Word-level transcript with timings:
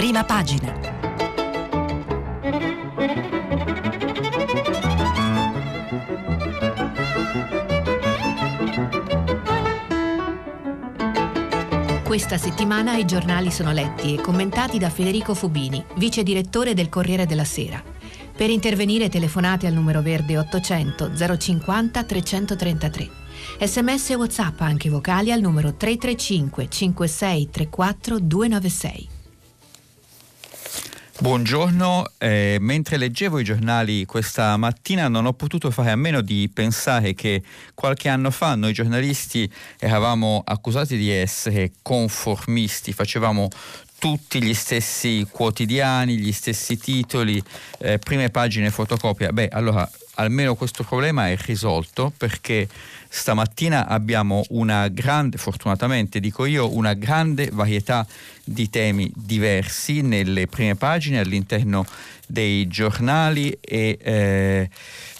prima 0.00 0.24
pagina. 0.24 0.72
Questa 12.02 12.38
settimana 12.38 12.96
i 12.96 13.04
giornali 13.04 13.50
sono 13.50 13.72
letti 13.72 14.14
e 14.14 14.22
commentati 14.22 14.78
da 14.78 14.88
Federico 14.88 15.34
Fubini, 15.34 15.84
vice 15.96 16.22
direttore 16.22 16.72
del 16.72 16.88
Corriere 16.88 17.26
della 17.26 17.44
Sera. 17.44 17.82
Per 18.34 18.48
intervenire 18.48 19.10
telefonate 19.10 19.66
al 19.66 19.74
numero 19.74 20.00
verde 20.00 20.38
800 20.38 21.10
050 21.36 22.04
333. 22.04 23.10
Sms 23.60 24.10
e 24.10 24.14
WhatsApp 24.14 24.62
anche 24.62 24.88
vocali 24.88 25.30
al 25.30 25.42
numero 25.42 25.74
335 25.74 26.68
5634 26.70 28.18
296. 28.18 29.18
Buongiorno, 31.20 32.12
eh, 32.16 32.56
mentre 32.60 32.96
leggevo 32.96 33.40
i 33.40 33.44
giornali 33.44 34.06
questa 34.06 34.56
mattina 34.56 35.06
non 35.08 35.26
ho 35.26 35.34
potuto 35.34 35.70
fare 35.70 35.90
a 35.90 35.96
meno 35.96 36.22
di 36.22 36.48
pensare 36.50 37.12
che 37.12 37.42
qualche 37.74 38.08
anno 38.08 38.30
fa 38.30 38.54
noi 38.54 38.72
giornalisti 38.72 39.48
eravamo 39.78 40.40
accusati 40.42 40.96
di 40.96 41.10
essere 41.10 41.72
conformisti, 41.82 42.94
facevamo 42.94 43.50
tutti 43.98 44.42
gli 44.42 44.54
stessi 44.54 45.26
quotidiani, 45.30 46.16
gli 46.16 46.32
stessi 46.32 46.78
titoli, 46.78 47.40
eh, 47.80 47.98
prime 47.98 48.30
pagine 48.30 48.70
fotocopia. 48.70 49.30
Beh, 49.30 49.48
allora 49.52 49.86
almeno 50.14 50.54
questo 50.54 50.84
problema 50.84 51.28
è 51.28 51.36
risolto 51.36 52.10
perché 52.16 52.66
stamattina 53.08 53.86
abbiamo 53.86 54.42
una 54.50 54.88
grande, 54.88 55.36
fortunatamente 55.36 56.18
dico 56.18 56.46
io, 56.46 56.74
una 56.74 56.94
grande 56.94 57.50
varietà 57.52 58.06
di 58.50 58.68
temi 58.68 59.10
diversi 59.14 60.00
nelle 60.00 60.48
prime 60.48 60.74
pagine 60.74 61.20
all'interno 61.20 61.86
dei 62.26 62.66
giornali 62.66 63.50
e 63.60 63.98
eh, 64.00 64.70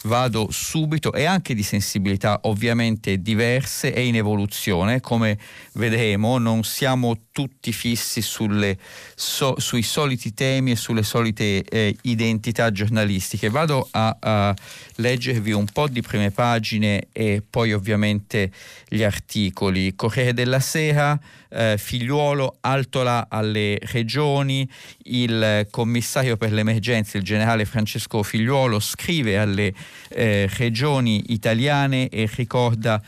vado 0.05 0.49
subito 0.51 1.13
e 1.13 1.25
anche 1.25 1.55
di 1.55 1.63
sensibilità 1.63 2.41
ovviamente 2.43 3.21
diverse 3.21 3.93
e 3.93 4.07
in 4.07 4.17
evoluzione 4.17 5.01
come 5.01 5.39
vedremo 5.75 6.39
non 6.39 6.65
siamo 6.65 7.17
tutti 7.31 7.73
fissi 7.73 8.21
sulle, 8.21 8.77
so, 9.15 9.55
sui 9.59 9.83
soliti 9.83 10.35
temi 10.35 10.73
e 10.73 10.77
sulle 10.77 11.03
solite 11.03 11.63
eh, 11.63 11.97
identità 12.03 12.73
giornalistiche. 12.73 13.49
Vado 13.49 13.87
a, 13.93 14.17
a, 14.19 14.55
leggervi 14.97 15.53
un 15.53 15.67
po' 15.67 15.89
di 15.89 16.03
prime 16.03 16.31
pagine 16.31 17.09
e 17.13 17.43
poi 17.49 17.73
ovviamente 17.73 18.51
gli 18.89 19.03
articoli. 19.03 19.95
Corriere 19.95 20.35
della 20.35 20.61
Sera 20.61 21.19
eh, 21.51 21.77
Figliuolo 21.79 22.57
altola 22.61 23.27
alle 23.29 23.79
regioni, 23.93 24.69
il 25.05 25.67
commissario 25.71 26.37
per 26.37 26.53
l'emergenza, 26.53 27.19
il 27.19 27.25
generale 27.25 27.65
Francesco 27.65 28.23
Figliuolo, 28.23 28.81
scrive 28.81 29.39
alle 29.39 29.73
eh, 30.09 30.49
regioni 30.57 31.33
italiane 31.33 32.09
e 32.09 32.29
ricorda 32.35 33.03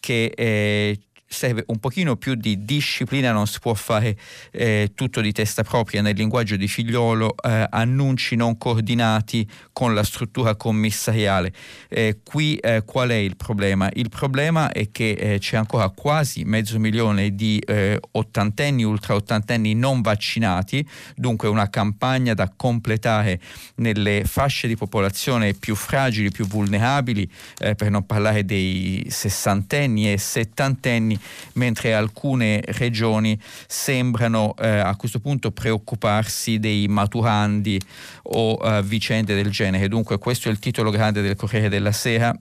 che 0.00 0.32
eh, 0.34 0.98
serve 1.28 1.62
un 1.66 1.78
pochino 1.78 2.16
più 2.16 2.34
di 2.34 2.64
disciplina, 2.64 3.32
non 3.32 3.46
si 3.46 3.58
può 3.60 3.74
fare 3.74 4.16
eh, 4.50 4.92
tutto 4.94 5.20
di 5.20 5.30
testa 5.32 5.62
propria 5.62 6.00
nel 6.00 6.16
linguaggio 6.16 6.56
di 6.56 6.66
figliolo, 6.66 7.34
eh, 7.36 7.66
annunci 7.68 8.34
non 8.34 8.56
coordinati 8.56 9.48
con 9.72 9.94
la 9.94 10.02
struttura 10.02 10.56
commissariale. 10.56 11.52
Eh, 11.88 12.20
qui 12.24 12.56
eh, 12.56 12.82
qual 12.84 13.10
è 13.10 13.14
il 13.14 13.36
problema? 13.36 13.90
Il 13.92 14.08
problema 14.08 14.72
è 14.72 14.90
che 14.90 15.10
eh, 15.10 15.38
c'è 15.38 15.56
ancora 15.56 15.90
quasi 15.90 16.44
mezzo 16.44 16.78
milione 16.78 17.34
di 17.34 17.58
eh, 17.58 18.00
ottantenni, 18.12 18.82
ultra 18.82 19.14
ottantenni 19.14 19.74
non 19.74 20.00
vaccinati, 20.00 20.86
dunque 21.14 21.48
una 21.48 21.68
campagna 21.68 22.32
da 22.32 22.50
completare 22.56 23.38
nelle 23.76 24.22
fasce 24.24 24.66
di 24.66 24.76
popolazione 24.76 25.52
più 25.52 25.74
fragili, 25.74 26.30
più 26.30 26.46
vulnerabili, 26.46 27.30
per 27.58 27.90
non 27.90 28.06
parlare 28.06 28.44
dei 28.44 29.06
sessantenni 29.08 30.10
e 30.12 30.18
settantenni 30.18 31.17
mentre 31.54 31.94
alcune 31.94 32.60
regioni 32.64 33.38
sembrano 33.66 34.54
eh, 34.58 34.68
a 34.68 34.94
questo 34.96 35.20
punto 35.20 35.50
preoccuparsi 35.50 36.58
dei 36.58 36.88
maturandi 36.88 37.80
o 38.24 38.58
eh, 38.62 38.82
vicende 38.82 39.34
del 39.34 39.50
genere. 39.50 39.88
Dunque 39.88 40.18
questo 40.18 40.48
è 40.48 40.50
il 40.50 40.58
titolo 40.58 40.90
grande 40.90 41.22
del 41.22 41.36
Corriere 41.36 41.68
della 41.68 41.92
Sera 41.92 42.36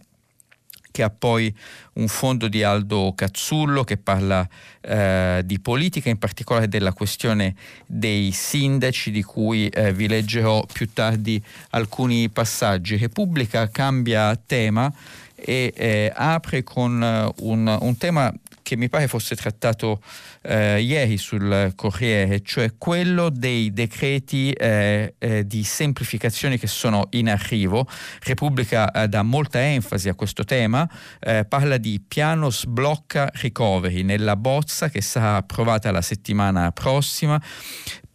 che 0.98 1.04
ha 1.04 1.12
poi 1.12 1.56
un 1.94 2.08
fondo 2.08 2.48
di 2.48 2.64
Aldo 2.64 3.14
Cazzullo 3.16 3.84
che 3.84 3.98
parla 3.98 4.48
eh, 4.82 5.44
di 5.46 5.60
politica, 5.60 6.10
in 6.10 6.18
particolare 6.18 6.68
della 6.68 6.92
questione 6.92 7.54
dei 7.86 8.32
sindaci, 8.32 9.12
di 9.12 9.22
cui 9.22 9.68
eh, 9.68 9.94
vi 9.94 10.08
leggerò 10.08 10.66
più 10.66 10.92
tardi 10.92 11.40
alcuni 11.72 12.30
passaggi. 12.30 12.98
Repubblica 12.98 13.70
cambia 13.70 14.36
tema 14.44 14.92
e 15.36 15.72
eh, 15.76 16.12
apre 16.16 16.64
con 16.64 17.04
eh, 17.04 17.32
un, 17.44 17.78
un 17.80 17.98
tema 17.98 18.34
che 18.68 18.76
mi 18.76 18.90
pare 18.90 19.08
fosse 19.08 19.34
trattato 19.38 20.02
eh, 20.42 20.82
ieri 20.82 21.18
sul 21.18 21.72
Corriere, 21.74 22.42
cioè 22.42 22.74
quello 22.78 23.30
dei 23.30 23.72
decreti 23.72 24.52
eh, 24.52 25.16
eh, 25.18 25.48
di 25.48 25.64
semplificazione 25.64 26.58
che 26.58 26.68
sono 26.68 27.08
in 27.12 27.30
arrivo. 27.30 27.88
Repubblica 28.24 28.92
eh, 28.92 29.08
dà 29.08 29.22
molta 29.22 29.62
enfasi 29.62 30.10
a 30.10 30.16
questo 30.16 30.44
tema, 30.44 30.86
eh, 31.22 31.46
parla 31.46 31.78
di 31.78 32.04
piano 32.06 32.50
sblocca 32.50 33.30
recovery 33.36 34.02
nella 34.02 34.36
bozza 34.36 34.90
che 34.90 35.00
sarà 35.00 35.38
approvata 35.38 35.90
la 35.92 36.02
settimana 36.02 36.70
prossima 36.74 37.42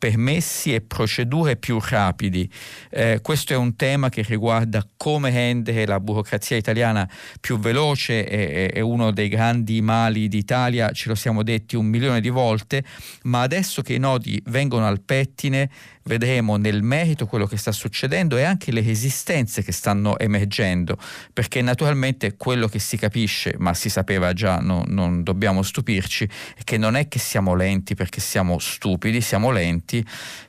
permessi 0.02 0.74
e 0.74 0.80
procedure 0.80 1.54
più 1.54 1.78
rapidi. 1.80 2.50
Eh, 2.90 3.20
questo 3.22 3.52
è 3.52 3.56
un 3.56 3.76
tema 3.76 4.08
che 4.08 4.24
riguarda 4.26 4.84
come 4.96 5.30
rendere 5.30 5.86
la 5.86 6.00
burocrazia 6.00 6.56
italiana 6.56 7.08
più 7.40 7.56
veloce, 7.56 8.24
è, 8.24 8.72
è, 8.72 8.80
uno 8.80 9.12
dei 9.12 9.28
grandi 9.28 9.80
mali 9.80 10.26
d'Italia, 10.26 10.91
ce 10.91 11.08
lo 11.08 11.14
siamo 11.14 11.44
detti 11.44 11.76
un 11.76 11.86
milione 11.86 12.20
di 12.20 12.30
volte, 12.30 12.82
ma 13.22 13.42
adesso 13.42 13.80
che 13.82 13.94
i 13.94 14.00
nodi 14.00 14.42
vengono 14.46 14.88
al 14.88 15.02
pettine 15.02 15.70
vedremo 16.04 16.56
nel 16.56 16.82
merito 16.82 17.26
quello 17.26 17.46
che 17.46 17.56
sta 17.56 17.72
succedendo 17.72 18.36
e 18.36 18.42
anche 18.42 18.72
le 18.72 18.82
resistenze 18.82 19.62
che 19.62 19.72
stanno 19.72 20.18
emergendo, 20.18 20.96
perché 21.32 21.62
naturalmente 21.62 22.36
quello 22.36 22.68
che 22.68 22.78
si 22.78 22.96
capisce, 22.96 23.54
ma 23.58 23.74
si 23.74 23.88
sapeva 23.88 24.32
già, 24.32 24.58
no, 24.58 24.84
non 24.86 25.22
dobbiamo 25.22 25.62
stupirci, 25.62 26.28
è 26.56 26.64
che 26.64 26.76
non 26.76 26.96
è 26.96 27.08
che 27.08 27.18
siamo 27.18 27.54
lenti 27.54 27.94
perché 27.94 28.20
siamo 28.20 28.58
stupidi, 28.58 29.20
siamo 29.20 29.50
lenti 29.50 30.04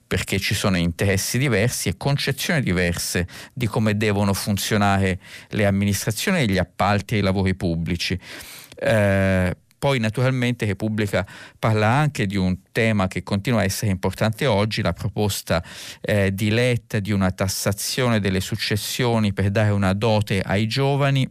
perché 0.06 0.40
ci 0.40 0.53
sono 0.53 0.78
interessi 0.78 1.40
diversi 1.40 1.90
e 1.90 1.97
concezioni 1.97 2.62
diverse 2.62 3.28
di 3.52 3.66
come 3.66 3.97
devono 3.97 4.34
funzionare 4.34 5.19
le 5.50 5.66
amministrazioni 5.66 6.47
gli 6.47 6.59
appalti 6.59 7.16
e 7.16 7.18
i 7.18 7.22
lavori 7.22 7.56
pubblici. 7.56 8.19
Eh, 8.75 9.56
poi 9.84 10.00
naturalmente 10.00 10.66
Repubblica 10.66 11.28
parla 11.60 11.90
anche 11.90 12.26
di 12.26 12.38
un 12.38 12.58
tema 12.72 13.10
che 13.10 13.22
continua 13.22 13.60
a 13.60 13.64
essere 13.66 13.92
importante 13.92 14.46
oggi, 14.46 14.82
la 14.82 14.94
proposta 14.94 15.62
eh, 16.00 16.34
di 16.34 16.52
Letta 16.52 17.02
di 17.02 17.12
una 17.12 17.32
tassazione 17.32 18.22
delle 18.22 18.40
successioni 18.40 19.34
per 19.34 19.52
dare 19.52 19.72
una 19.72 19.92
dote 19.92 20.40
ai 20.40 20.68
giovani. 20.68 21.30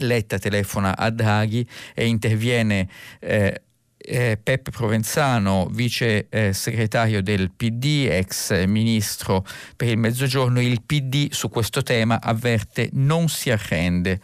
Letta 0.00 0.38
telefona 0.38 0.94
a 0.94 1.08
Draghi 1.08 1.66
e 1.94 2.04
interviene 2.04 2.86
eh, 3.18 3.62
eh, 3.96 4.38
Peppe 4.42 4.70
Provenzano, 4.70 5.66
vice 5.70 6.28
eh, 6.28 6.52
segretario 6.52 7.22
del 7.22 7.50
PD, 7.50 8.08
ex 8.10 8.64
ministro 8.66 9.46
per 9.74 9.88
il 9.88 9.96
Mezzogiorno, 9.96 10.60
il 10.60 10.82
PD 10.82 11.32
su 11.32 11.48
questo 11.48 11.82
tema 11.82 12.20
avverte 12.20 12.90
non 12.92 13.30
si 13.30 13.50
arrende 13.50 14.20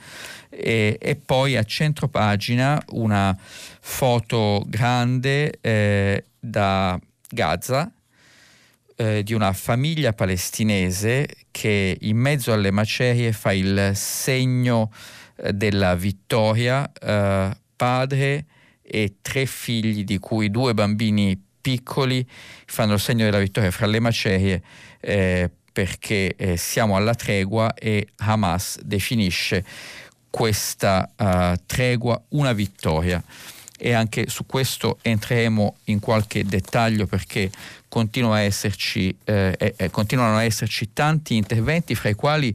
e, 0.51 0.99
e 1.01 1.17
poi 1.17 1.57
a 1.57 1.63
centro 1.63 2.09
pagina 2.09 2.83
una 2.91 3.37
foto 3.39 4.63
grande 4.67 5.59
eh, 5.61 6.25
da 6.39 7.01
Gaza 7.29 7.91
eh, 8.97 9.23
di 9.23 9.33
una 9.33 9.53
famiglia 9.55 10.13
palestinese 10.13 11.27
che 11.51 11.97
in 12.01 12.19
mezzo 12.19 12.53
alle 12.53 12.71
macerie 12.71 13.33
fa 13.33 13.53
il 13.53 13.93
segno 13.95 14.93
eh, 15.37 15.55
della 15.55 15.95
vittoria, 15.95 16.91
eh, 16.93 17.57
padre 17.77 18.45
e 18.83 19.15
tre 19.23 19.47
figli 19.47 20.05
di 20.05 20.19
cui 20.19 20.51
due 20.51 20.75
bambini 20.75 21.41
piccoli 21.61 22.27
fanno 22.67 22.95
il 22.95 23.01
segno 23.01 23.25
della 23.25 23.39
vittoria 23.39 23.71
fra 23.71 23.87
le 23.87 24.01
macerie 24.01 24.63
eh, 25.01 25.51
perché 25.73 26.35
eh, 26.37 26.57
siamo 26.57 26.97
alla 26.97 27.15
tregua 27.15 27.73
e 27.75 28.09
Hamas 28.17 28.81
definisce 28.83 29.65
questa 30.31 31.11
uh, 31.17 31.61
tregua 31.67 32.21
una 32.31 32.53
vittoria. 32.53 33.23
E 33.83 33.93
anche 33.93 34.29
su 34.29 34.45
questo 34.45 34.99
entreremo 35.01 35.77
in 35.85 36.01
qualche 36.01 36.45
dettaglio 36.45 37.07
perché 37.07 37.51
continua 37.89 38.37
a 38.37 38.41
esserci, 38.41 39.15
eh, 39.25 39.75
eh, 39.77 39.91
continuano 39.91 40.37
a 40.37 40.45
esserci 40.45 40.93
tanti 40.93 41.37
interventi 41.37 41.95
fra 41.95 42.11
i 42.11 42.15
quali 42.15 42.55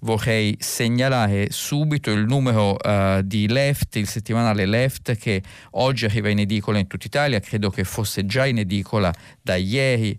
vorrei 0.00 0.54
segnalare 0.60 1.48
subito 1.50 2.10
il 2.10 2.26
numero 2.26 2.76
uh, 2.78 3.22
di 3.22 3.48
Left, 3.48 3.96
il 3.96 4.06
settimanale 4.06 4.66
Left 4.66 5.16
che 5.16 5.42
oggi 5.72 6.04
arriva 6.04 6.28
in 6.28 6.40
edicola 6.40 6.78
in 6.78 6.86
tutta 6.86 7.06
Italia, 7.06 7.40
credo 7.40 7.70
che 7.70 7.82
fosse 7.82 8.26
già 8.26 8.44
in 8.44 8.58
edicola 8.58 9.12
da 9.40 9.56
ieri 9.56 10.16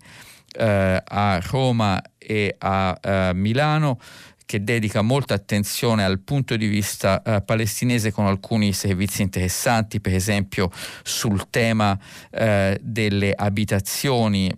eh, 0.57 1.01
a 1.03 1.39
Roma 1.39 2.01
e 2.17 2.55
a 2.57 2.97
eh, 3.01 3.31
Milano 3.33 3.99
che 4.47 4.63
dedica 4.63 5.01
molta 5.01 5.33
attenzione 5.33 6.05
al 6.05 6.19
punto 6.19 6.55
di 6.55 6.67
vista 6.67 7.21
eh, 7.21 7.41
palestinese 7.41 8.13
con 8.13 8.27
alcuni 8.27 8.71
servizi 8.71 9.21
interessanti, 9.21 9.99
per 9.99 10.15
esempio 10.15 10.71
sul 11.03 11.49
tema 11.49 11.99
eh, 12.31 12.79
delle 12.81 13.33
abitazioni 13.35 14.49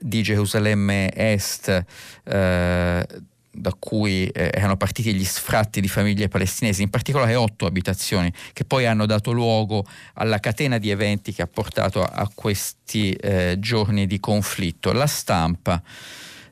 di 0.00 0.22
Gerusalemme 0.22 1.14
Est. 1.14 1.84
Eh, 2.24 3.06
da 3.54 3.74
cui 3.78 4.26
eh, 4.28 4.50
erano 4.50 4.78
partiti 4.78 5.12
gli 5.12 5.26
sfratti 5.26 5.82
di 5.82 5.88
famiglie 5.88 6.28
palestinesi, 6.28 6.82
in 6.82 6.88
particolare 6.88 7.34
otto 7.34 7.66
abitazioni, 7.66 8.32
che 8.54 8.64
poi 8.64 8.86
hanno 8.86 9.04
dato 9.04 9.30
luogo 9.30 9.84
alla 10.14 10.40
catena 10.40 10.78
di 10.78 10.88
eventi 10.88 11.34
che 11.34 11.42
ha 11.42 11.46
portato 11.46 12.02
a, 12.02 12.06
a 12.14 12.30
questi 12.34 13.12
eh, 13.12 13.56
giorni 13.58 14.06
di 14.06 14.18
conflitto. 14.18 14.92
La 14.92 15.06
stampa 15.06 15.82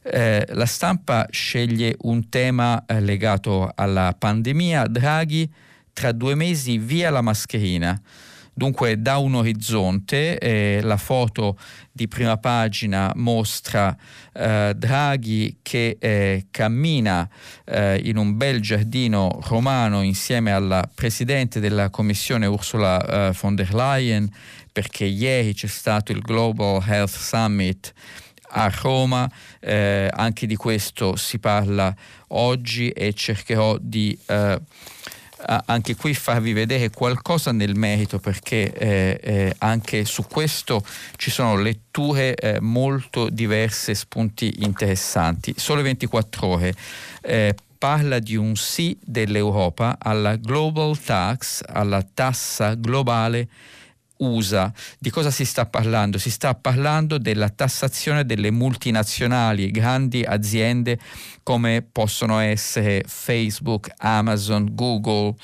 eh, 0.03 0.47
la 0.49 0.67
stampa 0.67 1.27
sceglie 1.31 1.95
un 2.03 2.29
tema 2.29 2.85
eh, 2.87 3.01
legato 3.01 3.71
alla 3.75 4.15
pandemia, 4.19 4.87
Draghi 4.87 5.51
tra 5.93 6.13
due 6.13 6.35
mesi 6.35 6.79
via 6.79 7.11
la 7.11 7.21
mascherina. 7.21 8.01
Dunque 8.53 9.01
da 9.01 9.17
un 9.17 9.37
orizzonte 9.37 10.37
eh, 10.39 10.81
la 10.83 10.97
foto 10.97 11.57
di 11.91 12.09
prima 12.09 12.37
pagina 12.37 13.13
mostra 13.15 13.97
eh, 14.35 14.75
Draghi 14.77 15.59
che 15.63 15.97
eh, 15.99 16.47
cammina 16.51 17.27
eh, 17.65 18.01
in 18.05 18.17
un 18.17 18.37
bel 18.37 18.61
giardino 18.61 19.39
romano 19.45 20.03
insieme 20.03 20.53
alla 20.53 20.87
Presidente 20.93 21.61
della 21.61 21.91
Commissione 21.91 22.47
Ursula 22.47 23.29
eh, 23.29 23.33
von 23.41 23.55
der 23.55 23.73
Leyen 23.73 24.29
perché 24.73 25.05
ieri 25.05 25.55
c'è 25.55 25.67
stato 25.67 26.13
il 26.13 26.21
Global 26.21 26.83
Health 26.87 27.17
Summit 27.17 27.93
a 28.51 28.71
Roma, 28.83 29.31
eh, 29.61 30.09
anche 30.13 30.47
di 30.47 30.57
questo 30.57 31.17
si 31.17 31.39
parla 31.39 31.95
oggi 32.29 32.91
e 32.91 33.13
cercherò 33.13 33.77
di 33.81 34.17
eh, 34.27 34.61
anche 35.67 35.97
qui 35.97 36.15
farvi 36.15 36.53
vedere 36.53 36.91
qualcosa 36.91 37.53
nel 37.53 37.75
merito 37.75 38.19
perché 38.19 38.73
eh, 38.73 39.21
eh 39.23 39.55
anche 39.59 40.05
su 40.05 40.25
questo 40.27 40.85
ci 41.17 41.31
sono 41.31 41.57
letture 41.57 42.35
eh, 42.35 42.61
molto 42.61 43.29
diverse, 43.31 43.95
spunti 43.95 44.57
interessanti. 44.59 45.55
Sole 45.57 45.83
24 45.83 46.47
ore 46.47 46.75
eh, 47.23 47.55
parla 47.79 48.19
di 48.19 48.37
un 48.37 48.57
sì 48.57 48.99
dell'Europa 49.03 49.97
alla 49.99 50.37
global 50.37 50.99
tax, 50.99 51.63
alla 51.67 52.03
tassa 52.03 52.75
globale 52.75 53.49
USA. 54.21 54.73
Di 54.99 55.11
cosa 55.11 55.31
si 55.31 55.45
sta 55.45 55.67
parlando? 55.67 56.19
Si 56.19 56.31
sta 56.31 56.55
parlando 56.55 57.19
della 57.19 57.49
tassazione 57.49 58.25
delle 58.25 58.51
multinazionali, 58.51 59.71
grandi 59.71 60.23
aziende 60.23 60.99
come 61.43 61.83
possono 61.83 62.39
essere 62.39 63.03
Facebook, 63.07 63.91
Amazon, 63.99 64.69
Google, 64.73 65.35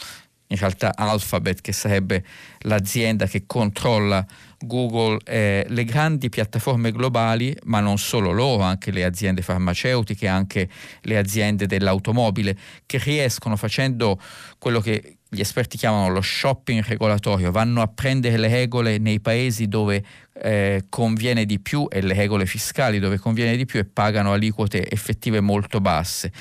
in 0.48 0.56
realtà 0.58 0.94
Alphabet 0.94 1.60
che 1.60 1.72
sarebbe 1.72 2.24
l'azienda 2.60 3.26
che 3.26 3.44
controlla 3.46 4.24
Google, 4.58 5.18
eh, 5.24 5.66
le 5.68 5.84
grandi 5.84 6.28
piattaforme 6.28 6.92
globali, 6.92 7.54
ma 7.64 7.80
non 7.80 7.98
solo 7.98 8.32
loro, 8.32 8.62
anche 8.62 8.90
le 8.90 9.04
aziende 9.04 9.42
farmaceutiche, 9.42 10.26
anche 10.26 10.68
le 11.02 11.18
aziende 11.18 11.66
dell'automobile, 11.66 12.56
che 12.86 12.98
riescono 12.98 13.56
facendo 13.56 14.20
quello 14.58 14.80
che 14.80 15.15
gli 15.28 15.40
esperti 15.40 15.76
chiamano 15.76 16.08
lo 16.08 16.20
shopping 16.20 16.82
regolatorio, 16.84 17.50
vanno 17.50 17.82
a 17.82 17.88
prendere 17.88 18.36
le 18.36 18.48
regole 18.48 18.98
nei 18.98 19.20
paesi 19.20 19.66
dove 19.66 20.02
eh, 20.34 20.84
conviene 20.88 21.44
di 21.44 21.58
più 21.58 21.86
e 21.90 22.00
le 22.00 22.14
regole 22.14 22.46
fiscali 22.46 22.98
dove 22.98 23.18
conviene 23.18 23.56
di 23.56 23.64
più 23.64 23.80
e 23.80 23.84
pagano 23.84 24.32
aliquote 24.32 24.88
effettive 24.88 25.40
molto 25.40 25.80
basse. 25.80 26.32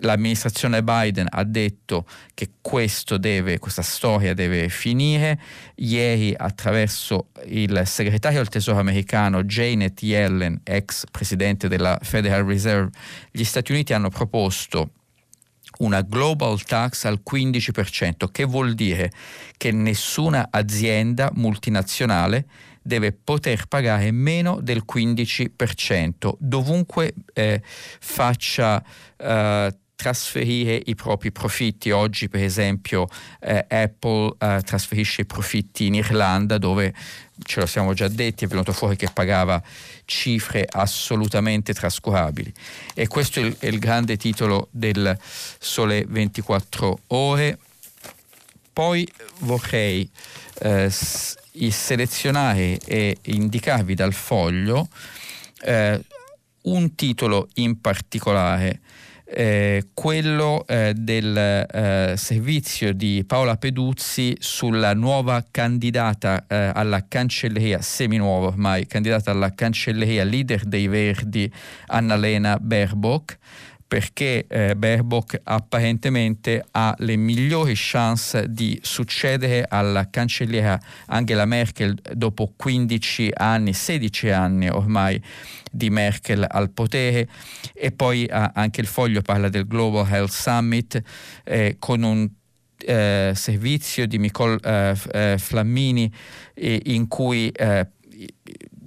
L'amministrazione 0.00 0.84
Biden 0.84 1.26
ha 1.28 1.42
detto 1.42 2.06
che 2.34 2.50
deve, 3.18 3.58
questa 3.58 3.82
storia 3.82 4.32
deve 4.32 4.68
finire. 4.68 5.40
Ieri, 5.76 6.34
attraverso 6.36 7.30
il 7.46 7.82
segretario 7.84 8.38
del 8.38 8.48
Tesoro 8.48 8.78
americano 8.78 9.42
Janet 9.42 10.00
Yellen, 10.02 10.60
ex 10.62 11.04
presidente 11.10 11.66
della 11.66 11.98
Federal 12.00 12.44
Reserve, 12.44 12.90
gli 13.32 13.42
Stati 13.42 13.72
Uniti 13.72 13.92
hanno 13.92 14.08
proposto 14.08 14.90
una 15.78 16.02
global 16.02 16.62
tax 16.62 17.04
al 17.04 17.20
15%, 17.28 18.30
che 18.30 18.44
vuol 18.44 18.74
dire 18.74 19.10
che 19.56 19.72
nessuna 19.72 20.48
azienda 20.50 21.30
multinazionale 21.34 22.46
deve 22.82 23.12
poter 23.12 23.66
pagare 23.66 24.10
meno 24.10 24.60
del 24.60 24.82
15% 24.90 26.32
dovunque 26.38 27.12
eh, 27.34 27.60
faccia 27.62 28.82
eh, 29.16 29.76
trasferire 29.94 30.80
i 30.86 30.94
propri 30.94 31.32
profitti. 31.32 31.90
Oggi 31.90 32.28
per 32.28 32.42
esempio 32.42 33.08
eh, 33.40 33.66
Apple 33.68 34.36
eh, 34.38 34.60
trasferisce 34.64 35.22
i 35.22 35.26
profitti 35.26 35.86
in 35.86 35.94
Irlanda 35.94 36.56
dove 36.56 36.94
ce 37.42 37.60
lo 37.60 37.66
siamo 37.66 37.94
già 37.94 38.08
detti, 38.08 38.44
è 38.44 38.48
venuto 38.48 38.72
fuori 38.72 38.96
che 38.96 39.08
pagava 39.12 39.62
cifre 40.04 40.66
assolutamente 40.68 41.74
trascurabili. 41.74 42.52
E 42.94 43.06
questo 43.06 43.40
è 43.40 43.44
il, 43.44 43.56
è 43.58 43.66
il 43.66 43.78
grande 43.78 44.16
titolo 44.16 44.68
del 44.70 45.16
Sole 45.58 46.04
24 46.06 47.00
ore. 47.08 47.58
Poi 48.72 49.06
vorrei 49.40 50.08
eh, 50.60 50.90
selezionare 50.90 52.78
e 52.84 53.18
indicarvi 53.22 53.94
dal 53.94 54.12
foglio 54.12 54.88
eh, 55.62 56.00
un 56.62 56.94
titolo 56.94 57.48
in 57.54 57.80
particolare 57.80 58.80
eh, 59.30 59.88
quello 59.92 60.64
eh, 60.66 60.94
del 60.96 61.36
eh, 61.36 62.14
servizio 62.16 62.94
di 62.94 63.24
Paola 63.26 63.56
Peduzzi 63.56 64.36
sulla 64.38 64.94
nuova 64.94 65.44
candidata 65.50 66.46
eh, 66.46 66.70
alla 66.74 67.04
cancelleria, 67.06 67.82
seminuova 67.82 68.46
ormai, 68.46 68.86
candidata 68.86 69.30
alla 69.30 69.52
cancelleria 69.54 70.24
leader 70.24 70.64
dei 70.64 70.88
Verdi, 70.88 71.50
Annalena 71.88 72.58
Baerbock 72.58 73.38
perché 73.88 74.44
eh, 74.46 74.76
Baerbock 74.76 75.40
apparentemente 75.42 76.62
ha 76.72 76.94
le 76.98 77.16
migliori 77.16 77.72
chance 77.74 78.44
di 78.50 78.78
succedere 78.82 79.64
alla 79.66 80.10
cancelliera 80.10 80.78
Angela 81.06 81.46
Merkel 81.46 81.98
dopo 82.12 82.52
15 82.54 83.30
anni, 83.34 83.72
16 83.72 84.28
anni 84.28 84.68
ormai 84.68 85.20
di 85.72 85.88
Merkel 85.88 86.44
al 86.46 86.70
potere. 86.70 87.28
E 87.72 87.90
poi 87.90 88.26
eh, 88.26 88.50
anche 88.52 88.82
il 88.82 88.86
foglio 88.86 89.22
parla 89.22 89.48
del 89.48 89.66
Global 89.66 90.06
Health 90.06 90.32
Summit 90.32 91.02
eh, 91.44 91.76
con 91.78 92.02
un 92.02 92.28
eh, 92.76 93.32
servizio 93.34 94.06
di 94.06 94.18
Nicole 94.18 94.58
eh, 94.62 94.94
eh, 95.12 95.36
Flammini 95.38 96.12
in 96.60 97.08
cui 97.08 97.52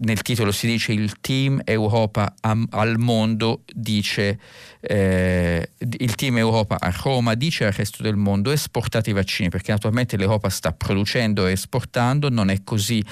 nel 0.01 0.21
titolo 0.21 0.51
si 0.51 0.67
dice 0.67 0.93
il 0.93 1.19
team 1.19 1.61
Europa 1.63 2.33
am, 2.41 2.65
al 2.71 2.97
mondo 2.97 3.63
dice 3.73 4.39
eh, 4.81 5.69
il 5.77 6.15
team 6.15 6.37
Europa 6.37 6.77
a 6.79 6.91
Roma 7.03 7.35
dice 7.35 7.65
al 7.65 7.71
resto 7.71 8.01
del 8.01 8.15
mondo 8.15 8.51
esportate 8.51 9.11
i 9.11 9.13
vaccini 9.13 9.49
perché 9.49 9.71
naturalmente 9.71 10.17
l'Europa 10.17 10.49
sta 10.49 10.73
producendo 10.73 11.45
e 11.45 11.51
esportando 11.51 12.29
non 12.29 12.49
è 12.49 12.63
così 12.63 13.03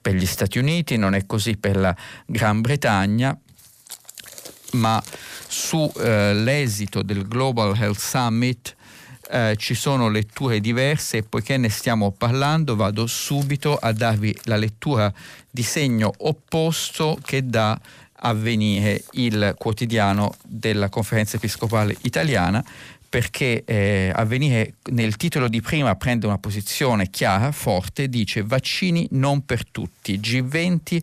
per 0.00 0.14
gli 0.14 0.26
Stati 0.26 0.58
Uniti 0.58 0.96
non 0.96 1.14
è 1.14 1.24
così 1.24 1.56
per 1.56 1.76
la 1.76 1.96
Gran 2.26 2.60
Bretagna 2.60 3.36
ma 4.72 5.02
sull'esito 5.48 7.00
eh, 7.00 7.04
del 7.04 7.26
Global 7.26 7.74
Health 7.74 7.98
Summit 7.98 8.76
eh, 9.30 9.54
ci 9.56 9.74
sono 9.74 10.10
letture 10.10 10.60
diverse 10.60 11.18
e 11.18 11.22
poiché 11.22 11.56
ne 11.56 11.70
stiamo 11.70 12.12
parlando 12.12 12.76
vado 12.76 13.06
subito 13.06 13.76
a 13.76 13.92
darvi 13.92 14.36
la 14.44 14.56
lettura 14.56 15.12
di 15.50 15.62
segno 15.62 16.12
opposto 16.18 17.18
che 17.22 17.46
dà 17.46 17.80
avvenire 18.24 19.04
il 19.12 19.54
quotidiano 19.58 20.34
della 20.44 20.88
conferenza 20.88 21.36
episcopale 21.36 21.96
italiana 22.02 22.64
perché 23.08 23.62
eh, 23.64 24.10
avvenire 24.12 24.74
nel 24.90 25.14
titolo 25.16 25.46
di 25.46 25.60
prima 25.60 25.94
prende 25.94 26.26
una 26.26 26.38
posizione 26.38 27.10
chiara, 27.10 27.52
forte, 27.52 28.08
dice 28.08 28.42
vaccini 28.42 29.06
non 29.12 29.44
per 29.44 29.70
tutti, 29.70 30.18
G20 30.18 31.00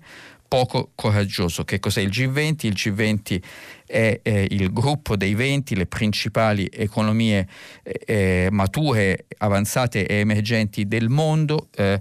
poco 0.51 0.91
coraggioso. 0.95 1.63
Che 1.63 1.79
cos'è 1.79 2.01
il 2.01 2.09
G20? 2.09 2.65
Il 2.65 2.73
G20 2.73 3.41
è 3.91 4.21
eh, 4.23 4.47
il 4.49 4.71
gruppo 4.71 5.17
dei 5.17 5.35
20, 5.35 5.75
le 5.75 5.85
principali 5.85 6.69
economie 6.71 7.45
eh, 7.83 7.99
eh, 8.05 8.47
mature, 8.49 9.25
avanzate 9.37 10.07
e 10.07 10.15
emergenti 10.15 10.87
del 10.87 11.09
mondo 11.09 11.67
eh, 11.75 11.99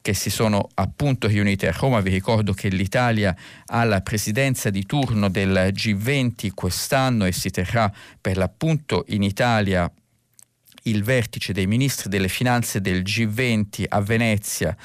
che 0.00 0.14
si 0.14 0.30
sono 0.30 0.68
appunto 0.74 1.26
riunite 1.26 1.66
a 1.66 1.74
Roma. 1.76 2.00
Vi 2.00 2.10
ricordo 2.10 2.52
che 2.52 2.68
l'Italia 2.68 3.36
ha 3.66 3.82
la 3.84 4.00
presidenza 4.02 4.70
di 4.70 4.86
turno 4.86 5.28
del 5.28 5.72
G20 5.72 6.50
quest'anno 6.54 7.24
e 7.24 7.32
si 7.32 7.50
terrà 7.50 7.92
per 8.20 8.36
l'appunto 8.36 9.04
in 9.08 9.24
Italia 9.24 9.90
il 10.84 11.02
vertice 11.02 11.52
dei 11.52 11.66
ministri 11.66 12.08
delle 12.08 12.28
finanze 12.28 12.80
del 12.80 13.02
G20 13.02 13.84
a 13.88 14.00
Venezia 14.00 14.76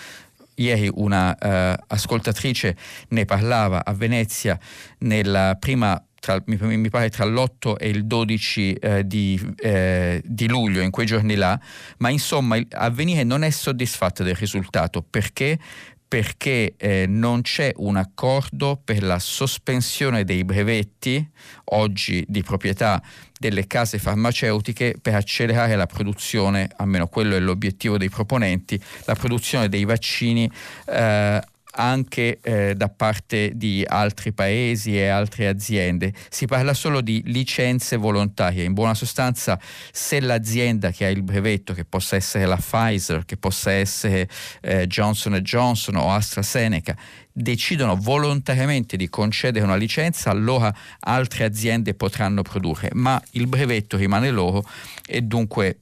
ieri 0.59 0.89
una 0.93 1.35
uh, 1.39 1.83
ascoltatrice 1.87 2.75
ne 3.09 3.25
parlava 3.25 3.85
a 3.85 3.93
Venezia 3.93 4.59
nella 4.99 5.55
prima 5.59 6.01
tra, 6.19 6.41
mi, 6.45 6.77
mi, 6.77 6.89
pare 6.89 7.09
tra 7.09 7.25
l'8 7.25 7.75
e 7.77 7.89
il 7.89 8.05
12 8.05 8.73
eh, 8.73 9.07
di, 9.07 9.53
eh, 9.57 10.21
di, 10.25 10.47
luglio, 10.47 10.81
in 10.81 10.91
quei 10.91 11.05
giorni 11.05 11.35
là, 11.35 11.59
ma 11.97 12.09
insomma 12.09 12.57
Avvenire 12.71 13.23
non 13.23 13.43
è 13.43 13.49
soddisfatto 13.49 14.23
del 14.23 14.35
risultato. 14.35 15.05
Perché? 15.07 15.59
Perché 16.07 16.75
eh, 16.77 17.05
non 17.07 17.41
c'è 17.41 17.73
un 17.77 17.97
accordo 17.97 18.79
per 18.81 19.03
la 19.03 19.19
sospensione 19.19 20.23
dei 20.23 20.45
brevetti 20.45 21.29
oggi 21.65 22.23
di 22.29 22.43
proprietà 22.43 23.01
delle 23.37 23.67
case 23.67 23.99
farmaceutiche 23.99 24.95
per 25.01 25.15
accelerare 25.15 25.75
la 25.75 25.85
produzione, 25.85 26.69
almeno 26.77 27.07
quello 27.07 27.35
è 27.35 27.39
l'obiettivo 27.39 27.97
dei 27.97 28.09
proponenti, 28.09 28.81
la 29.05 29.15
produzione 29.15 29.67
dei 29.67 29.83
vaccini 29.83 30.49
eh, 30.85 31.41
anche 31.77 32.39
eh, 32.41 32.73
da 32.75 32.89
parte 32.89 33.51
di 33.55 33.83
altri 33.87 34.33
paesi 34.33 34.97
e 34.97 35.07
altre 35.07 35.47
aziende. 35.47 36.13
Si 36.29 36.45
parla 36.45 36.73
solo 36.73 37.01
di 37.01 37.21
licenze 37.25 37.97
volontarie. 37.97 38.63
In 38.63 38.73
buona 38.73 38.93
sostanza, 38.93 39.59
se 39.91 40.19
l'azienda 40.19 40.91
che 40.91 41.05
ha 41.05 41.09
il 41.09 41.23
brevetto, 41.23 41.73
che 41.73 41.85
possa 41.85 42.15
essere 42.15 42.45
la 42.45 42.57
Pfizer, 42.57 43.25
che 43.25 43.37
possa 43.37 43.71
essere 43.71 44.27
eh, 44.61 44.87
Johnson 44.87 45.35
Johnson 45.41 45.95
o 45.95 46.11
AstraZeneca, 46.11 46.95
decidono 47.31 47.95
volontariamente 47.95 48.97
di 48.97 49.09
concedere 49.09 49.63
una 49.63 49.75
licenza, 49.75 50.31
allora 50.31 50.73
altre 51.01 51.43
aziende 51.43 51.93
potranno 51.93 52.41
produrre, 52.41 52.89
ma 52.93 53.21
il 53.31 53.47
brevetto 53.47 53.97
rimane 53.97 54.31
loro 54.31 54.67
e 55.05 55.21
dunque 55.21 55.81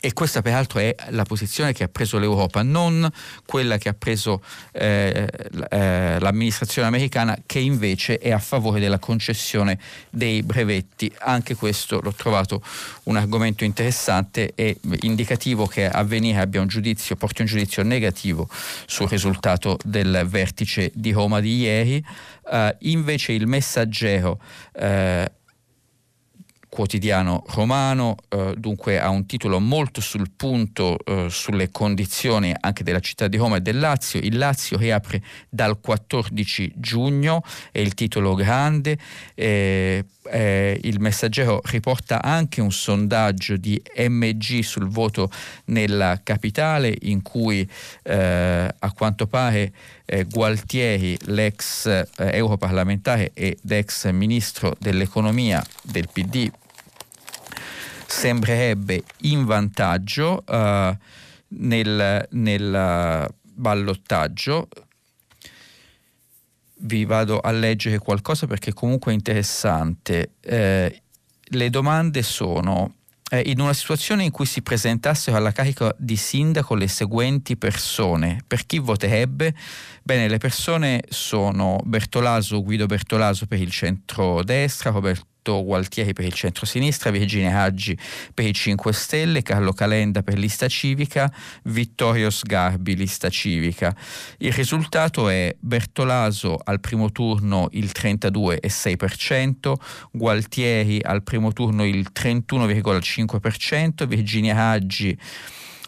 e 0.00 0.12
questa 0.12 0.42
peraltro 0.42 0.78
è 0.78 0.94
la 1.10 1.24
posizione 1.24 1.72
che 1.72 1.84
ha 1.84 1.88
preso 1.88 2.18
l'Europa, 2.18 2.62
non 2.62 3.08
quella 3.44 3.78
che 3.78 3.88
ha 3.88 3.94
preso 3.94 4.42
eh, 4.72 5.28
eh, 5.70 6.18
l'amministrazione 6.18 6.88
americana 6.88 7.36
che 7.46 7.58
invece 7.58 8.18
è 8.18 8.30
a 8.30 8.38
favore 8.38 8.80
della 8.80 8.98
concessione 8.98 9.78
dei 10.10 10.42
brevetti. 10.42 11.10
Anche 11.20 11.54
questo 11.54 12.00
l'ho 12.00 12.12
trovato 12.12 12.62
un 13.04 13.16
argomento 13.16 13.64
interessante 13.64 14.52
e 14.54 14.78
indicativo 15.00 15.66
che 15.66 15.88
Avvenire 15.88 16.40
abbia 16.40 16.60
un 16.60 16.68
giudizio, 16.68 17.16
porti 17.16 17.40
un 17.40 17.46
giudizio 17.46 17.82
negativo 17.82 18.48
sul 18.86 19.08
risultato 19.08 19.78
del 19.84 20.26
vertice 20.26 20.90
di 20.94 21.12
Roma 21.12 21.40
di 21.40 21.56
ieri. 21.56 22.04
Uh, 22.48 22.72
invece 22.80 23.32
il 23.32 23.48
messaggero 23.48 24.40
uh, 24.74 25.24
quotidiano 26.76 27.42
romano, 27.54 28.16
eh, 28.28 28.52
dunque 28.58 29.00
ha 29.00 29.08
un 29.08 29.24
titolo 29.24 29.58
molto 29.60 30.02
sul 30.02 30.30
punto 30.36 30.98
eh, 31.06 31.28
sulle 31.30 31.70
condizioni 31.70 32.54
anche 32.60 32.84
della 32.84 33.00
città 33.00 33.28
di 33.28 33.38
Roma 33.38 33.56
e 33.56 33.60
del 33.62 33.78
Lazio. 33.78 34.20
Il 34.20 34.36
Lazio 34.36 34.76
riapre 34.76 35.22
dal 35.48 35.80
14 35.80 36.74
giugno, 36.76 37.42
è 37.72 37.78
il 37.78 37.94
titolo 37.94 38.34
grande. 38.34 38.98
Eh, 39.34 40.04
il 40.82 41.00
messaggero 41.00 41.62
riporta 41.64 42.20
anche 42.20 42.60
un 42.60 42.72
sondaggio 42.72 43.56
di 43.56 43.80
MG 43.96 44.60
sul 44.60 44.88
voto 44.88 45.30
nella 45.66 46.20
capitale 46.22 46.94
in 47.02 47.22
cui 47.22 47.66
eh, 48.02 48.74
a 48.76 48.92
quanto 48.92 49.28
pare 49.28 49.72
eh, 50.04 50.24
Gualtieri, 50.24 51.16
l'ex 51.26 51.86
eh, 51.86 52.06
europarlamentare 52.16 53.30
ed 53.34 53.70
ex 53.70 54.10
ministro 54.10 54.74
dell'economia 54.78 55.64
del 55.82 56.08
PD, 56.12 56.50
sembrerebbe 58.06 59.02
in 59.22 59.44
vantaggio 59.44 60.44
uh, 60.46 60.96
nel, 61.48 62.26
nel 62.30 63.34
ballottaggio. 63.42 64.68
Vi 66.78 67.04
vado 67.04 67.40
a 67.40 67.50
leggere 67.50 67.98
qualcosa 67.98 68.46
perché 68.46 68.72
comunque 68.72 69.12
è 69.12 69.14
interessante. 69.14 70.32
Eh, 70.40 71.02
le 71.50 71.70
domande 71.70 72.22
sono 72.22 72.96
eh, 73.30 73.42
in 73.46 73.60
una 73.60 73.72
situazione 73.72 74.24
in 74.24 74.30
cui 74.30 74.46
si 74.46 74.62
presentassero 74.62 75.36
alla 75.36 75.52
carica 75.52 75.94
di 75.98 76.16
sindaco 76.16 76.74
le 76.74 76.88
seguenti 76.88 77.56
persone, 77.56 78.42
per 78.46 78.66
chi 78.66 78.78
voterebbe? 78.78 79.54
Bene, 80.02 80.28
le 80.28 80.38
persone 80.38 81.02
sono 81.08 81.80
Bertolaso, 81.84 82.62
Guido 82.62 82.86
Bertolaso 82.86 83.46
per 83.46 83.60
il 83.60 83.70
centro-destra, 83.70 84.90
Roberto 84.90 85.26
Roberto 85.46 85.64
Gualtieri 85.64 86.12
per 86.12 86.24
il 86.24 86.32
centro-sinistra, 86.32 87.10
Virginia 87.10 87.60
Haggi 87.60 87.96
per 88.34 88.46
i 88.46 88.52
5 88.52 88.92
Stelle, 88.92 89.42
Carlo 89.42 89.72
Calenda 89.72 90.22
per 90.22 90.38
lista 90.38 90.66
civica, 90.66 91.32
Vittorio 91.64 92.30
Sgarbi 92.30 92.96
lista 92.96 93.28
civica. 93.28 93.94
Il 94.38 94.52
risultato 94.52 95.28
è 95.28 95.54
Bertolaso 95.58 96.58
al 96.62 96.80
primo 96.80 97.12
turno 97.12 97.68
il 97.72 97.92
32,6%, 97.94 99.74
Gualtieri 100.10 101.00
al 101.02 101.22
primo 101.22 101.52
turno 101.52 101.84
il 101.84 102.08
31,5%, 102.12 104.06
Virginia 104.06 104.70
Haggi 104.70 105.16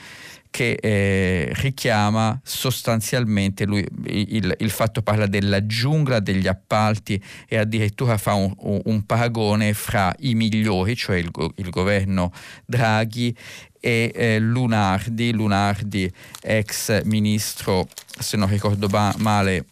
che 0.55 0.77
eh, 0.79 1.49
richiama 1.55 2.39
sostanzialmente 2.41 3.65
lui, 3.65 3.85
il, 4.05 4.55
il, 4.57 4.69
fatto 4.69 5.01
parla 5.01 5.27
della 5.27 5.65
giungla 5.65 6.21
degli 6.21 6.47
appalti 6.47 7.21
e 7.45 7.57
addirittura 7.57 8.17
fa 8.17 8.35
un, 8.35 8.53
un 8.85 9.05
paragone 9.05 9.73
fra 9.73 10.15
i 10.19 10.33
migliori, 10.33 10.95
cioè 10.95 11.17
il, 11.17 11.29
il 11.55 11.69
governo 11.69 12.31
Draghi 12.65 13.35
e 13.81 14.13
eh, 14.15 14.39
Lunardi, 14.39 15.33
Lunardi 15.33 16.09
ex 16.41 17.03
ministro, 17.03 17.89
se 18.17 18.37
non 18.37 18.47
ricordo 18.47 18.87
ba- 18.87 19.13
male, 19.17 19.65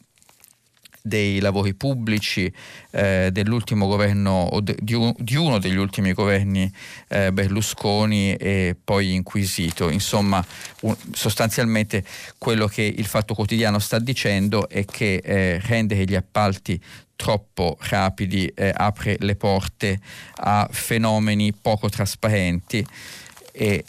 dei 1.05 1.41
lavori 1.41 1.73
pubblici 1.73 2.51
eh, 2.91 3.27
dell'ultimo 3.29 3.87
governo 3.87 4.47
o 4.51 4.61
de, 4.61 4.77
di, 4.79 4.95
di, 5.17 5.35
uno 5.35 5.59
degli 5.59 5.75
ultimi 5.75 6.13
governi 6.13 6.71
eh, 7.09 7.33
Berlusconi 7.33 8.33
e 8.35 8.73
poi 8.81 9.13
inquisito. 9.13 9.89
Insomma, 9.89 10.43
un, 10.81 10.95
sostanzialmente 11.11 12.05
quello 12.37 12.67
che 12.67 12.83
il 12.83 13.05
Fatto 13.05 13.33
Quotidiano 13.33 13.79
sta 13.79 13.99
dicendo 13.99 14.69
è 14.69 14.85
che 14.85 15.15
eh, 15.15 15.59
rendere 15.65 16.05
gli 16.05 16.15
appalti 16.15 16.81
troppo 17.17 17.77
rapidi 17.81 18.49
eh, 18.55 18.71
apre 18.73 19.17
le 19.19 19.35
porte 19.35 19.99
a 20.35 20.69
fenomeni 20.71 21.53
poco 21.53 21.89
trasparenti 21.89 22.85
e 23.51 23.83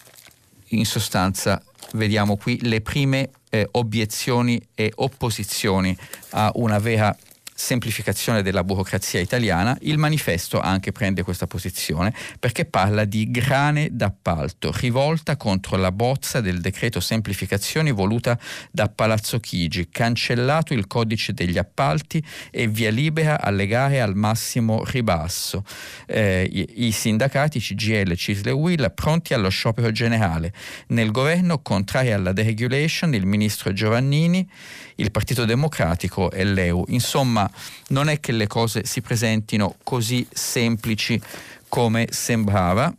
in 0.69 0.85
sostanza 0.85 1.63
vediamo 1.93 2.37
qui 2.37 2.59
le 2.63 2.81
prime 2.81 3.31
obiezioni 3.73 4.61
e 4.75 4.93
opposizioni 4.95 5.97
a 6.31 6.51
una 6.55 6.79
vera 6.79 7.17
semplificazione 7.55 8.43
della 8.43 8.65
burocrazia 8.65 9.21
italiana, 9.21 9.77
il 9.83 9.97
manifesto 9.97 10.61
anche 10.61 10.93
prende 10.93 11.23
questa 11.23 11.47
posizione 11.47 12.13
perché 12.41 12.65
parla 12.65 13.05
di 13.05 13.31
grane 13.31 13.89
d'appalto, 13.93 14.73
rivolta 14.75 15.37
contro 15.37 15.77
la 15.77 15.93
bozza 15.93 16.41
del 16.41 16.61
decreto 16.61 17.01
semplificazioni 17.01 17.93
voluta 17.93 18.39
da 18.71 18.89
Palazzo 18.89 19.39
Chigi, 19.39 19.89
cancellato 19.89 20.75
il 20.75 20.87
codice 20.87 21.33
degli 21.33 21.59
appalti 21.59 22.23
e 22.51 22.67
via 22.67 22.91
libera 22.91 23.41
alle 23.41 23.67
gare 23.67 24.01
al 24.01 24.17
massimo 24.17 24.83
ribasso. 24.85 25.65
Eh, 26.07 26.49
i, 26.51 26.87
i, 26.87 26.93
sindacati 26.93 27.61
CGL, 27.61 28.15
Cisle 28.15 28.51
e 28.51 28.55
Will 28.55 28.93
pronti 28.95 29.35
allo 29.35 29.49
sciopero 29.49 29.93
generale. 29.93 30.53
Nel 30.89 31.11
governo, 31.11 31.61
contrari 31.61 32.13
alla 32.13 32.33
deregulation, 32.33 33.15
il 33.15 33.27
ministro 33.27 33.73
Giovannini 33.73 34.49
il 34.97 35.11
Partito 35.11 35.45
Democratico 35.45 36.31
e 36.31 36.45
l'EU. 36.45 36.85
Insomma, 36.89 37.51
non 37.89 38.09
è 38.09 38.21
che 38.21 38.33
le 38.33 38.47
cose 38.47 38.85
si 38.85 39.01
presentino 39.01 39.77
così 39.83 40.27
semplici 40.33 41.21
come 41.69 42.07
sembrava. 42.11 42.95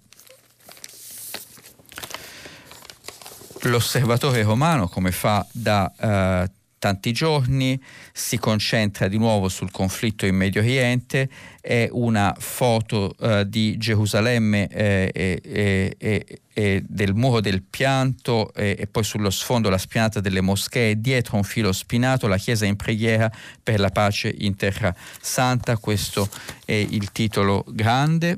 L'osservatore 3.62 4.44
romano, 4.44 4.88
come 4.88 5.12
fa 5.12 5.46
da 5.52 5.92
eh, 6.00 6.52
tanti 6.86 7.14
giorni, 7.14 7.82
si 8.14 8.38
concentra 8.38 9.08
di 9.08 9.18
nuovo 9.18 9.50
sul 9.50 9.72
conflitto 9.72 10.28
in 10.28 10.36
Medio 10.36 10.62
Oriente, 10.62 11.28
è 11.60 11.90
una 11.92 12.36
foto 12.38 13.16
eh, 13.20 13.50
di 13.50 13.76
Gerusalemme 13.80 14.68
eh, 14.68 15.10
e, 15.12 16.40
e, 16.54 16.84
del 16.88 17.16
muro 17.16 17.42
del 17.42 17.64
pianto 17.64 18.54
e 18.54 18.88
poi 18.90 19.04
sullo 19.04 19.32
sfondo 19.32 19.70
la 19.70 19.80
spianata 19.80 20.20
delle 20.20 20.42
moschee, 20.42 21.02
dietro 21.02 21.38
un 21.38 21.44
filo 21.44 21.72
spinato 21.72 22.28
la 22.28 22.38
chiesa 22.38 22.68
in 22.68 22.76
preghiera 22.76 23.32
per 23.64 23.80
la 23.80 23.90
pace 23.90 24.32
in 24.38 24.56
terra 24.56 24.96
santa, 25.20 25.78
questo 25.78 26.30
è 26.66 26.74
il 26.74 27.12
titolo 27.12 27.66
grande. 27.68 28.38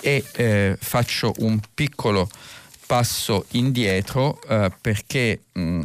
E 0.00 0.24
eh, 0.32 0.76
faccio 0.80 1.32
un 1.38 1.60
piccolo 1.72 2.28
passo 2.92 3.46
indietro 3.52 4.38
eh, 4.46 4.70
perché 4.82 5.44
mh, 5.50 5.80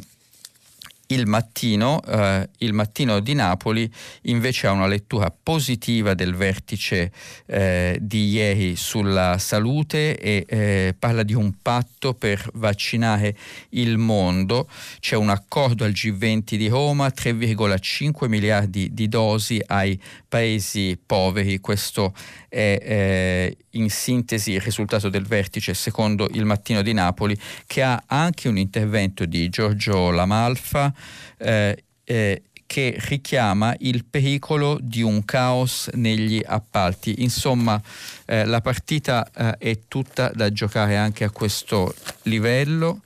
il 1.08 1.26
mattino, 1.26 2.02
eh, 2.04 2.50
il 2.58 2.74
mattino 2.74 3.22
di 3.22 3.34
Napoli 3.34 3.90
invece 4.24 4.68
ha 4.68 4.72
una 4.72 4.88
lettura 4.88 5.32
positiva 5.32 6.14
del 6.14 6.36
vertice 6.36 7.12
eh, 7.46 7.98
di 8.02 8.28
ieri 8.28 8.76
sulla 8.76 9.38
salute 9.38 10.20
e 10.20 10.46
eh, 10.48 10.96
parla 11.00 11.24
di 11.24 11.34
un 11.34 11.54
patto 11.62 12.14
per 12.14 12.50
vaccinare 12.56 13.38
il 13.70 13.98
mondo. 13.98 14.68
C'è 15.00 15.16
un 15.16 15.30
accordo 15.30 15.86
al 15.86 15.92
G20 15.92 16.56
di 16.56 16.68
Roma, 16.68 17.08
3,5 17.08 18.28
miliardi 18.28 18.94
di 18.94 19.08
dosi 19.08 19.62
ai 19.68 19.98
paesi 20.28 21.00
poveri. 21.04 21.60
Questo 21.60 22.14
è 22.48 22.80
eh, 22.82 23.58
in 23.72 23.90
sintesi 23.90 24.52
il 24.52 24.62
risultato 24.62 25.10
del 25.10 25.26
vertice 25.26 25.74
secondo 25.74 26.28
il 26.32 26.46
mattino 26.46 26.82
di 26.82 26.94
Napoli 26.94 27.38
che 27.66 27.82
ha 27.82 28.04
anche 28.06 28.48
un 28.48 28.58
intervento 28.58 29.26
di 29.26 29.50
Giorgio 29.50 30.12
Lamalfa 30.12 30.94
eh, 31.38 31.84
eh, 32.04 32.42
che 32.68 32.96
richiama 33.08 33.74
il 33.80 34.06
pericolo 34.06 34.78
di 34.82 35.02
un 35.02 35.24
caos 35.26 35.90
negli 35.94 36.42
appalti. 36.46 37.24
Insomma, 37.24 37.82
eh, 38.26 38.46
la 38.46 38.62
partita 38.62 39.28
eh, 39.32 39.58
è 39.58 39.80
tutta 39.88 40.30
da 40.36 40.52
giocare 40.52 40.98
anche 40.98 41.24
a 41.24 41.32
questo 41.32 41.96
livello. 42.24 43.02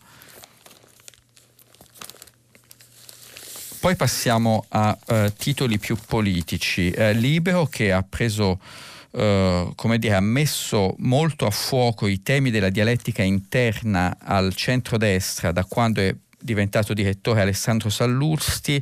Poi 3.81 3.95
passiamo 3.95 4.65
a 4.69 4.95
uh, 5.07 5.33
titoli 5.35 5.79
più 5.79 5.97
politici. 6.05 6.93
Uh, 6.95 7.13
Libero 7.13 7.65
che 7.65 7.91
ha 7.91 8.03
preso 8.07 8.59
Uh, 9.13 9.73
come 9.75 10.00
dire, 10.00 10.15
ha 10.15 10.21
messo 10.21 10.95
molto 11.00 11.45
a 11.45 11.50
fuoco 11.50 12.07
i 12.07 12.21
temi 12.21 12.50
della 12.50 12.69
dialettica 12.69 13.21
interna 13.23 14.15
al 14.17 14.55
centrodestra 14.55 15.51
da 15.51 15.65
quando 15.65 16.00
è 16.00 16.15
diventato 16.39 16.94
direttore 16.94 17.41
Alessandro 17.41 17.89
Sallusti, 17.89 18.81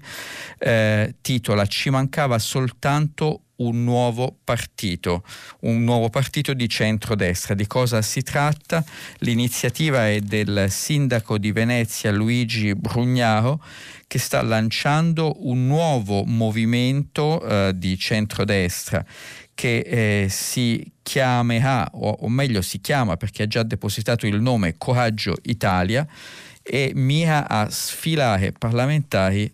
eh, 0.60 1.16
titola 1.22 1.66
Ci 1.66 1.90
mancava 1.90 2.38
soltanto 2.38 3.42
un 3.60 3.84
nuovo 3.84 4.38
partito, 4.44 5.24
un 5.62 5.84
nuovo 5.84 6.10
partito 6.10 6.54
di 6.54 6.70
centrodestra. 6.70 7.56
Di 7.56 7.68
cosa 7.68 8.02
si 8.02 8.22
tratta? 8.22 8.84
L'iniziativa 9.20 10.08
è 10.08 10.20
del 10.22 10.68
sindaco 10.70 11.38
di 11.38 11.52
Venezia 11.52 12.12
Luigi 12.12 12.74
Brugnaro 12.76 13.62
che 14.10 14.18
sta 14.18 14.42
lanciando 14.42 15.36
un 15.48 15.68
nuovo 15.68 16.24
movimento 16.26 17.46
eh, 17.46 17.74
di 17.76 17.96
centrodestra 17.96 19.06
che 19.54 19.78
eh, 19.86 20.28
si 20.30 20.84
chiamerà, 21.04 21.88
o, 21.94 22.10
o 22.22 22.28
meglio 22.28 22.64
si 22.64 22.82
chiama 22.82 23.18
perché 23.18 23.44
ha 23.44 23.48
già 23.48 23.62
depositato 23.62 24.26
il 24.26 24.42
nome 24.42 24.78
Coraggio 24.80 25.36
Italia 25.44 26.08
e 26.64 26.92
mira 26.96 27.48
a 27.48 27.70
sfilare 27.70 28.52
parlamentari 28.52 29.52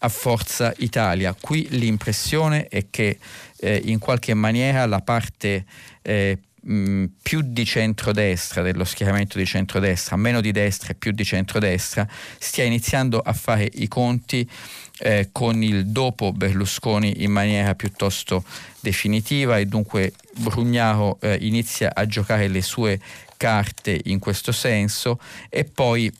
a 0.00 0.08
Forza 0.08 0.74
Italia. 0.78 1.32
Qui 1.40 1.68
l'impressione 1.70 2.66
è 2.66 2.86
che 2.90 3.18
eh, 3.58 3.82
in 3.84 4.00
qualche 4.00 4.34
maniera 4.34 4.84
la 4.86 5.00
parte 5.00 5.64
eh, 6.02 6.38
mh, 6.62 7.04
più 7.22 7.40
di 7.42 7.64
centrodestra 7.64 8.62
dello 8.62 8.84
schieramento 8.84 9.38
di 9.38 9.46
centrodestra, 9.46 10.16
meno 10.16 10.40
di 10.40 10.52
destra 10.52 10.90
e 10.90 10.94
più 10.94 11.12
di 11.12 11.24
centrodestra, 11.24 12.06
stia 12.38 12.64
iniziando 12.64 13.18
a 13.18 13.32
fare 13.32 13.68
i 13.74 13.88
conti 13.88 14.48
eh, 14.98 15.28
con 15.32 15.62
il 15.62 15.86
dopo 15.86 16.32
Berlusconi 16.32 17.22
in 17.22 17.32
maniera 17.32 17.74
piuttosto 17.74 18.44
definitiva 18.80 19.58
e 19.58 19.66
dunque 19.66 20.12
Brugnaro 20.36 21.18
eh, 21.20 21.38
inizia 21.40 21.92
a 21.94 22.06
giocare 22.06 22.48
le 22.48 22.62
sue 22.62 23.00
carte 23.36 24.00
in 24.04 24.18
questo 24.18 24.52
senso 24.52 25.18
e 25.48 25.64
poi 25.64 26.12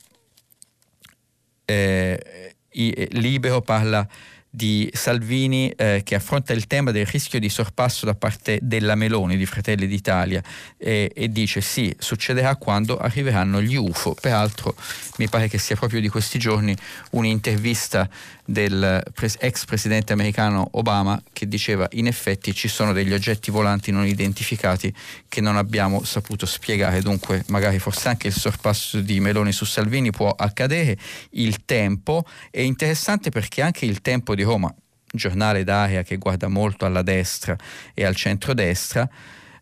eh, 1.64 2.55
eh, 2.68 3.09
Libero 3.12 3.61
parla 3.61 4.07
di 4.54 4.90
Salvini 4.92 5.70
eh, 5.70 6.02
che 6.04 6.14
affronta 6.14 6.52
il 6.52 6.66
tema 6.66 6.90
del 6.90 7.06
rischio 7.06 7.40
di 7.40 7.48
sorpasso 7.48 8.04
da 8.04 8.14
parte 8.14 8.58
della 8.60 8.94
Meloni 8.94 9.38
di 9.38 9.46
Fratelli 9.46 9.86
d'Italia 9.86 10.42
eh, 10.76 11.10
e 11.14 11.30
dice 11.30 11.62
sì, 11.62 11.94
succederà 11.98 12.56
quando 12.56 12.98
arriveranno 12.98 13.62
gli 13.62 13.76
UFO. 13.76 14.14
Peraltro 14.20 14.76
mi 15.16 15.26
pare 15.30 15.48
che 15.48 15.56
sia 15.56 15.74
proprio 15.74 16.00
di 16.00 16.08
questi 16.10 16.38
giorni 16.38 16.76
un'intervista 17.12 18.06
del 18.44 19.02
pres- 19.14 19.36
ex 19.40 19.64
presidente 19.64 20.12
americano 20.12 20.68
Obama 20.72 21.20
che 21.32 21.46
diceva 21.46 21.88
in 21.92 22.06
effetti 22.06 22.54
ci 22.54 22.68
sono 22.68 22.92
degli 22.92 23.12
oggetti 23.12 23.50
volanti 23.50 23.90
non 23.92 24.04
identificati 24.06 24.92
che 25.28 25.40
non 25.40 25.56
abbiamo 25.56 26.04
saputo 26.04 26.44
spiegare, 26.44 27.00
dunque 27.00 27.44
magari 27.46 27.78
forse 27.78 28.08
anche 28.08 28.26
il 28.26 28.34
sorpasso 28.34 29.00
di 29.00 29.20
Meloni 29.20 29.52
su 29.52 29.64
Salvini 29.64 30.10
può 30.10 30.28
accadere. 30.28 30.98
Il 31.30 31.64
tempo 31.64 32.26
è 32.50 32.60
interessante 32.60 33.30
perché 33.30 33.62
anche 33.62 33.86
il 33.86 34.02
tempo 34.02 34.34
di 34.34 34.41
Roma, 34.42 34.74
giornale 35.12 35.64
d'area 35.64 36.02
che 36.02 36.16
guarda 36.16 36.48
molto 36.48 36.85
alla 36.85 37.02
destra 37.02 37.57
e 37.94 38.05
al 38.05 38.14
centrodestra, 38.14 39.09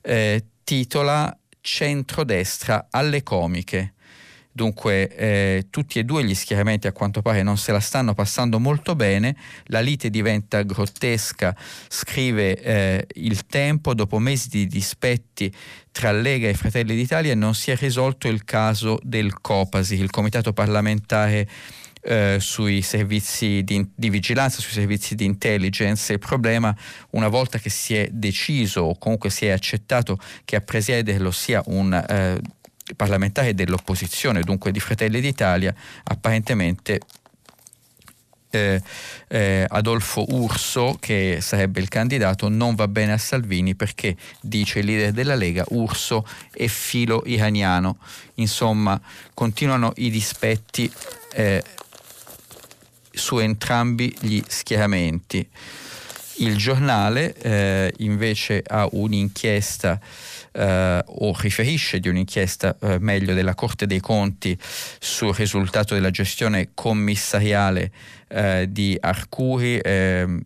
eh, 0.03 0.45
titola 0.65 1.35
Centrodestra 1.61 2.89
alle 2.91 3.23
comiche. 3.23 3.95
Dunque 4.53 5.15
eh, 5.15 5.67
tutti 5.71 5.99
e 5.99 6.05
due 6.05 6.25
gli 6.25 6.35
schieramenti 6.35 6.89
a 6.89 6.93
quanto 6.93 7.23
pare 7.23 7.43
non 7.43 7.57
se 7.57 7.71
la 7.71 7.79
stanno 7.79 8.15
passando 8.15 8.59
molto 8.59 8.97
bene, 8.97 9.37
la 9.67 9.81
lite 9.81 10.11
diventa 10.11 10.63
grottesca, 10.63 11.55
scrive 11.89 12.61
eh, 12.61 13.07
il 13.15 13.47
tempo, 13.47 13.95
dopo 13.95 14.19
mesi 14.19 14.49
di 14.49 14.67
dispetti 14.67 15.55
tra 15.93 16.11
Lega 16.11 16.49
e 16.49 16.55
Fratelli 16.55 16.97
d'Italia 16.97 17.35
non 17.37 17.55
si 17.55 17.71
è 17.71 17.77
risolto 17.77 18.27
il 18.27 18.45
caso 18.45 18.99
del 19.03 19.41
Copasi, 19.41 19.95
il 19.95 20.11
comitato 20.11 20.53
parlamentare 20.53 21.49
eh, 22.03 22.39
sui 22.41 22.83
servizi 22.83 23.63
di, 23.63 23.87
di, 23.95 24.11
vigilanza, 24.11 24.61
sui 24.61 24.73
servizi 24.73 25.15
di 25.15 25.25
intelligence. 25.25 26.13
Il 26.13 26.19
problema, 26.19 26.75
una 27.11 27.29
volta 27.29 27.59
che 27.59 27.71
si 27.71 27.95
è 27.95 28.09
deciso 28.11 28.83
o 28.83 28.99
comunque 28.99 29.31
si 29.31 29.47
è 29.47 29.51
accettato 29.51 30.19
che 30.45 30.57
a 30.57 30.61
presiederlo 30.61 31.31
sia 31.31 31.63
un 31.67 31.93
eh, 31.93 32.41
parlamentare 32.97 33.55
dell'opposizione, 33.55 34.43
dunque 34.43 34.73
di 34.73 34.81
Fratelli 34.81 35.21
d'Italia, 35.21 35.75
apparentemente 36.05 37.01
eh, 38.51 38.83
eh, 39.29 39.65
Adolfo 39.69 40.25
Urso, 40.31 40.97
che 40.99 41.39
sarebbe 41.41 41.81
il 41.81 41.89
candidato, 41.89 42.49
non 42.49 42.75
va 42.75 42.89
bene 42.89 43.13
a 43.13 43.19
Salvini 43.19 43.75
perché, 43.75 44.17
dice 44.41 44.81
il 44.81 44.87
leader 44.87 45.13
della 45.13 45.35
Lega, 45.35 45.65
Urso 45.69 46.27
è 46.53 46.67
filo 46.67 47.23
iraniano. 47.27 47.99
Insomma, 48.35 49.01
continuano 49.35 49.93
i 49.97 50.11
dispetti 50.11 50.91
eh, 51.33 51.63
su 53.11 53.39
entrambi 53.39 54.15
gli 54.21 54.43
schieramenti. 54.47 55.49
Il 56.39 56.57
giornale 56.57 57.35
eh, 57.35 57.93
invece 57.99 58.63
ha 58.67 58.89
un'inchiesta 58.91 60.01
eh, 60.53 61.03
o 61.05 61.37
riferisce 61.39 62.01
di 62.01 62.09
un'inchiesta 62.09 62.77
eh, 62.81 62.99
meglio 62.99 63.35
della 63.35 63.55
Corte 63.55 63.87
dei 63.87 64.01
Conti 64.01 64.57
sul 64.99 65.35
risultato 65.35 65.95
della 65.95 66.11
gestione 66.11 66.71
commissariale 66.73 67.93
eh, 68.29 68.67
di 68.71 68.97
Arcuri 68.99 69.79
ehm, 69.83 70.41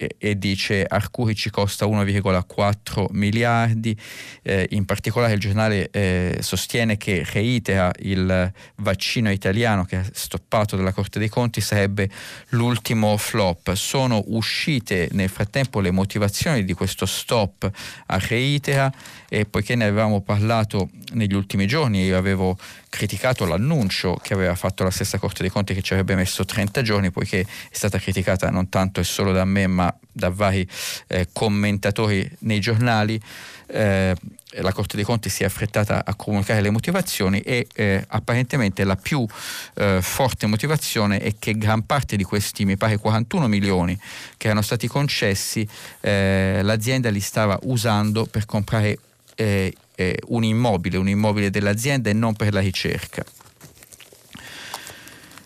e, 0.00 0.14
e 0.16 0.38
dice 0.38 0.84
Arcuri 0.84 1.34
ci 1.34 1.50
costa 1.50 1.84
1,4 1.86 3.06
miliardi, 3.10 3.98
eh, 4.42 4.68
in 4.70 4.84
particolare 4.84 5.32
il 5.32 5.40
giornale 5.40 5.90
eh, 5.90 6.38
sostiene 6.40 6.96
che 6.96 7.26
reitera 7.32 7.90
il 8.00 8.52
vaccino 8.76 9.28
italiano 9.32 9.84
che 9.84 10.00
è 10.00 10.04
stoppato 10.12 10.76
dalla 10.76 10.92
Corte 10.92 11.18
dei 11.18 11.28
Conti 11.28 11.60
sarebbe 11.60 12.08
l'ultimo 12.50 13.16
flop. 13.16 13.72
Sono 13.74 14.22
uscite 14.28 15.08
nel 15.12 15.28
frattempo 15.28 15.80
le 15.80 15.90
motivazioni 15.90 16.64
di 16.64 16.74
questo 16.74 17.04
stop 17.04 17.68
a 18.06 18.18
reitera 18.18 18.92
e 19.28 19.44
poiché 19.44 19.74
ne 19.74 19.84
avevamo 19.84 20.22
parlato 20.22 20.88
negli 21.12 21.34
ultimi 21.34 21.66
giorni, 21.66 22.04
io 22.04 22.16
avevo 22.16 22.56
criticato 22.88 23.44
l'annuncio 23.44 24.18
che 24.22 24.32
aveva 24.32 24.54
fatto 24.54 24.84
la 24.84 24.90
stessa 24.90 25.18
Corte 25.18 25.42
dei 25.42 25.50
Conti 25.50 25.74
che 25.74 25.82
ci 25.82 25.92
avrebbe 25.92 26.14
messo 26.14 26.44
30 26.44 26.82
giorni, 26.82 27.10
poiché 27.10 27.40
è 27.40 27.46
stata 27.70 27.98
criticata 27.98 28.48
non 28.48 28.68
tanto 28.70 29.00
e 29.00 29.04
solo 29.04 29.32
da 29.32 29.44
me, 29.44 29.66
ma 29.66 29.94
da 30.10 30.30
vari 30.30 30.66
eh, 31.08 31.28
commentatori 31.32 32.28
nei 32.40 32.60
giornali. 32.60 33.20
Eh, 33.66 34.14
la 34.52 34.72
Corte 34.72 34.96
dei 34.96 35.04
Conti 35.04 35.28
si 35.28 35.42
è 35.42 35.46
affrettata 35.46 36.02
a 36.06 36.14
comunicare 36.14 36.62
le 36.62 36.70
motivazioni 36.70 37.40
e 37.40 37.66
eh, 37.74 38.02
apparentemente 38.08 38.82
la 38.84 38.96
più 38.96 39.26
eh, 39.74 39.98
forte 40.00 40.46
motivazione 40.46 41.18
è 41.18 41.34
che 41.38 41.52
gran 41.58 41.84
parte 41.84 42.16
di 42.16 42.24
questi, 42.24 42.64
mi 42.64 42.78
pare 42.78 42.96
41 42.96 43.46
milioni 43.46 43.98
che 44.38 44.46
erano 44.46 44.62
stati 44.62 44.88
concessi, 44.88 45.68
eh, 46.00 46.60
l'azienda 46.62 47.10
li 47.10 47.20
stava 47.20 47.58
usando 47.64 48.24
per 48.24 48.46
comprare 48.46 48.98
eh, 49.38 49.72
eh, 49.94 50.18
un 50.28 50.42
immobile, 50.42 50.96
un 50.96 51.08
immobile 51.08 51.48
dell'azienda 51.48 52.10
e 52.10 52.12
non 52.12 52.34
per 52.34 52.52
la 52.52 52.60
ricerca. 52.60 53.24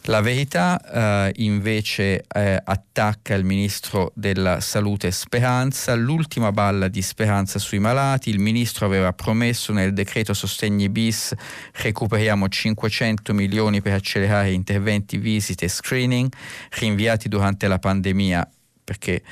La 0.07 0.21
verità 0.21 1.29
eh, 1.29 1.33
invece 1.45 2.25
eh, 2.27 2.61
attacca 2.65 3.35
il 3.35 3.45
ministro 3.45 4.11
della 4.17 4.61
salute 4.61 5.13
Speranza, 5.13 5.95
l'ultima 5.95 6.51
balla 6.51 6.89
di 6.89 7.03
Speranza 7.03 7.61
sui 7.61 7.79
malati, 7.79 8.31
il 8.31 8.41
ministro 8.41 8.85
aveva 8.87 9.13
promesso 9.13 9.73
nel 9.73 9.93
decreto 9.93 10.35
sostegni 10.35 10.89
bis 10.89 11.33
recuperiamo 11.75 12.49
500 12.49 13.33
milioni 13.33 13.81
per 13.81 13.93
accelerare 13.93 14.51
interventi, 14.51 15.19
visite 15.19 15.67
e 15.67 15.69
screening 15.69 16.33
rinviati 16.71 17.29
durante 17.29 17.69
la 17.69 17.79
pandemia 17.79 18.51
perché 18.83 19.23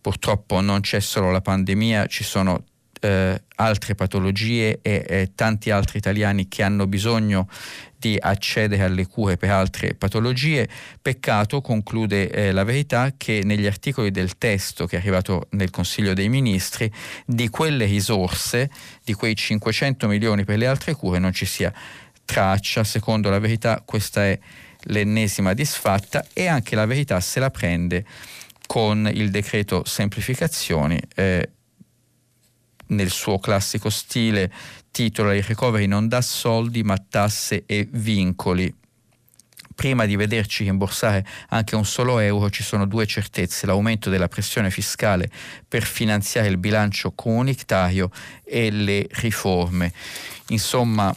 purtroppo 0.00 0.60
non 0.60 0.80
c'è 0.80 0.98
solo 1.00 1.30
la 1.30 1.40
pandemia, 1.40 2.06
ci 2.06 2.24
sono 2.24 2.64
eh, 3.06 3.42
altre 3.56 3.94
patologie 3.94 4.80
e 4.82 5.04
eh, 5.06 5.30
tanti 5.34 5.70
altri 5.70 5.98
italiani 5.98 6.48
che 6.48 6.62
hanno 6.62 6.86
bisogno 6.86 7.48
di 7.96 8.16
accedere 8.18 8.82
alle 8.82 9.06
cure 9.06 9.36
per 9.36 9.50
altre 9.50 9.94
patologie. 9.94 10.68
Peccato, 11.00 11.60
conclude 11.60 12.30
eh, 12.30 12.52
la 12.52 12.64
verità, 12.64 13.14
che 13.16 13.42
negli 13.44 13.66
articoli 13.66 14.10
del 14.10 14.36
testo 14.38 14.86
che 14.86 14.96
è 14.96 14.98
arrivato 14.98 15.46
nel 15.50 15.70
Consiglio 15.70 16.14
dei 16.14 16.28
Ministri, 16.28 16.90
di 17.24 17.48
quelle 17.48 17.86
risorse, 17.86 18.70
di 19.04 19.12
quei 19.14 19.36
500 19.36 20.08
milioni 20.08 20.44
per 20.44 20.58
le 20.58 20.66
altre 20.66 20.94
cure, 20.94 21.18
non 21.18 21.32
ci 21.32 21.46
sia 21.46 21.72
traccia. 22.24 22.84
Secondo 22.84 23.30
la 23.30 23.38
verità 23.38 23.82
questa 23.84 24.24
è 24.24 24.38
l'ennesima 24.88 25.54
disfatta 25.54 26.26
e 26.32 26.46
anche 26.46 26.74
la 26.74 26.86
verità 26.86 27.20
se 27.20 27.40
la 27.40 27.50
prende 27.50 28.04
con 28.66 29.08
il 29.12 29.30
decreto 29.30 29.84
semplificazioni. 29.84 31.00
Eh, 31.14 31.50
nel 32.88 33.10
suo 33.10 33.38
classico 33.38 33.90
stile 33.90 34.52
titola 34.90 35.34
Il 35.34 35.42
recovery 35.42 35.86
non 35.86 36.08
dà 36.08 36.22
soldi 36.22 36.82
ma 36.82 36.96
tasse 36.96 37.64
e 37.66 37.86
vincoli. 37.90 38.74
Prima 39.74 40.06
di 40.06 40.16
vederci 40.16 40.64
rimborsare 40.64 41.26
anche 41.50 41.76
un 41.76 41.84
solo 41.84 42.18
euro 42.18 42.48
ci 42.48 42.62
sono 42.62 42.86
due 42.86 43.04
certezze, 43.04 43.66
l'aumento 43.66 44.08
della 44.08 44.28
pressione 44.28 44.70
fiscale 44.70 45.30
per 45.68 45.84
finanziare 45.84 46.48
il 46.48 46.56
bilancio 46.56 47.12
comunitario 47.12 48.10
e 48.42 48.70
le 48.70 49.06
riforme. 49.10 49.92
Insomma, 50.48 51.14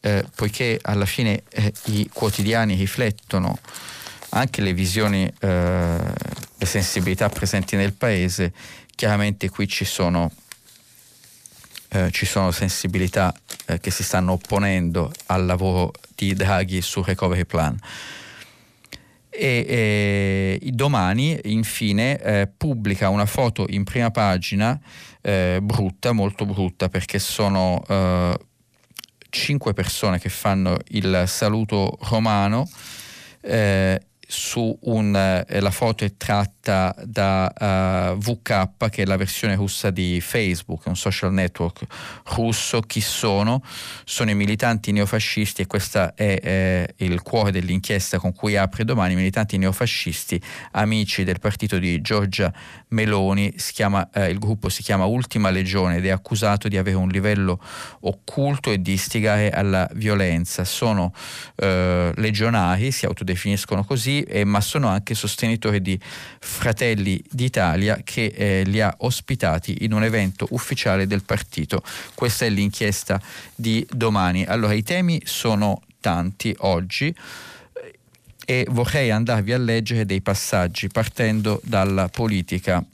eh, 0.00 0.24
poiché 0.34 0.80
alla 0.82 1.06
fine 1.06 1.44
eh, 1.50 1.72
i 1.84 2.10
quotidiani 2.12 2.74
riflettono 2.74 3.56
anche 4.30 4.60
le 4.60 4.72
visioni, 4.72 5.24
eh, 5.24 5.98
le 6.58 6.66
sensibilità 6.66 7.28
presenti 7.28 7.76
nel 7.76 7.92
paese, 7.92 8.52
chiaramente 8.96 9.48
qui 9.50 9.68
ci 9.68 9.84
sono 9.84 10.32
eh, 11.92 12.10
ci 12.10 12.24
sono 12.24 12.50
sensibilità 12.50 13.34
eh, 13.66 13.78
che 13.78 13.90
si 13.90 14.02
stanno 14.02 14.32
opponendo 14.32 15.12
al 15.26 15.44
lavoro 15.44 15.92
di 16.14 16.32
Draghi 16.34 16.80
sul 16.80 17.04
recovery 17.04 17.44
plan. 17.44 17.78
E, 19.34 20.58
e 20.60 20.70
domani 20.72 21.38
infine 21.44 22.18
eh, 22.18 22.48
pubblica 22.54 23.08
una 23.08 23.24
foto 23.24 23.64
in 23.68 23.84
prima 23.84 24.10
pagina 24.10 24.78
eh, 25.22 25.58
brutta, 25.62 26.12
molto 26.12 26.44
brutta 26.44 26.88
perché 26.88 27.18
sono 27.18 27.82
eh, 27.88 28.38
cinque 29.30 29.72
persone 29.72 30.18
che 30.18 30.28
fanno 30.28 30.76
il 30.88 31.24
saluto 31.26 31.98
romano 32.02 32.68
su 34.32 34.76
un, 34.84 35.14
eh, 35.14 35.60
la 35.60 35.70
foto 35.70 36.04
è 36.04 36.16
tratta 36.16 36.94
da 37.04 37.52
uh, 37.54 37.64
eh, 37.64 38.16
VK 38.16 38.88
che 38.88 39.02
è 39.02 39.04
la 39.04 39.16
versione 39.16 39.56
russa 39.56 39.90
di 39.90 40.22
Facebook, 40.22 40.86
un 40.86 40.96
social 40.96 41.32
network 41.34 41.84
russo. 42.34 42.80
Chi 42.80 43.02
sono? 43.02 43.62
Sono 44.04 44.30
i 44.30 44.34
militanti 44.34 44.90
neofascisti 44.90 45.62
e 45.62 45.66
questo 45.66 46.16
è 46.16 46.38
eh, 46.42 46.94
il 47.04 47.20
cuore 47.20 47.50
dell'inchiesta 47.50 48.18
con 48.18 48.32
cui 48.32 48.56
apre 48.56 48.84
domani, 48.84 49.14
militanti 49.14 49.58
neofascisti, 49.58 50.40
amici 50.72 51.24
del 51.24 51.38
partito 51.38 51.78
di 51.78 52.00
Giorgia 52.00 52.50
Meloni, 52.88 53.54
chiama, 53.72 54.08
eh, 54.12 54.30
il 54.30 54.38
gruppo 54.38 54.70
si 54.70 54.82
chiama 54.82 55.04
Ultima 55.04 55.50
Legione 55.50 55.96
ed 55.96 56.06
è 56.06 56.10
accusato 56.10 56.68
di 56.68 56.78
avere 56.78 56.96
un 56.96 57.08
livello 57.08 57.60
occulto 58.00 58.70
e 58.70 58.80
di 58.80 58.92
istigare 58.92 59.50
alla 59.50 59.86
violenza. 59.92 60.64
Sono 60.64 61.12
eh, 61.56 62.12
legionari, 62.16 62.92
si 62.92 63.04
autodefiniscono 63.04 63.84
così, 63.84 64.21
eh, 64.24 64.44
ma 64.44 64.60
sono 64.60 64.88
anche 64.88 65.14
sostenitori 65.14 65.80
di 65.80 65.98
Fratelli 66.38 67.22
d'Italia 67.30 68.00
che 68.04 68.26
eh, 68.26 68.62
li 68.64 68.80
ha 68.80 68.94
ospitati 68.98 69.84
in 69.84 69.92
un 69.92 70.04
evento 70.04 70.46
ufficiale 70.50 71.06
del 71.06 71.22
partito. 71.22 71.82
Questa 72.14 72.44
è 72.44 72.50
l'inchiesta 72.50 73.20
di 73.54 73.86
domani. 73.90 74.44
Allora, 74.44 74.72
i 74.72 74.82
temi 74.82 75.20
sono 75.24 75.82
tanti 76.00 76.54
oggi 76.58 77.14
e 78.44 78.66
vorrei 78.70 79.10
andarvi 79.10 79.52
a 79.52 79.58
leggere 79.58 80.04
dei 80.04 80.20
passaggi 80.20 80.88
partendo 80.88 81.60
dalla 81.64 82.08
politica 82.08 82.84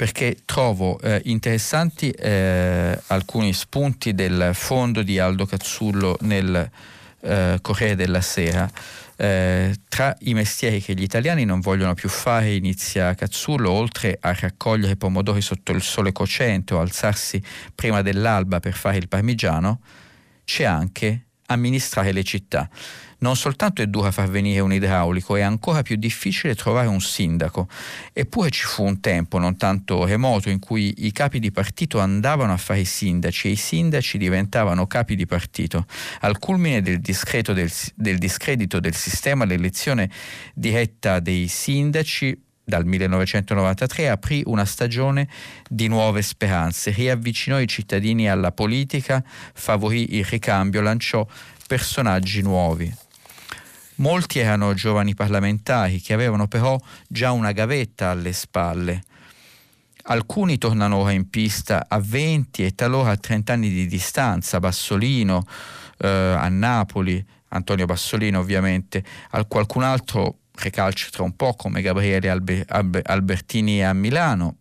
perché 0.00 0.38
trovo 0.46 0.98
eh, 1.00 1.20
interessanti 1.24 2.10
eh, 2.10 2.98
alcuni 3.08 3.52
spunti 3.52 4.14
del 4.14 4.52
fondo 4.54 5.02
di 5.02 5.18
Aldo 5.18 5.44
Cazzullo 5.44 6.16
nel 6.22 6.70
eh, 7.20 7.58
Corriere 7.60 7.96
della 7.96 8.22
Sera 8.22 8.70
eh, 9.22 9.74
tra 9.86 10.16
i 10.20 10.32
mestieri 10.32 10.80
che 10.80 10.94
gli 10.94 11.02
italiani 11.02 11.44
non 11.44 11.60
vogliono 11.60 11.92
più 11.92 12.08
fare 12.08 12.54
inizia 12.54 13.12
Cazzullo, 13.12 13.70
oltre 13.70 14.16
a 14.18 14.32
raccogliere 14.32 14.96
pomodori 14.96 15.42
sotto 15.42 15.72
il 15.72 15.82
sole 15.82 16.10
cocente 16.10 16.72
o 16.72 16.80
alzarsi 16.80 17.42
prima 17.74 18.00
dell'alba 18.00 18.60
per 18.60 18.72
fare 18.72 18.96
il 18.96 19.08
parmigiano, 19.08 19.80
c'è 20.44 20.64
anche 20.64 21.26
amministrare 21.46 22.12
le 22.12 22.24
città. 22.24 22.66
Non 23.20 23.36
soltanto 23.36 23.82
è 23.82 23.86
dura 23.86 24.10
far 24.10 24.30
venire 24.30 24.60
un 24.60 24.72
idraulico, 24.72 25.36
è 25.36 25.42
ancora 25.42 25.82
più 25.82 25.96
difficile 25.96 26.54
trovare 26.54 26.88
un 26.88 27.00
sindaco. 27.00 27.68
Eppure 28.12 28.50
ci 28.50 28.64
fu 28.64 28.84
un 28.84 29.00
tempo, 29.00 29.38
non 29.38 29.56
tanto 29.58 30.04
remoto, 30.04 30.48
in 30.48 30.58
cui 30.58 31.06
i 31.06 31.12
capi 31.12 31.38
di 31.38 31.50
partito 31.50 31.98
andavano 31.98 32.52
a 32.52 32.56
fare 32.56 32.80
i 32.80 32.86
sindaci 32.86 33.48
e 33.48 33.50
i 33.52 33.56
sindaci 33.56 34.16
diventavano 34.16 34.86
capi 34.86 35.16
di 35.16 35.26
partito. 35.26 35.84
Al 36.20 36.38
culmine 36.38 36.80
del, 36.80 37.00
del, 37.00 37.72
del 37.94 38.18
discredito 38.18 38.80
del 38.80 38.94
sistema, 38.94 39.44
l'elezione 39.44 40.10
diretta 40.54 41.20
dei 41.20 41.46
sindaci 41.46 42.48
dal 42.64 42.86
1993 42.86 44.08
aprì 44.08 44.42
una 44.46 44.64
stagione 44.64 45.28
di 45.68 45.88
nuove 45.88 46.22
speranze, 46.22 46.90
riavvicinò 46.90 47.60
i 47.60 47.68
cittadini 47.68 48.30
alla 48.30 48.52
politica, 48.52 49.22
favorì 49.52 50.16
il 50.16 50.24
ricambio, 50.24 50.80
lanciò 50.80 51.26
personaggi 51.66 52.40
nuovi. 52.40 53.08
Molti 54.00 54.38
erano 54.38 54.72
giovani 54.72 55.14
parlamentari 55.14 56.00
che 56.00 56.14
avevano 56.14 56.48
però 56.48 56.78
già 57.06 57.32
una 57.32 57.52
gavetta 57.52 58.08
alle 58.08 58.32
spalle. 58.32 59.02
Alcuni 60.04 60.56
tornano 60.56 60.96
ora 60.96 61.12
in 61.12 61.28
pista 61.28 61.84
a 61.86 62.00
20 62.00 62.64
e 62.64 62.74
talora 62.74 63.10
a 63.10 63.16
30 63.18 63.52
anni 63.52 63.68
di 63.68 63.86
distanza, 63.86 64.58
Bassolino 64.58 65.44
eh, 65.98 66.08
a 66.08 66.48
Napoli, 66.48 67.22
Antonio 67.48 67.84
Bassolino 67.84 68.38
ovviamente, 68.38 69.04
al 69.30 69.46
qualcun 69.46 69.82
altro 69.82 70.38
recalcitra 70.54 71.22
un 71.22 71.36
po' 71.36 71.52
come 71.52 71.82
Gabriele 71.82 72.30
Albe, 72.30 72.64
Albe, 72.68 73.02
Albertini 73.04 73.84
a 73.84 73.92
Milano, 73.92 74.56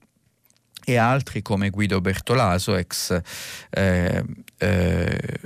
e 0.84 0.98
altri 0.98 1.42
come 1.42 1.70
Guido 1.70 2.02
Bertolaso, 2.02 2.76
ex 2.76 3.22
eh, 3.70 4.24
eh, 4.58 5.40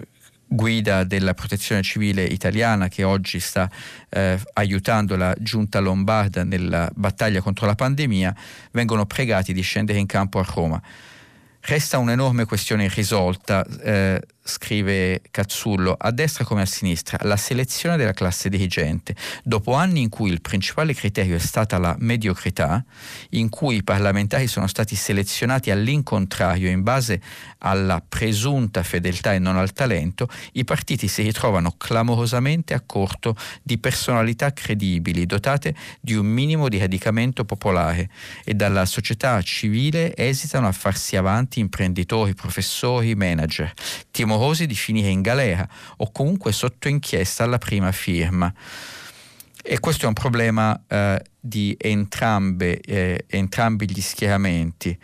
guida 0.53 1.03
della 1.03 1.33
protezione 1.33 1.81
civile 1.81 2.23
italiana 2.23 2.87
che 2.87 3.03
oggi 3.03 3.39
sta 3.39 3.69
eh, 4.09 4.39
aiutando 4.53 5.15
la 5.15 5.35
giunta 5.39 5.79
lombarda 5.79 6.43
nella 6.43 6.89
battaglia 6.93 7.41
contro 7.41 7.65
la 7.65 7.75
pandemia, 7.75 8.35
vengono 8.71 9.05
pregati 9.05 9.51
di 9.51 9.61
scendere 9.61 9.99
in 9.99 10.05
campo 10.05 10.39
a 10.39 10.45
Roma. 10.47 10.81
Resta 11.61 11.97
un'enorme 11.97 12.45
questione 12.45 12.85
irrisolta, 12.85 13.65
eh, 13.81 14.21
scrive 14.43 15.21
Cazzullo, 15.31 15.95
a 15.97 16.11
destra 16.11 16.43
come 16.43 16.61
a 16.61 16.65
sinistra, 16.65 17.17
la 17.21 17.37
selezione 17.37 17.95
della 17.95 18.11
classe 18.11 18.49
dirigente. 18.49 19.15
Dopo 19.43 19.73
anni 19.73 20.01
in 20.01 20.09
cui 20.09 20.29
il 20.29 20.41
principale 20.41 20.93
criterio 20.93 21.35
è 21.35 21.39
stata 21.39 21.77
la 21.77 21.95
mediocrità, 21.99 22.83
in 23.31 23.49
cui 23.49 23.77
i 23.77 23.83
parlamentari 23.83 24.47
sono 24.47 24.67
stati 24.67 24.95
selezionati 24.95 25.71
all'incontrario 25.71 26.69
in 26.69 26.83
base 26.83 27.21
alla 27.59 28.03
presunta 28.07 28.83
fedeltà 28.83 29.33
e 29.33 29.39
non 29.39 29.55
al 29.55 29.71
talento, 29.71 30.27
i 30.53 30.65
partiti 30.65 31.07
si 31.07 31.21
ritrovano 31.21 31.75
clamorosamente 31.77 32.73
a 32.73 32.83
corto 32.85 33.35
di 33.61 33.77
personalità 33.77 34.51
credibili, 34.51 35.25
dotate 35.25 35.73
di 36.01 36.13
un 36.15 36.25
minimo 36.25 36.67
di 36.67 36.77
radicamento 36.77 37.45
popolare 37.45 38.09
e 38.43 38.53
dalla 38.53 38.85
società 38.85 39.41
civile 39.41 40.15
esitano 40.15 40.67
a 40.67 40.71
farsi 40.73 41.15
avanti 41.15 41.59
imprenditori, 41.59 42.33
professori, 42.33 43.15
manager. 43.15 43.71
Timo 44.11 44.32
timorosi 44.33 44.65
di 44.65 44.75
finire 44.75 45.09
in 45.09 45.21
galera 45.21 45.67
o 45.97 46.11
comunque 46.11 46.51
sotto 46.51 46.87
inchiesta 46.87 47.43
alla 47.43 47.59
prima 47.59 47.91
firma. 47.91 48.51
E 49.65 49.79
questo 49.79 50.05
è 50.05 50.07
un 50.07 50.13
problema 50.13 50.81
eh, 50.87 51.23
di 51.39 51.75
entrambe, 51.79 52.81
eh, 52.81 53.25
entrambi 53.29 53.89
gli 53.89 54.01
schieramenti. 54.01 54.97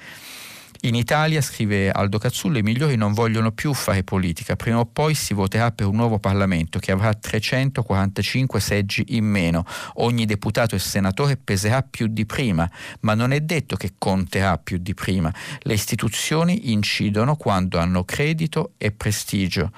In 0.84 0.96
Italia, 0.96 1.42
scrive 1.42 1.92
Aldo 1.92 2.20
Cazzullo, 2.20 2.58
i 2.58 2.62
migliori 2.62 2.96
non 2.96 3.12
vogliono 3.12 3.52
più 3.52 3.74
fare 3.74 4.06
politica, 4.06 4.56
prima 4.56 4.80
o 4.80 4.86
poi 4.86 5.14
si 5.14 5.34
voterà 5.34 5.74
per 5.74 5.88
un 5.88 5.96
nuovo 5.98 6.20
Parlamento 6.20 6.80
che 6.80 6.94
avrà 6.94 7.14
345 7.14 8.62
seggi 8.62 9.04
in 9.10 9.26
meno, 9.26 9.66
ogni 9.96 10.26
deputato 10.26 10.76
e 10.76 10.80
senatore 10.80 11.36
peserà 11.36 11.82
più 11.82 12.08
di 12.08 12.26
prima, 12.26 12.70
ma 13.02 13.14
non 13.14 13.34
è 13.34 13.42
detto 13.42 13.76
che 13.76 13.96
conterà 13.98 14.58
più 14.58 14.78
di 14.78 14.94
prima. 14.94 15.34
Le 15.64 15.74
istituzioni 15.74 16.72
incidono 16.72 17.36
quando 17.36 17.78
hanno 17.78 18.06
credito 18.06 18.72
e 18.78 18.92
prestigio. 18.92 19.74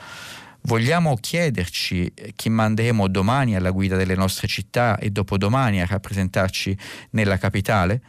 Vogliamo 0.65 1.15
chiederci 1.15 2.13
chi 2.35 2.49
manderemo 2.49 3.07
domani 3.07 3.55
alla 3.55 3.71
guida 3.71 3.95
delle 3.95 4.13
nostre 4.13 4.47
città 4.47 4.99
e 4.99 5.09
dopodomani 5.09 5.81
a 5.81 5.87
rappresentarci 5.87 6.77
nella 7.09 7.39
capitale? 7.39 8.01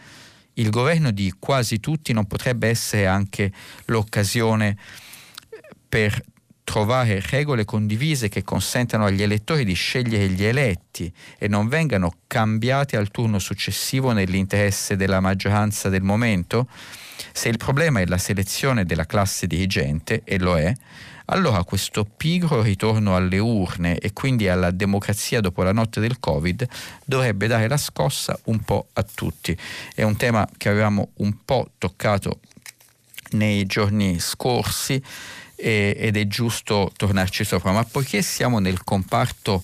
Il 0.55 0.71
governo 0.71 1.11
di 1.11 1.33
quasi 1.39 1.81
tutti 1.81 2.13
non 2.13 2.27
potrebbe 2.27 2.69
essere 2.69 3.07
anche 3.07 3.53
l'occasione 3.87 4.77
per 5.89 6.23
trovare 6.65 7.21
regole 7.29 7.65
condivise 7.65 8.29
che 8.29 8.45
consentano 8.45 9.05
agli 9.05 9.23
elettori 9.23 9.65
di 9.65 9.75
scegliere 9.75 10.29
gli 10.29 10.45
eletti 10.45 11.13
e 11.39 11.49
non 11.49 11.69
vengano 11.69 12.15
cambiate 12.27 12.97
al 12.97 13.11
turno 13.11 13.39
successivo 13.39 14.13
nell'interesse 14.13 14.97
della 14.97 15.21
maggioranza 15.21 15.89
del 15.89 16.03
momento? 16.03 16.69
Se 17.33 17.49
il 17.49 17.57
problema 17.57 18.01
è 18.01 18.07
la 18.07 18.19
selezione 18.19 18.85
della 18.85 19.07
classe 19.07 19.47
dirigente, 19.47 20.23
e 20.25 20.39
lo 20.39 20.57
è, 20.57 20.73
allora 21.27 21.63
questo 21.65 22.05
pigro 22.05 22.63
ritorno 22.63 23.17
alle 23.17 23.39
urne 23.39 23.99
e 23.99 24.13
quindi 24.13 24.49
alla 24.49 24.71
democrazia 24.71 25.41
dopo 25.41 25.63
la 25.63 25.73
notte 25.73 26.01
del 26.01 26.19
Covid 26.19 26.67
dovrebbe 27.05 27.47
dare 27.47 27.69
la 27.69 27.77
scossa 27.77 28.39
un 28.45 28.61
po' 28.61 28.89
a 28.95 29.03
tutti. 29.03 29.57
È 29.95 30.03
un 30.03 30.17
tema 30.17 30.49
che 30.57 30.69
avevamo 30.69 31.11
un 31.17 31.45
po' 31.45 31.71
toccato 31.79 32.41
nei 33.33 33.65
giorni 33.67 34.19
scorsi 34.19 35.03
e, 35.55 35.95
ed 35.97 36.17
è 36.17 36.27
giusto 36.27 36.93
tornarci 36.97 37.45
sopra, 37.45 37.73
ma 37.73 37.85
poiché 37.85 38.23
siamo 38.23 38.59
nel 38.59 38.83
comparto 38.83 39.63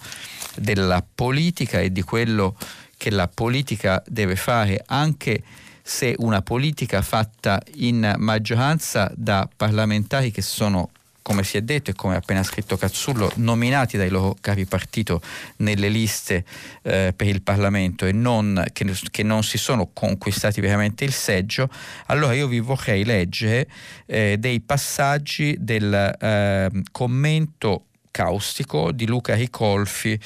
della 0.54 1.04
politica 1.14 1.80
e 1.80 1.90
di 1.90 2.02
quello 2.02 2.56
che 2.96 3.10
la 3.10 3.28
politica 3.28 4.02
deve 4.06 4.36
fare 4.36 4.82
anche 4.86 5.42
se 5.82 6.14
una 6.18 6.42
politica 6.42 7.00
fatta 7.00 7.62
in 7.76 8.14
maggioranza 8.18 9.10
da 9.14 9.48
parlamentari 9.56 10.30
che 10.30 10.42
sono 10.42 10.90
come 11.28 11.44
si 11.44 11.58
è 11.58 11.60
detto 11.60 11.90
e 11.90 11.92
come 11.92 12.14
ha 12.14 12.16
appena 12.16 12.42
scritto 12.42 12.78
Cazzullo, 12.78 13.30
nominati 13.34 13.98
dai 13.98 14.08
loro 14.08 14.34
capi 14.40 14.64
partito 14.64 15.20
nelle 15.56 15.90
liste 15.90 16.42
eh, 16.80 17.12
per 17.14 17.26
il 17.26 17.42
Parlamento 17.42 18.06
e 18.06 18.12
non, 18.12 18.64
che, 18.72 18.90
che, 19.10 19.22
non 19.22 19.42
si 19.42 19.58
sono 19.58 19.90
conquistati 19.92 20.62
veramente 20.62 21.04
il 21.04 21.12
seggio, 21.12 21.68
allora 22.06 22.32
io 22.32 22.46
vi 22.46 22.60
vorrei 22.60 23.04
leggere 23.04 23.68
eh, 24.06 24.36
dei 24.38 24.60
passaggi 24.60 25.54
del 25.60 25.92
eh, 26.18 26.70
commento 26.90 27.84
caustico 28.10 28.90
di 28.90 29.06
Luca 29.06 29.34
Ricolfi 29.34 30.18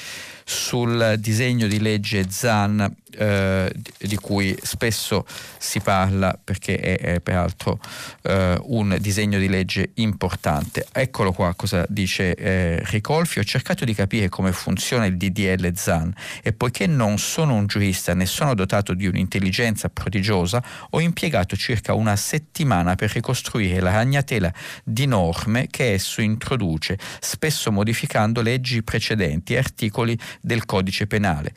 sul 0.45 1.15
disegno 1.19 1.67
di 1.67 1.81
legge 1.81 2.29
ZAN 2.29 2.95
eh, 3.17 3.71
di 3.97 4.15
cui 4.17 4.55
spesso 4.61 5.25
si 5.57 5.79
parla 5.79 6.37
perché 6.41 6.77
è, 6.77 6.97
è 6.99 7.19
peraltro 7.21 7.79
eh, 8.23 8.59
un 8.63 8.97
disegno 8.99 9.39
di 9.39 9.47
legge 9.47 9.91
importante. 9.95 10.87
Eccolo 10.91 11.31
qua 11.31 11.53
cosa 11.55 11.85
dice 11.89 12.35
eh, 12.35 12.81
Ricolfi. 12.85 13.39
Ho 13.39 13.43
cercato 13.43 13.85
di 13.85 13.93
capire 13.93 14.29
come 14.29 14.51
funziona 14.51 15.05
il 15.05 15.17
DDL 15.17 15.73
ZAN 15.75 16.13
e 16.41 16.53
poiché 16.53 16.87
non 16.87 17.17
sono 17.17 17.53
un 17.55 17.67
giurista 17.67 18.13
né 18.13 18.25
sono 18.25 18.53
dotato 18.53 18.93
di 18.93 19.07
un'intelligenza 19.07 19.89
prodigiosa, 19.89 20.63
ho 20.89 20.99
impiegato 20.99 21.55
circa 21.55 21.93
una 21.93 22.15
settimana 22.15 22.95
per 22.95 23.11
ricostruire 23.11 23.79
la 23.79 23.91
ragnatela 23.91 24.51
di 24.83 25.05
norme 25.05 25.67
che 25.69 25.93
esso 25.93 26.21
introduce, 26.21 26.97
spesso 27.19 27.71
modificando 27.71 28.41
leggi 28.41 28.83
precedenti 28.83 29.53
e 29.53 29.57
articoli 29.57 30.17
del 30.41 30.65
codice 30.65 31.07
penale. 31.07 31.53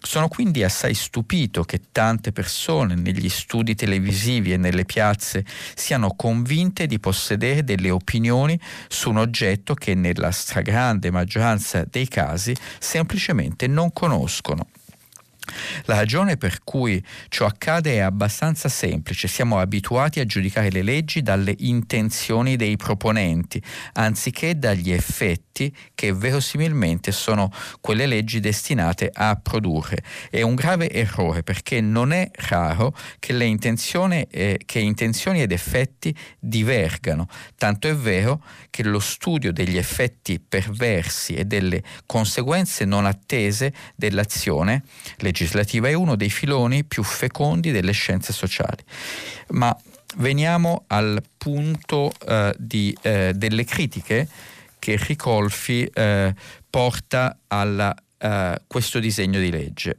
Sono 0.00 0.28
quindi 0.28 0.62
assai 0.62 0.89
stupito 0.94 1.64
che 1.64 1.80
tante 1.92 2.32
persone 2.32 2.94
negli 2.94 3.28
studi 3.28 3.74
televisivi 3.74 4.52
e 4.52 4.56
nelle 4.56 4.84
piazze 4.84 5.44
siano 5.74 6.14
convinte 6.16 6.86
di 6.86 6.98
possedere 6.98 7.64
delle 7.64 7.90
opinioni 7.90 8.58
su 8.88 9.10
un 9.10 9.18
oggetto 9.18 9.74
che 9.74 9.94
nella 9.94 10.30
stragrande 10.30 11.10
maggioranza 11.10 11.84
dei 11.88 12.08
casi 12.08 12.54
semplicemente 12.78 13.66
non 13.66 13.92
conoscono. 13.92 14.66
La 15.84 15.96
ragione 15.96 16.36
per 16.36 16.62
cui 16.64 17.02
ciò 17.28 17.46
accade 17.46 17.94
è 17.94 17.98
abbastanza 17.98 18.68
semplice, 18.68 19.28
siamo 19.28 19.58
abituati 19.58 20.20
a 20.20 20.24
giudicare 20.24 20.70
le 20.70 20.82
leggi 20.82 21.22
dalle 21.22 21.54
intenzioni 21.58 22.56
dei 22.56 22.76
proponenti, 22.76 23.62
anziché 23.94 24.58
dagli 24.58 24.90
effetti 24.90 25.74
che 25.94 26.12
verosimilmente 26.12 27.12
sono 27.12 27.52
quelle 27.80 28.06
leggi 28.06 28.40
destinate 28.40 29.10
a 29.12 29.36
produrre. 29.36 30.02
È 30.30 30.42
un 30.42 30.54
grave 30.54 30.90
errore 30.90 31.42
perché 31.42 31.80
non 31.80 32.12
è 32.12 32.30
raro 32.48 32.96
che, 33.18 33.32
le 33.32 33.44
intenzioni, 33.44 34.26
eh, 34.30 34.60
che 34.64 34.78
intenzioni 34.78 35.42
ed 35.42 35.52
effetti 35.52 36.14
divergano, 36.38 37.28
tanto 37.56 37.88
è 37.88 37.94
vero 37.94 38.42
che 38.70 38.82
lo 38.84 39.00
studio 39.00 39.52
degli 39.52 39.76
effetti 39.76 40.40
perversi 40.40 41.34
e 41.34 41.44
delle 41.44 41.82
conseguenze 42.06 42.84
non 42.84 43.04
attese 43.06 43.72
dell'azione 43.96 44.82
legislativa 45.16 45.39
legislativa 45.40 45.88
è 45.88 45.94
uno 45.94 46.16
dei 46.16 46.30
filoni 46.30 46.84
più 46.84 47.02
fecondi 47.02 47.70
delle 47.70 47.92
scienze 47.92 48.32
sociali. 48.32 48.82
Ma 49.48 49.76
veniamo 50.16 50.84
al 50.88 51.22
punto 51.36 52.12
eh, 52.26 52.54
di, 52.58 52.96
eh, 53.02 53.32
delle 53.34 53.64
critiche 53.64 54.28
che 54.78 54.96
Ricolfi 54.96 55.84
eh, 55.84 56.34
porta 56.68 57.36
a 57.48 57.96
eh, 58.18 58.60
questo 58.66 58.98
disegno 58.98 59.38
di 59.38 59.50
legge. 59.50 59.98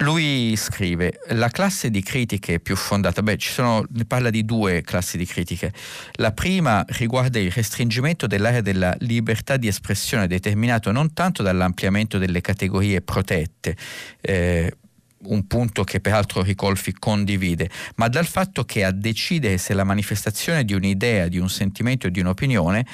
Lui 0.00 0.54
scrive, 0.56 1.20
la 1.28 1.48
classe 1.48 1.90
di 1.90 2.02
critiche 2.02 2.60
più 2.60 2.76
fondata, 2.76 3.22
beh, 3.22 3.38
ci 3.38 3.50
sono, 3.50 3.86
parla 4.06 4.28
di 4.28 4.44
due 4.44 4.82
classi 4.82 5.16
di 5.16 5.24
critiche. 5.24 5.72
La 6.14 6.32
prima 6.32 6.84
riguarda 6.88 7.38
il 7.38 7.50
restringimento 7.50 8.26
dell'area 8.26 8.60
della 8.60 8.94
libertà 9.00 9.56
di 9.56 9.68
espressione 9.68 10.26
determinato 10.26 10.92
non 10.92 11.14
tanto 11.14 11.42
dall'ampliamento 11.42 12.18
delle 12.18 12.42
categorie 12.42 13.00
protette, 13.00 13.74
eh, 14.20 14.76
un 15.22 15.46
punto 15.46 15.82
che 15.82 16.00
peraltro 16.00 16.42
Ricolfi 16.42 16.92
condivide, 16.92 17.70
ma 17.96 18.08
dal 18.08 18.26
fatto 18.26 18.64
che 18.64 18.84
a 18.84 18.90
decidere 18.90 19.56
se 19.56 19.72
la 19.72 19.84
manifestazione 19.84 20.64
di 20.64 20.74
un'idea, 20.74 21.28
di 21.28 21.38
un 21.38 21.48
sentimento, 21.48 22.10
di 22.10 22.20
un'opinione 22.20 22.86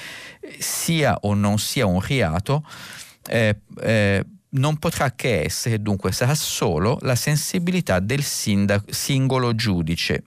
sia 0.56 1.16
o 1.22 1.34
non 1.34 1.58
sia 1.58 1.84
un 1.84 2.00
reato, 2.00 2.64
eh, 3.26 3.58
eh, 3.80 4.24
non 4.52 4.76
potrà 4.78 5.12
che 5.12 5.42
essere, 5.42 5.80
dunque 5.80 6.12
sarà 6.12 6.34
solo 6.34 6.98
la 7.02 7.14
sensibilità 7.14 8.00
del 8.00 8.22
sindaco, 8.22 8.86
singolo 8.90 9.54
giudice. 9.54 10.24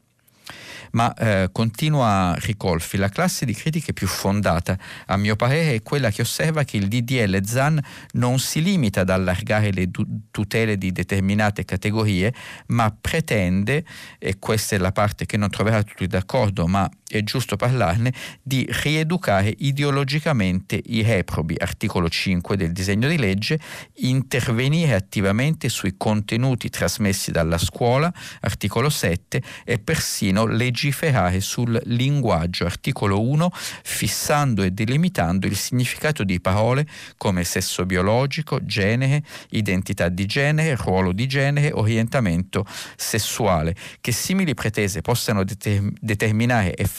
Ma 0.92 1.14
eh, 1.14 1.50
continua 1.52 2.36
Ricolfi, 2.38 2.96
la 2.96 3.10
classe 3.10 3.46
di 3.46 3.54
critiche 3.54 3.92
più 3.92 4.08
fondata, 4.08 4.78
a 5.08 5.18
mio 5.18 5.36
parere, 5.36 5.76
è 5.76 5.82
quella 5.82 6.10
che 6.10 6.22
osserva 6.22 6.64
che 6.64 6.78
il 6.78 6.88
DDL 6.88 7.44
ZAN 7.44 7.82
non 8.14 8.40
si 8.40 8.62
limita 8.62 9.02
ad 9.02 9.10
allargare 9.10 9.74
le 9.74 9.90
tutele 10.32 10.78
di 10.78 10.94
determinate 10.94 11.66
categorie, 11.66 12.34
ma 12.68 12.96
pretende, 13.00 13.84
e 14.18 14.40
questa 14.40 14.78
è 14.78 14.80
la 14.80 14.94
parte 14.94 15.26
che 15.26 15.36
non 15.36 15.50
troverà 15.50 15.84
tutti 15.84 16.08
d'accordo, 16.08 16.66
ma 16.66 16.90
è 17.08 17.22
giusto 17.24 17.56
parlarne, 17.56 18.12
di 18.42 18.68
rieducare 18.68 19.54
ideologicamente 19.60 20.82
i 20.86 21.04
reprobi, 21.04 21.56
articolo 21.58 22.10
5 22.10 22.58
del 22.58 22.72
disegno 22.72 23.08
di 23.08 23.18
legge, 23.18 23.60
intervenire 23.98 24.96
attivamente 24.96 25.70
sui 25.70 25.96
contenuti 25.98 26.70
trasmessi 26.70 27.30
dalla 27.30 27.60
scuola, 27.60 28.12
articolo 28.42 28.90
7, 28.90 29.42
e 29.64 29.78
persino 29.78 30.48
legiferare 30.48 31.42
sul 31.42 31.80
linguaggio, 31.86 32.66
articolo 32.66 33.22
1, 33.22 33.52
fissando 33.54 34.64
e 34.64 34.72
delimitando 34.72 35.46
il 35.46 35.56
significato 35.56 36.24
di 36.24 36.42
parole 36.42 36.88
come 37.18 37.44
sesso 37.44 37.86
biologico, 37.86 38.66
genere, 38.66 39.24
identità 39.52 40.10
di 40.10 40.26
genere, 40.26 40.76
ruolo 40.76 41.12
di 41.12 41.28
genere, 41.28 41.72
orientamento 41.72 42.66
sessuale. 42.96 43.76
Che 44.02 44.12
simili 44.12 44.56
pretese 44.56 45.02
possano 45.02 45.44
deter- 45.44 45.92
determinare 46.02 46.76
effetti 46.76 46.94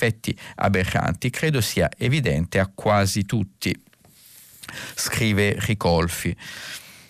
aberranti 0.57 1.31
credo 1.31 1.61
sia 1.61 1.89
evidente 1.97 2.59
a 2.59 2.71
quasi 2.73 3.25
tutti, 3.25 3.75
scrive 4.95 5.57
Ricolfi 5.59 6.37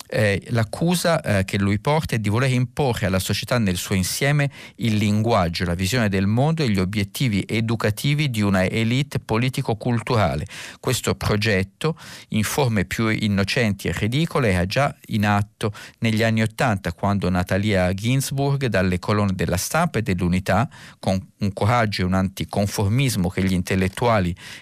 eh, 0.08 0.42
l'accusa 0.48 1.20
eh, 1.20 1.44
che 1.44 1.58
lui 1.58 1.78
porta 1.78 2.14
è 2.14 2.18
di 2.18 2.28
voler 2.28 2.52
imporre 2.52 3.06
alla 3.06 3.18
società 3.18 3.58
nel 3.58 3.76
suo 3.76 3.94
insieme 3.94 4.50
il 4.76 4.96
linguaggio, 4.96 5.64
la 5.64 5.74
visione 5.74 6.08
del 6.08 6.26
mondo 6.26 6.62
e 6.62 6.68
gli 6.68 6.78
obiettivi 6.78 7.44
educativi 7.46 8.30
di 8.30 8.42
una 8.42 8.64
elite 8.64 9.18
politico-culturale. 9.18 10.46
Questo 10.80 11.14
progetto, 11.14 11.98
in 12.28 12.44
forme 12.44 12.84
più 12.84 13.08
innocenti 13.08 13.88
e 13.88 13.92
ridicole, 13.92 14.52
era 14.52 14.66
già 14.66 14.94
in 15.06 15.26
atto 15.26 15.72
negli 15.98 16.22
anni 16.22 16.42
Ottanta, 16.42 16.92
quando 16.92 17.28
Natalia 17.28 17.92
Ginsburg, 17.92 18.66
dalle 18.66 18.98
colonne 18.98 19.34
della 19.34 19.56
stampa 19.56 19.98
e 19.98 20.02
dell'unità, 20.02 20.68
con 20.98 21.20
un 21.38 21.52
coraggio 21.52 22.02
e 22.02 22.04
un 22.04 22.14
anticonformismo 22.14 23.28
che, 23.28 23.42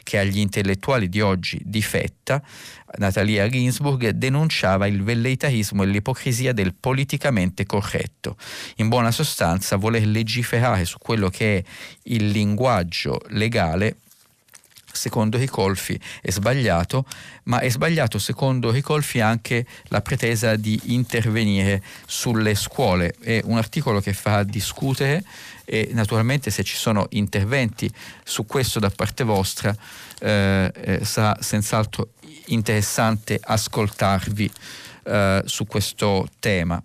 che 0.02 0.18
agli 0.18 0.38
intellettuali 0.38 1.08
di 1.08 1.20
oggi 1.20 1.60
difetta, 1.64 2.42
Natalia 2.98 3.48
Ginsburg 3.48 4.10
denunciava 4.10 4.86
il 4.86 5.02
velleitarismo 5.02 5.82
e 5.82 5.86
l'ipocrisia 5.86 6.52
del 6.52 6.74
politicamente 6.74 7.66
corretto. 7.66 8.36
In 8.76 8.88
buona 8.88 9.10
sostanza, 9.10 9.76
voler 9.76 10.06
legiferare 10.06 10.84
su 10.84 10.98
quello 10.98 11.28
che 11.28 11.58
è 11.58 11.64
il 12.04 12.28
linguaggio 12.28 13.20
legale 13.28 13.96
secondo 14.94 15.36
Ricolfi 15.38 15.98
è 16.22 16.30
sbagliato, 16.30 17.04
ma 17.44 17.58
è 17.60 17.68
sbagliato 17.68 18.18
secondo 18.18 18.70
Ricolfi 18.70 19.20
anche 19.20 19.66
la 19.88 20.00
pretesa 20.00 20.56
di 20.56 20.80
intervenire 20.84 21.82
sulle 22.06 22.54
scuole. 22.54 23.14
È 23.20 23.40
un 23.44 23.58
articolo 23.58 24.00
che 24.00 24.12
fa 24.12 24.42
discutere 24.42 25.24
e 25.64 25.90
naturalmente 25.92 26.50
se 26.50 26.62
ci 26.62 26.76
sono 26.76 27.06
interventi 27.10 27.90
su 28.22 28.46
questo 28.46 28.78
da 28.78 28.90
parte 28.90 29.24
vostra 29.24 29.74
eh, 30.20 30.70
eh, 30.74 31.04
sarà 31.04 31.36
senz'altro 31.40 32.10
interessante 32.46 33.38
ascoltarvi 33.42 34.50
eh, 35.04 35.42
su 35.44 35.66
questo 35.66 36.28
tema. 36.38 36.82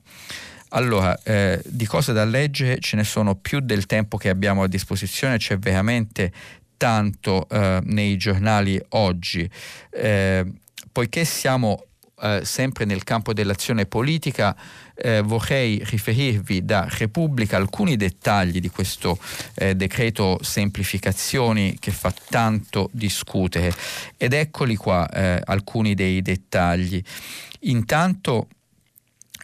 Allora, 0.69 1.19
eh, 1.23 1.61
di 1.65 1.85
cose 1.85 2.13
da 2.13 2.25
leggere 2.25 2.79
ce 2.79 2.95
ne 2.95 3.03
sono 3.03 3.35
più 3.35 3.59
del 3.59 3.85
tempo 3.85 4.17
che 4.17 4.29
abbiamo 4.29 4.63
a 4.63 4.67
disposizione, 4.67 5.37
c'è 5.37 5.57
veramente 5.57 6.31
tanto 6.77 7.47
eh, 7.49 7.79
nei 7.83 8.17
giornali 8.17 8.79
oggi. 8.89 9.49
Eh, 9.89 10.45
poiché 10.91 11.25
siamo 11.25 11.85
eh, 12.21 12.41
sempre 12.43 12.85
nel 12.85 13.03
campo 13.03 13.33
dell'azione 13.33 13.85
politica, 13.85 14.55
eh, 14.95 15.21
vorrei 15.21 15.81
riferirvi 15.83 16.65
da 16.65 16.87
Repubblica 16.89 17.57
alcuni 17.57 17.95
dettagli 17.95 18.59
di 18.59 18.69
questo 18.69 19.17
eh, 19.55 19.75
decreto 19.75 20.39
semplificazioni 20.41 21.77
che 21.79 21.91
fa 21.91 22.13
tanto 22.29 22.89
discutere 22.91 23.73
ed 24.17 24.33
eccoli 24.33 24.75
qua 24.75 25.09
eh, 25.09 25.41
alcuni 25.43 25.95
dei 25.95 26.21
dettagli. 26.21 27.01
Intanto 27.61 28.47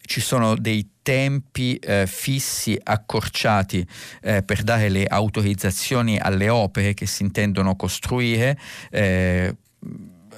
ci 0.05 0.21
sono 0.21 0.55
dei 0.55 0.89
tempi 1.01 1.75
eh, 1.75 2.05
fissi 2.07 2.79
accorciati 2.81 3.85
eh, 4.21 4.43
per 4.43 4.63
dare 4.63 4.89
le 4.89 5.05
autorizzazioni 5.05 6.17
alle 6.17 6.49
opere 6.49 6.93
che 6.93 7.05
si 7.05 7.23
intendono 7.23 7.75
costruire. 7.75 8.57
Eh, 8.89 9.55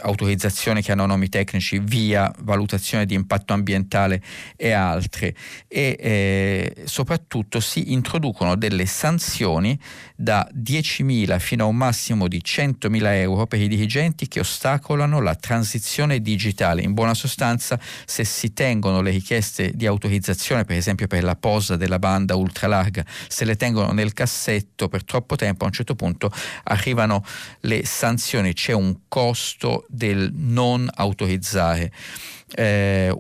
autorizzazioni 0.02 0.82
che 0.82 0.92
hanno 0.92 1.06
nomi 1.06 1.30
tecnici, 1.30 1.80
via 1.80 2.32
valutazione 2.40 3.06
di 3.06 3.14
impatto 3.14 3.54
ambientale 3.54 4.22
e 4.56 4.72
altre 4.72 5.36
e 5.68 5.98
eh, 6.00 6.76
soprattutto 6.86 7.60
si 7.60 7.92
introducono 7.94 8.56
delle 8.56 8.86
sanzioni 8.86 9.80
da 10.16 10.48
10.000 10.54 11.40
fino 11.40 11.66
a 11.66 11.68
un 11.68 11.76
massimo 11.76 12.28
di 12.28 12.42
100.000 12.44 13.14
euro 13.14 13.46
per 13.48 13.62
i 13.62 13.68
dirigenti 13.68 14.28
che 14.28 14.40
ostacolano 14.40 15.22
la 15.22 15.36
transizione 15.36 16.22
digitale. 16.22 16.82
In 16.82 16.94
buona 16.94 17.14
sostanza, 17.14 17.80
se 18.06 18.24
si 18.24 18.54
tengono 18.54 19.02
le 19.02 19.12
richieste 19.12 19.72
di 19.74 19.86
autorizzazione, 19.86 20.66
per 20.66 20.78
esempio 20.78 21.08
per 21.08 21.24
la 21.24 21.36
posa 21.36 21.76
della 21.76 22.00
banda 22.00 22.36
ultralarga, 22.36 23.06
se 23.28 23.46
le 23.46 23.56
tengono 23.56 23.92
nel 23.92 24.14
cassetto 24.14 24.88
per 24.88 25.04
troppo 25.04 25.36
tempo, 25.36 25.64
a 25.64 25.68
un 25.68 25.74
certo 25.74 25.96
punto 25.96 26.32
arrivano 26.64 27.24
le 27.62 27.86
sanzioni, 27.86 28.54
c'è 28.54 28.74
un 28.74 28.96
costo 29.08 29.86
del 29.88 30.32
non 30.34 30.90
autorizzare. 30.94 31.92
Eh, 32.56 33.14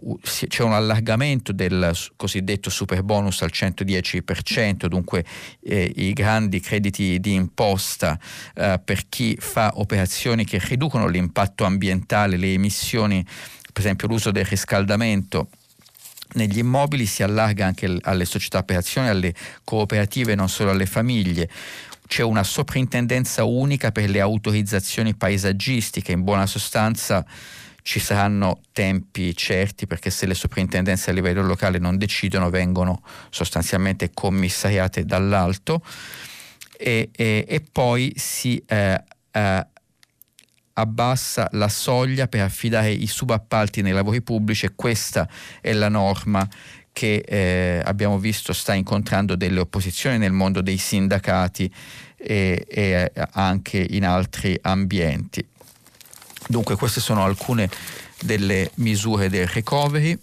c'è 0.47 0.63
un 0.63 0.71
allargamento 0.71 1.51
del 1.51 1.91
cosiddetto 2.15 2.69
super 2.69 3.03
bonus 3.03 3.41
al 3.41 3.51
110%, 3.51 4.85
dunque 4.85 5.25
eh, 5.61 5.91
i 5.95 6.13
grandi 6.13 6.61
crediti 6.61 7.19
di 7.19 7.33
imposta 7.33 8.17
eh, 8.55 8.79
per 8.83 9.09
chi 9.09 9.35
fa 9.37 9.73
operazioni 9.75 10.45
che 10.45 10.61
riducono 10.63 11.07
l'impatto 11.07 11.65
ambientale, 11.65 12.37
le 12.37 12.53
emissioni, 12.53 13.21
per 13.73 13.83
esempio 13.83 14.07
l'uso 14.07 14.31
del 14.31 14.45
riscaldamento 14.45 15.49
negli 16.33 16.57
immobili 16.57 17.05
si 17.05 17.23
allarga 17.23 17.65
anche 17.65 17.97
alle 18.01 18.25
società 18.25 18.63
per 18.63 18.77
azione, 18.77 19.09
alle 19.09 19.33
cooperative, 19.63 20.35
non 20.35 20.49
solo 20.49 20.71
alle 20.71 20.85
famiglie 20.85 21.49
c'è 22.07 22.23
una 22.23 22.43
soprintendenza 22.43 23.43
unica 23.43 23.91
per 23.91 24.09
le 24.09 24.19
autorizzazioni 24.19 25.15
paesaggistiche, 25.15 26.11
in 26.11 26.23
buona 26.23 26.45
sostanza 26.45 27.25
ci 27.87 27.99
saranno 27.99 28.59
tempi 28.73 29.33
certi 29.33 29.87
perché 29.87 30.09
se 30.09 30.25
le 30.25 30.33
soprintendenze 30.33 31.09
a 31.09 31.13
livello 31.13 31.41
locale 31.41 31.77
non 31.77 31.97
decidono 31.97 32.49
vengono 32.49 33.01
sostanzialmente 33.29 34.11
commissariate 34.13 35.05
dall'alto. 35.05 35.81
E, 36.77 37.09
e, 37.15 37.45
e 37.47 37.61
poi 37.71 38.11
si 38.17 38.61
eh, 38.67 39.01
eh, 39.31 39.67
abbassa 40.73 41.47
la 41.53 41.69
soglia 41.69 42.27
per 42.27 42.41
affidare 42.41 42.91
i 42.91 43.07
subappalti 43.07 43.81
nei 43.81 43.93
lavori 43.93 44.21
pubblici 44.21 44.65
e 44.65 44.73
questa 44.75 45.27
è 45.61 45.73
la 45.73 45.89
norma 45.89 46.47
che 46.97 47.23
eh, 47.27 47.79
abbiamo 47.85 48.17
visto 48.17 48.53
sta 48.53 48.73
incontrando 48.73 49.35
delle 49.35 49.59
opposizioni 49.59 50.17
nel 50.17 50.31
mondo 50.31 50.61
dei 50.61 50.77
sindacati 50.77 51.71
e, 52.17 52.65
e 52.67 53.11
anche 53.33 53.85
in 53.87 54.03
altri 54.03 54.57
ambienti. 54.63 55.45
Dunque 56.47 56.75
queste 56.75 56.99
sono 56.99 57.23
alcune 57.23 57.69
delle 58.19 58.71
misure 58.77 59.29
del 59.29 59.45
recovery. 59.45 60.17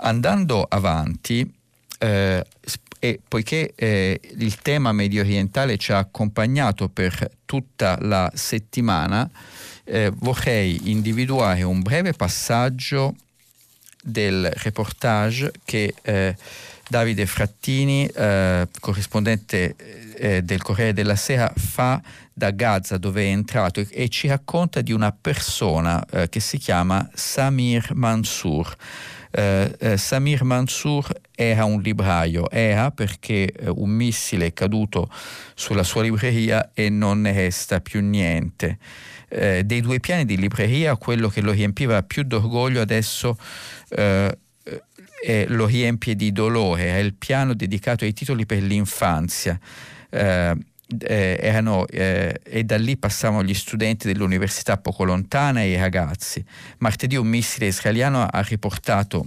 Andando 0.00 0.62
avanti, 0.62 1.50
eh, 1.98 2.44
e 2.98 3.20
poiché 3.26 3.72
eh, 3.74 4.20
il 4.36 4.56
tema 4.56 4.92
medio 4.92 5.22
orientale 5.22 5.78
ci 5.78 5.92
ha 5.92 5.98
accompagnato 5.98 6.90
per 6.90 7.26
tutta 7.46 7.96
la 8.02 8.30
settimana, 8.34 9.30
eh, 9.84 10.12
vorrei 10.14 10.90
individuare 10.90 11.62
un 11.62 11.80
breve 11.80 12.12
passaggio 12.12 13.14
del 14.06 14.48
reportage 14.54 15.50
che 15.64 15.94
eh, 16.02 16.36
Davide 16.88 17.26
Frattini, 17.26 18.06
eh, 18.06 18.68
corrispondente 18.78 19.74
eh, 20.14 20.42
del 20.42 20.62
Corriere 20.62 20.92
della 20.92 21.16
Sera, 21.16 21.52
fa 21.54 22.00
da 22.32 22.52
Gaza 22.52 22.96
dove 22.96 23.22
è 23.22 23.26
entrato 23.26 23.80
e, 23.80 23.88
e 23.90 24.08
ci 24.08 24.28
racconta 24.28 24.80
di 24.82 24.92
una 24.92 25.10
persona 25.10 26.04
eh, 26.06 26.28
che 26.28 26.38
si 26.38 26.58
chiama 26.58 27.08
Samir 27.12 27.92
Mansour. 27.94 28.76
Uh, 29.36 29.96
Samir 29.96 30.44
Mansour 30.44 31.12
era 31.34 31.66
un 31.66 31.82
libraio, 31.82 32.48
era 32.48 32.90
perché 32.90 33.52
un 33.66 33.90
missile 33.90 34.46
è 34.46 34.52
caduto 34.54 35.10
sulla 35.54 35.82
sua 35.82 36.02
libreria 36.02 36.70
e 36.72 36.88
non 36.88 37.20
ne 37.20 37.32
resta 37.32 37.80
più 37.80 38.00
niente. 38.00 38.78
Dei 39.28 39.80
due 39.80 40.00
piani 40.00 40.24
di 40.24 40.36
libreria, 40.36 40.96
quello 40.96 41.28
che 41.28 41.40
lo 41.40 41.50
riempiva 41.50 42.02
più 42.02 42.22
d'orgoglio 42.22 42.80
adesso 42.80 43.36
eh, 45.22 45.46
lo 45.48 45.66
riempie 45.66 46.14
di 46.14 46.32
dolore, 46.32 46.90
è 46.90 46.98
il 46.98 47.14
piano 47.14 47.54
dedicato 47.54 48.04
ai 48.04 48.12
titoli 48.12 48.46
per 48.46 48.62
l'infanzia. 48.62 49.58
Eh, 50.10 50.56
eh, 51.00 51.38
erano, 51.40 51.84
eh, 51.88 52.40
e 52.44 52.62
da 52.62 52.78
lì 52.78 52.96
passavano 52.96 53.42
gli 53.42 53.54
studenti 53.54 54.06
dell'università 54.06 54.76
poco 54.76 55.02
lontana 55.02 55.62
e 55.62 55.70
i 55.70 55.76
ragazzi. 55.76 56.44
Martedì 56.78 57.16
un 57.16 57.26
missile 57.26 57.66
israeliano 57.66 58.22
ha 58.22 58.40
riportato 58.42 59.26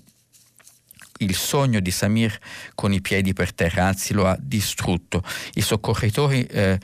il 1.17 1.35
sogno 1.35 1.81
di 1.81 1.91
Samir 1.91 2.37
con 2.75 2.93
i 2.93 3.01
piedi 3.01 3.33
per 3.33 3.53
terra, 3.53 3.87
anzi 3.87 4.13
lo 4.13 4.25
ha 4.25 4.37
distrutto. 4.39 5.21
I 5.55 5.61
soccorritori 5.61 6.45
eh, 6.45 6.79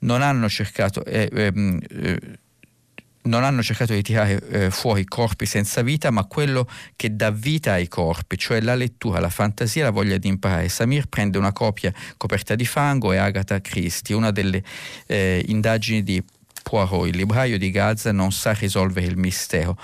non 0.00 0.20
hanno 0.20 0.48
cercato... 0.48 1.02
Eh, 1.04 1.30
ehm, 1.32 1.80
eh, 1.88 2.20
non 3.28 3.44
hanno 3.44 3.62
cercato 3.62 3.92
di 3.92 4.02
tirare 4.02 4.42
eh, 4.48 4.70
fuori 4.70 5.04
corpi 5.04 5.46
senza 5.46 5.82
vita, 5.82 6.10
ma 6.10 6.24
quello 6.24 6.66
che 6.96 7.14
dà 7.14 7.30
vita 7.30 7.72
ai 7.72 7.86
corpi, 7.86 8.36
cioè 8.36 8.60
la 8.60 8.74
lettura, 8.74 9.20
la 9.20 9.28
fantasia, 9.28 9.84
la 9.84 9.90
voglia 9.90 10.16
di 10.16 10.28
imparare. 10.28 10.68
Samir 10.68 11.06
prende 11.06 11.38
una 11.38 11.52
copia 11.52 11.92
coperta 12.16 12.54
di 12.54 12.64
fango 12.64 13.12
e 13.12 13.18
Agatha 13.18 13.60
Christie, 13.60 14.14
una 14.14 14.30
delle 14.30 14.62
eh, 15.06 15.44
indagini 15.46 16.02
di 16.02 16.22
Poirot, 16.62 17.06
il 17.06 17.16
libraio 17.16 17.58
di 17.58 17.70
Gaza 17.70 18.12
non 18.12 18.32
sa 18.32 18.52
risolvere 18.52 19.06
il 19.06 19.16
mistero 19.16 19.78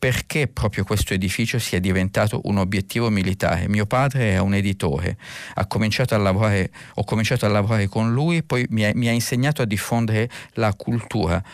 perché 0.00 0.48
proprio 0.48 0.82
questo 0.82 1.12
edificio 1.12 1.58
sia 1.58 1.78
diventato 1.78 2.40
un 2.44 2.56
obiettivo 2.56 3.10
militare. 3.10 3.68
Mio 3.68 3.84
padre 3.84 4.30
era 4.30 4.42
un 4.42 4.54
editore, 4.54 5.18
cominciato 5.68 6.16
lavorare, 6.16 6.70
ho 6.94 7.04
cominciato 7.04 7.44
a 7.44 7.50
lavorare 7.50 7.86
con 7.86 8.10
lui, 8.10 8.42
poi 8.42 8.64
mi 8.70 8.86
ha, 8.86 8.92
mi 8.94 9.08
ha 9.08 9.12
insegnato 9.12 9.60
a 9.60 9.66
diffondere 9.66 10.30
la 10.54 10.72
cultura 10.72 11.44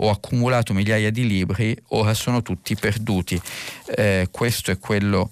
ho 0.00 0.10
accumulato 0.10 0.74
migliaia 0.74 1.10
di 1.10 1.26
libri, 1.26 1.76
ora 1.88 2.14
sono 2.14 2.42
tutti 2.42 2.74
perduti. 2.76 3.40
Eh, 3.86 4.28
questo 4.30 4.70
è 4.70 4.78
quello 4.78 5.30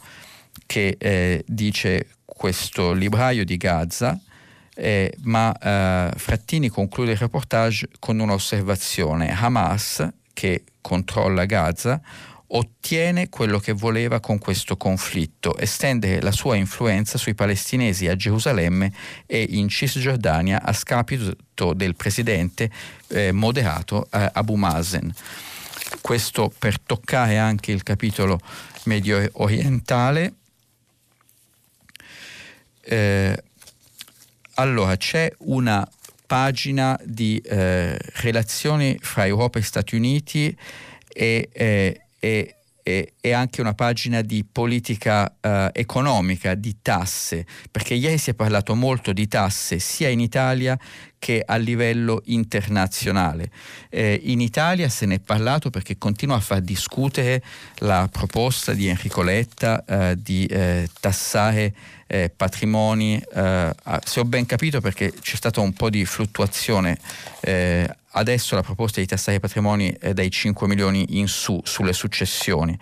che 0.67 0.97
eh, 0.99 1.45
dice 1.47 2.09
questo 2.25 2.93
libraio 2.93 3.45
di 3.45 3.57
Gaza, 3.57 4.19
eh, 4.75 5.12
ma 5.23 5.57
eh, 5.57 6.11
Frattini 6.17 6.69
conclude 6.69 7.12
il 7.12 7.19
reportage 7.19 7.89
con 7.99 8.19
un'osservazione. 8.19 9.31
Hamas, 9.31 10.07
che 10.33 10.64
controlla 10.81 11.47
Gaza, 11.47 12.01
ottiene 12.49 13.28
quello 13.28 13.59
che 13.59 13.72
voleva 13.72 14.20
con 14.20 14.38
questo 14.38 14.76
conflitto, 14.76 15.57
estendere 15.57 16.20
la 16.20 16.30
sua 16.30 16.57
influenza 16.57 17.18
sui 17.18 17.34
palestinesi 17.34 18.07
a 18.09 18.16
Gerusalemme 18.16 18.92
e 19.26 19.47
in 19.51 19.68
Cisgiordania 19.68 20.62
a 20.62 20.72
scapito 20.72 21.72
del 21.74 21.97
presidente 21.97 22.70
eh, 23.09 23.32
moderato 23.32 24.09
eh, 24.11 24.30
Abu 24.32 24.55
Mazen. 24.55 25.12
Questo 26.01 26.53
per 26.57 26.80
toccare 26.80 27.38
anche 27.38 27.72
il 27.72 27.82
capitolo 27.82 28.40
medio 28.84 29.28
orientale. 29.34 30.34
Eh, 32.80 33.42
allora 34.55 34.97
c'è 34.97 35.30
una 35.38 35.88
pagina 36.26 36.99
di 37.05 37.38
eh, 37.38 37.97
relazioni 38.14 38.99
fra 39.01 39.26
Europa 39.26 39.59
e 39.59 39.62
Stati 39.62 39.94
Uniti 39.94 40.57
e 41.09 41.49
eh, 41.53 42.06
e, 42.19 42.57
e, 42.83 43.14
e, 43.21 43.33
anche 43.33 43.61
una 43.61 43.75
pagina 43.75 44.23
di 44.23 44.45
politica 44.45 45.37
eh, 45.41 45.71
economica, 45.73 46.55
di 46.55 46.77
tasse, 46.83 47.47
perché 47.71 47.95
ieri 47.95 48.19
si 48.19 48.31
è 48.31 48.35
parlato 48.35 48.75
molto 48.75 49.12
di 49.12 49.27
tasse 49.27 49.79
sia 49.79 50.09
in 50.09 50.21
Italia 50.21 50.79
che 51.19 51.43
a 51.45 51.57
livello 51.57 52.23
internazionale. 52.27 53.51
Eh, 53.89 54.21
in 54.25 54.41
Italia 54.41 54.89
se 54.89 55.07
ne 55.07 55.17
è 55.17 55.21
parlato 55.21 55.71
perché 55.71 55.99
continua 55.99 56.37
a 56.37 56.41
far 56.41 56.61
discutere 56.61 57.43
la 57.79 58.09
proposta 58.11 58.73
di 58.73 58.87
Enrico 58.87 59.23
Letta 59.23 59.85
eh, 59.85 60.17
di 60.19 60.47
eh, 60.47 60.89
tassare 61.01 61.75
eh, 62.07 62.31
patrimoni, 62.35 63.21
eh, 63.35 63.75
se 64.05 64.21
ho 64.21 64.25
ben 64.25 64.47
capito 64.47 64.81
perché 64.81 65.12
c'è 65.21 65.37
stata 65.37 65.61
un 65.61 65.73
po' 65.73 65.91
di 65.91 66.05
fluttuazione, 66.05 66.99
eh, 67.41 67.89
adesso 68.12 68.55
la 68.55 68.62
proposta 68.62 69.01
di 69.01 69.07
tassare 69.07 69.39
i 69.39 69.41
patrimoni 69.41 69.95
è 69.99 70.12
dai 70.12 70.31
5 70.31 70.67
milioni 70.69 71.19
in 71.19 71.29
su 71.29 71.61
sulle 71.64 71.93
successioni. 71.93 72.79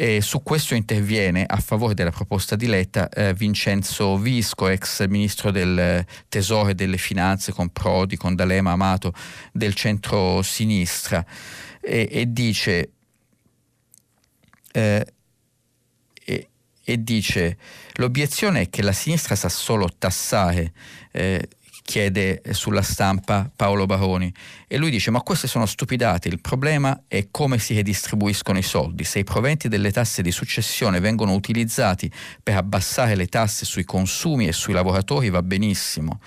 E 0.00 0.20
su 0.20 0.44
questo 0.44 0.76
interviene 0.76 1.44
a 1.44 1.56
favore 1.56 1.92
della 1.92 2.12
proposta 2.12 2.54
di 2.54 2.66
Letta 2.66 3.08
eh, 3.08 3.34
Vincenzo 3.34 4.16
Visco, 4.16 4.68
ex 4.68 5.04
ministro 5.08 5.50
del 5.50 6.06
Tesoro 6.28 6.68
e 6.68 6.76
delle 6.76 6.98
Finanze 6.98 7.50
con 7.50 7.70
Prodi, 7.70 8.16
con 8.16 8.36
D'Alema 8.36 8.70
Amato 8.70 9.12
del 9.50 9.74
centro-sinistra. 9.74 11.26
E, 11.80 12.08
e 12.12 12.32
dice 12.32 12.92
eh, 14.70 15.04
e, 16.24 17.02
dice 17.02 17.58
l'obiezione 17.94 18.60
è 18.60 18.70
che 18.70 18.82
la 18.82 18.92
sinistra 18.92 19.34
sa 19.34 19.48
solo 19.48 19.88
tassare 19.98 20.74
eh, 21.10 21.48
chiede 21.88 22.42
sulla 22.50 22.82
stampa 22.82 23.50
Paolo 23.56 23.86
Baroni. 23.86 24.30
E 24.66 24.76
lui 24.76 24.90
dice 24.90 25.10
ma 25.10 25.22
queste 25.22 25.48
sono 25.48 25.64
stupidate, 25.64 26.28
il 26.28 26.38
problema 26.38 27.04
è 27.08 27.28
come 27.30 27.58
si 27.58 27.72
redistribuiscono 27.72 28.58
i 28.58 28.62
soldi, 28.62 29.04
se 29.04 29.20
i 29.20 29.24
proventi 29.24 29.68
delle 29.68 29.90
tasse 29.90 30.20
di 30.20 30.30
successione 30.30 31.00
vengono 31.00 31.32
utilizzati 31.32 32.12
per 32.42 32.56
abbassare 32.56 33.14
le 33.14 33.24
tasse 33.24 33.64
sui 33.64 33.84
consumi 33.84 34.46
e 34.46 34.52
sui 34.52 34.74
lavoratori 34.74 35.30
va 35.30 35.42
benissimo. 35.42 36.20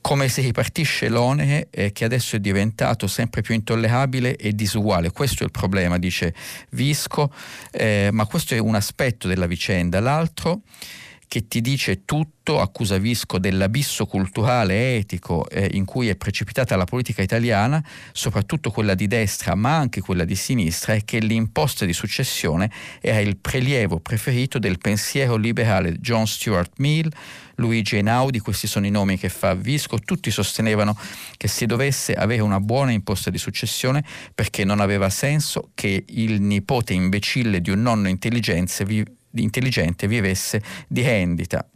Come 0.00 0.30
si 0.30 0.40
ripartisce 0.40 1.10
l'onere 1.10 1.68
eh, 1.70 1.92
che 1.92 2.06
adesso 2.06 2.36
è 2.36 2.38
diventato 2.38 3.06
sempre 3.06 3.42
più 3.42 3.54
intollerabile 3.54 4.36
e 4.36 4.54
disuguale. 4.54 5.10
Questo 5.10 5.42
è 5.42 5.44
il 5.44 5.52
problema, 5.52 5.98
dice 5.98 6.34
Visco, 6.70 7.30
eh, 7.70 8.08
ma 8.10 8.24
questo 8.24 8.54
è 8.54 8.58
un 8.58 8.74
aspetto 8.74 9.28
della 9.28 9.46
vicenda. 9.46 10.00
L'altro 10.00 10.62
che 11.30 11.46
ti 11.46 11.60
dice 11.60 12.04
tutto, 12.04 12.58
accusa 12.60 12.98
Visco 12.98 13.38
dell'abisso 13.38 14.04
culturale 14.04 14.74
e 14.74 14.96
etico 14.96 15.48
eh, 15.48 15.68
in 15.74 15.84
cui 15.84 16.08
è 16.08 16.16
precipitata 16.16 16.74
la 16.74 16.82
politica 16.82 17.22
italiana, 17.22 17.80
soprattutto 18.10 18.72
quella 18.72 18.94
di 18.96 19.06
destra 19.06 19.54
ma 19.54 19.76
anche 19.76 20.00
quella 20.00 20.24
di 20.24 20.34
sinistra, 20.34 20.94
è 20.94 21.04
che 21.04 21.20
l'imposta 21.20 21.84
di 21.84 21.92
successione 21.92 22.68
era 23.00 23.20
il 23.20 23.36
prelievo 23.36 24.00
preferito 24.00 24.58
del 24.58 24.78
pensiero 24.78 25.36
liberale 25.36 25.98
John 26.00 26.26
Stuart 26.26 26.72
Mill, 26.78 27.08
Luigi 27.54 27.94
Einaudi, 27.94 28.40
questi 28.40 28.66
sono 28.66 28.86
i 28.86 28.90
nomi 28.90 29.16
che 29.16 29.28
fa 29.28 29.54
Visco, 29.54 30.00
tutti 30.00 30.32
sostenevano 30.32 30.98
che 31.36 31.46
si 31.46 31.64
dovesse 31.64 32.12
avere 32.14 32.42
una 32.42 32.58
buona 32.58 32.90
imposta 32.90 33.30
di 33.30 33.38
successione 33.38 34.04
perché 34.34 34.64
non 34.64 34.80
aveva 34.80 35.08
senso 35.10 35.70
che 35.74 36.02
il 36.08 36.42
nipote 36.42 36.92
imbecille 36.92 37.60
di 37.60 37.70
un 37.70 37.82
nonno 37.82 38.08
intelligente 38.08 38.84
vi 38.84 39.04
intelligente 39.34 40.06
vivesse 40.06 40.62
di 40.88 41.02
rendita. 41.02 41.68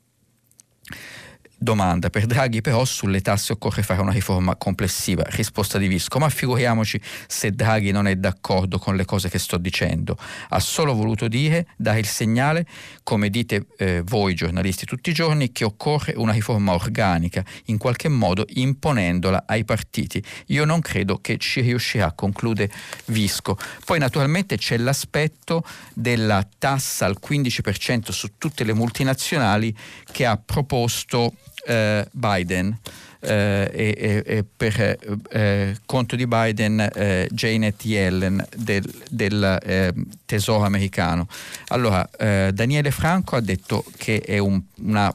Domanda, 1.65 2.11
per 2.11 2.27
Draghi 2.27 2.61
però 2.61 2.85
sulle 2.85 3.23
tasse 3.23 3.55
occorre 3.55 3.83
fare 3.83 4.03
una 4.03 4.13
riforma 4.13 4.55
complessiva. 4.55 5.25
Risposta 5.29 5.79
di 5.79 5.89
Visco, 5.89 6.19
ma 6.19 6.29
figuriamoci 6.29 7.01
se 7.27 7.51
Draghi 7.51 7.91
non 7.91 8.07
è 8.07 8.15
d'accordo 8.15 8.79
con 8.79 8.95
le 8.95 9.07
cose 9.07 9.31
che 9.31 9.39
sto 9.39 9.57
dicendo. 9.57 10.17
Ha 10.51 10.61
solo 10.61 10.95
voluto 10.95 11.27
dire, 11.27 11.67
dare 11.77 11.99
il 11.99 12.07
segnale, 12.07 12.67
come 13.03 13.31
dite 13.31 13.67
eh, 13.79 14.03
voi 14.05 14.35
giornalisti 14.35 14.85
tutti 14.85 15.11
i 15.11 15.15
giorni, 15.15 15.53
che 15.53 15.65
occorre 15.65 16.13
una 16.17 16.33
riforma 16.33 16.75
organica, 16.75 17.43
in 17.67 17.79
qualche 17.79 18.09
modo 18.09 18.45
imponendola 18.47 19.45
ai 19.47 19.65
partiti. 19.65 20.23
Io 20.49 20.67
non 20.67 20.81
credo 20.81 21.19
che 21.19 21.39
ci 21.39 21.63
riuscirà, 21.63 22.13
conclude 22.13 22.71
Visco. 23.07 23.57
Poi 23.87 23.99
naturalmente 23.99 24.59
c'è 24.59 24.77
l'aspetto 24.77 25.65
della 25.95 26.47
tassa 26.59 27.07
al 27.07 27.17
15% 27.27 28.11
su 28.11 28.33
tutte 28.37 28.65
le 28.65 28.75
multinazionali 28.75 29.75
che 30.13 30.27
ha 30.27 30.37
proposto 30.37 31.33
eh, 31.67 32.07
Biden. 32.11 32.79
Eh, 33.27 33.71
e, 33.73 34.23
e, 34.27 34.45
per 34.55 34.79
eh, 34.79 34.99
eh, 35.31 35.77
conto 35.87 36.15
di 36.15 36.27
Biden 36.27 36.79
eh, 36.95 37.27
Janet 37.31 37.83
Yellen 37.87 38.47
del, 38.55 38.85
del 39.09 39.59
eh, 39.63 39.95
Tesoro 40.27 40.65
americano. 40.65 41.27
Allora, 41.69 42.07
eh, 42.19 42.51
Daniele 42.53 42.91
Franco 42.91 43.37
ha 43.37 43.41
detto 43.41 43.83
che 43.97 44.21
è 44.21 44.37
un, 44.37 44.61
una 44.83 45.15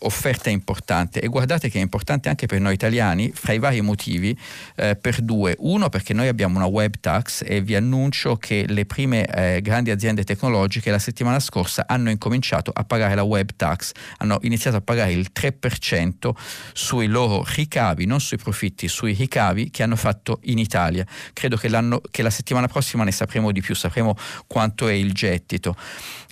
offerta 0.00 0.50
importante. 0.50 1.20
E 1.20 1.26
guardate 1.28 1.68
che 1.68 1.78
è 1.78 1.82
importante 1.82 2.28
anche 2.28 2.46
per 2.46 2.60
noi 2.60 2.74
italiani 2.74 3.32
fra 3.34 3.52
i 3.52 3.58
vari 3.58 3.80
motivi 3.80 4.36
eh, 4.76 4.96
per 4.96 5.20
due. 5.20 5.54
Uno 5.58 5.88
perché 5.88 6.14
noi 6.14 6.28
abbiamo 6.28 6.56
una 6.56 6.66
web 6.66 6.94
tax 7.00 7.42
e 7.44 7.60
vi 7.60 7.74
annuncio 7.74 8.36
che 8.36 8.64
le 8.68 8.86
prime 8.86 9.26
eh, 9.26 9.60
grandi 9.60 9.90
aziende 9.90 10.24
tecnologiche 10.24 10.90
la 10.90 10.98
settimana 10.98 11.40
scorsa 11.40 11.84
hanno 11.86 12.10
incominciato 12.10 12.70
a 12.72 12.84
pagare 12.84 13.14
la 13.14 13.22
web 13.22 13.50
tax. 13.56 13.92
Hanno 14.18 14.38
iniziato 14.42 14.76
a 14.76 14.80
pagare 14.80 15.12
il 15.12 15.30
3% 15.34 16.30
sui 16.72 17.06
loro 17.06 17.44
ricavi 17.54 18.06
non 18.06 18.20
sui 18.20 18.36
profitti 18.36 18.88
sui 18.88 19.12
ricavi 19.12 19.70
che 19.70 19.82
hanno 19.82 19.96
fatto 19.96 20.40
in 20.44 20.58
Italia. 20.58 21.04
Credo 21.32 21.56
che, 21.56 21.68
che 22.10 22.22
la 22.22 22.30
settimana 22.30 22.68
prossima 22.68 23.04
ne 23.04 23.12
sapremo 23.12 23.52
di 23.52 23.60
più 23.60 23.74
sapremo 23.74 24.16
quanto 24.46 24.88
è 24.88 24.92
il 24.92 25.12
gettito. 25.12 25.76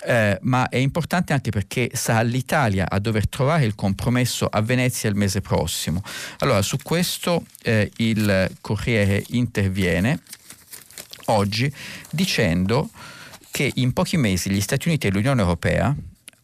Eh, 0.05 0.39
ma 0.43 0.69
è 0.69 0.77
importante 0.77 1.33
anche 1.33 1.51
perché 1.51 1.91
sarà 1.93 2.23
l'Italia 2.23 2.89
a 2.89 2.99
dover 2.99 3.29
trovare 3.29 3.58
il 3.65 3.75
compromesso 3.75 4.47
a 4.47 4.61
Venezia 4.61 5.09
il 5.09 5.15
mese 5.15 5.41
prossimo. 5.41 6.03
Allora, 6.39 6.63
su 6.63 6.77
questo 6.83 7.45
eh, 7.63 7.91
il 7.97 8.51
Corriere 8.61 9.25
interviene 9.29 10.21
oggi 11.27 11.73
dicendo 12.11 12.91
che 13.51 13.71
in 13.77 13.93
pochi 13.93 14.17
mesi 14.17 14.51
gli 14.51 14.61
Stati 14.61 14.89
Uniti 14.89 15.07
e 15.07 15.11
l'Unione 15.11 15.41
Europea 15.41 15.95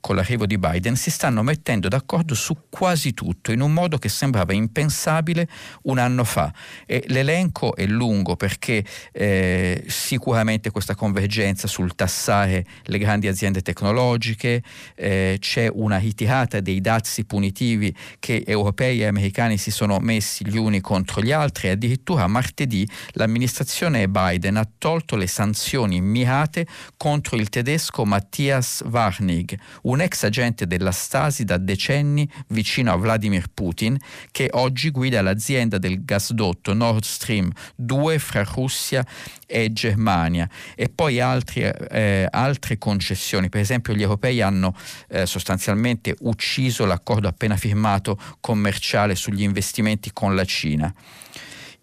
con 0.05 0.16
l'arrivo 0.16 0.44
di 0.44 0.59
Biden 0.59 0.96
si 0.96 1.11
stanno 1.11 1.42
mettendo 1.42 1.88
d'accordo 1.88 2.34
su 2.34 2.55
quasi 2.68 3.14
tutto 3.14 3.52
in 3.52 3.62
un 3.62 3.72
modo 3.72 3.96
che 3.96 4.11
sembrava 4.11 4.52
impensabile 4.52 5.48
un 5.84 5.96
anno 5.96 6.24
fa. 6.24 6.52
E 6.84 7.05
l'elenco 7.07 7.74
è 7.74 7.86
lungo 7.86 8.36
perché 8.36 8.84
eh, 9.12 9.82
sicuramente 9.86 10.70
questa 10.70 10.94
convergenza 10.94 11.66
sul 11.66 11.94
tassare 11.94 12.66
le 12.82 12.98
grandi 12.98 13.28
aziende 13.28 13.62
tecnologiche, 13.62 14.62
eh, 14.94 15.38
c'è 15.40 15.70
una 15.72 15.96
ritirata 15.96 16.61
dei 16.61 16.82
dazi 16.82 17.24
punitivi 17.24 17.96
che 18.18 18.44
europei 18.46 19.00
e 19.00 19.07
americani 19.07 19.57
si 19.57 19.70
sono 19.70 20.00
messi 20.00 20.46
gli 20.46 20.59
uni 20.59 20.82
contro 20.82 21.22
gli 21.22 21.32
altri 21.32 21.70
addirittura 21.70 22.26
martedì 22.26 22.86
l'amministrazione 23.12 24.07
Biden 24.07 24.59
ha 24.59 24.68
tolto 24.76 25.16
le 25.16 25.28
sanzioni 25.28 26.02
mirate 26.02 26.66
contro 26.98 27.36
il 27.36 27.48
tedesco 27.48 28.05
Matthias 28.05 28.82
Warnig, 28.86 29.59
un 29.84 29.93
ex 30.01 30.24
agente 30.24 30.66
della 30.66 30.92
Stasi 30.92 31.45
da 31.45 31.57
decenni 31.57 32.28
vicino 32.49 32.92
a 32.92 32.97
Vladimir 32.97 33.47
Putin, 33.53 33.97
che 34.30 34.49
oggi 34.53 34.90
guida 34.90 35.22
l'azienda 35.22 35.78
del 35.78 36.05
gasdotto 36.05 36.72
Nord 36.72 37.05
Stream 37.05 37.51
2 37.76 38.18
fra 38.18 38.45
Russia 38.45 39.05
e 39.47 39.72
Germania 39.72 40.49
e 40.74 40.88
poi 40.88 41.20
altri, 41.20 41.62
eh, 41.62 42.26
altre 42.30 42.78
concessioni. 42.78 43.49
Per 43.49 43.61
esempio 43.61 43.95
gli 43.95 44.03
europei 44.03 44.40
hanno 44.40 44.74
eh, 45.09 45.26
sostanzialmente 45.26 46.14
ucciso 46.20 46.84
l'accordo 46.84 47.28
appena 47.28 47.57
firmato 47.57 48.18
commerciale 48.40 49.14
sugli 49.14 49.42
investimenti 49.42 50.12
con 50.12 50.34
la 50.34 50.45
Cina. 50.45 50.92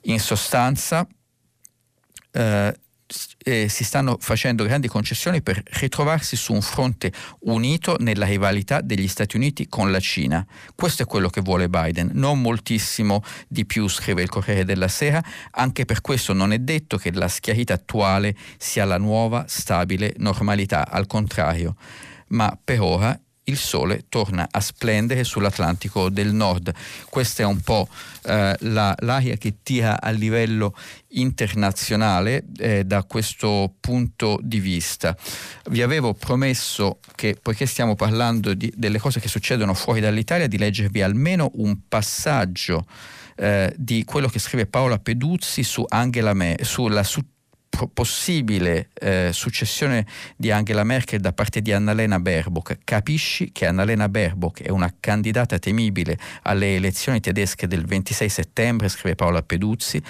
In 0.05 0.19
sostanza, 0.19 1.07
eh, 2.31 2.75
eh, 3.43 3.67
si 3.69 3.83
stanno 3.83 4.17
facendo 4.19 4.63
grandi 4.63 4.87
concessioni 4.87 5.41
per 5.41 5.61
ritrovarsi 5.79 6.35
su 6.35 6.53
un 6.53 6.61
fronte 6.61 7.11
unito 7.41 7.95
nella 7.99 8.25
rivalità 8.25 8.81
degli 8.81 9.07
Stati 9.07 9.35
Uniti 9.35 9.67
con 9.67 9.91
la 9.91 9.99
Cina. 9.99 10.45
Questo 10.75 11.03
è 11.03 11.05
quello 11.05 11.29
che 11.29 11.41
vuole 11.41 11.69
Biden, 11.69 12.11
non 12.13 12.41
moltissimo 12.41 13.23
di 13.47 13.65
più, 13.65 13.87
scrive 13.87 14.21
il 14.21 14.29
Corriere 14.29 14.65
della 14.65 14.87
Sera, 14.87 15.23
anche 15.51 15.85
per 15.85 16.01
questo 16.01 16.33
non 16.33 16.53
è 16.53 16.59
detto 16.59 16.97
che 16.97 17.11
la 17.11 17.27
schiarita 17.27 17.73
attuale 17.73 18.35
sia 18.57 18.85
la 18.85 18.97
nuova 18.97 19.45
stabile 19.47 20.13
normalità, 20.17 20.87
al 20.87 21.07
contrario, 21.07 21.75
ma 22.27 22.57
per 22.63 22.81
ora 22.81 23.19
il 23.45 23.57
sole 23.57 24.05
torna 24.07 24.47
a 24.49 24.59
splendere 24.59 25.23
sull'Atlantico 25.23 26.09
del 26.09 26.33
Nord. 26.33 26.71
Questa 27.09 27.43
è 27.43 27.45
un 27.45 27.59
po' 27.61 27.87
eh, 28.23 28.55
la, 28.59 28.95
l'aria 28.99 29.35
che 29.35 29.55
tira 29.63 29.99
a 29.99 30.09
livello 30.11 30.75
internazionale 31.09 32.43
eh, 32.57 32.83
da 32.83 33.03
questo 33.03 33.73
punto 33.79 34.39
di 34.41 34.59
vista. 34.59 35.17
Vi 35.69 35.81
avevo 35.81 36.13
promesso 36.13 36.99
che, 37.15 37.37
poiché 37.41 37.65
stiamo 37.65 37.95
parlando 37.95 38.53
di, 38.53 38.71
delle 38.75 38.99
cose 38.99 39.19
che 39.19 39.27
succedono 39.27 39.73
fuori 39.73 39.99
dall'Italia, 39.99 40.47
di 40.47 40.57
leggervi 40.57 41.01
almeno 41.01 41.51
un 41.55 41.77
passaggio 41.87 42.85
eh, 43.35 43.73
di 43.75 44.03
quello 44.03 44.27
che 44.27 44.39
scrive 44.39 44.67
Paola 44.67 44.99
Peduzzi 44.99 45.63
su 45.63 45.83
Angela 45.87 46.33
Me- 46.33 46.59
sulla 46.61 47.03
su 47.03 47.21
possibile 47.93 48.89
eh, 48.93 49.29
successione 49.33 50.05
di 50.35 50.51
Angela 50.51 50.83
Merkel 50.83 51.19
da 51.19 51.33
parte 51.33 51.61
di 51.61 51.71
Annalena 51.71 52.19
Baerbock. 52.19 52.79
Capisci 52.83 53.51
che 53.51 53.65
Annalena 53.65 54.09
Baerbock 54.09 54.61
è 54.61 54.69
una 54.69 54.93
candidata 54.99 55.57
temibile 55.57 56.17
alle 56.43 56.75
elezioni 56.75 57.19
tedesche 57.19 57.67
del 57.67 57.85
26 57.85 58.29
settembre, 58.29 58.89
scrive 58.89 59.15
Paola 59.15 59.41
Peduzzi. 59.41 60.01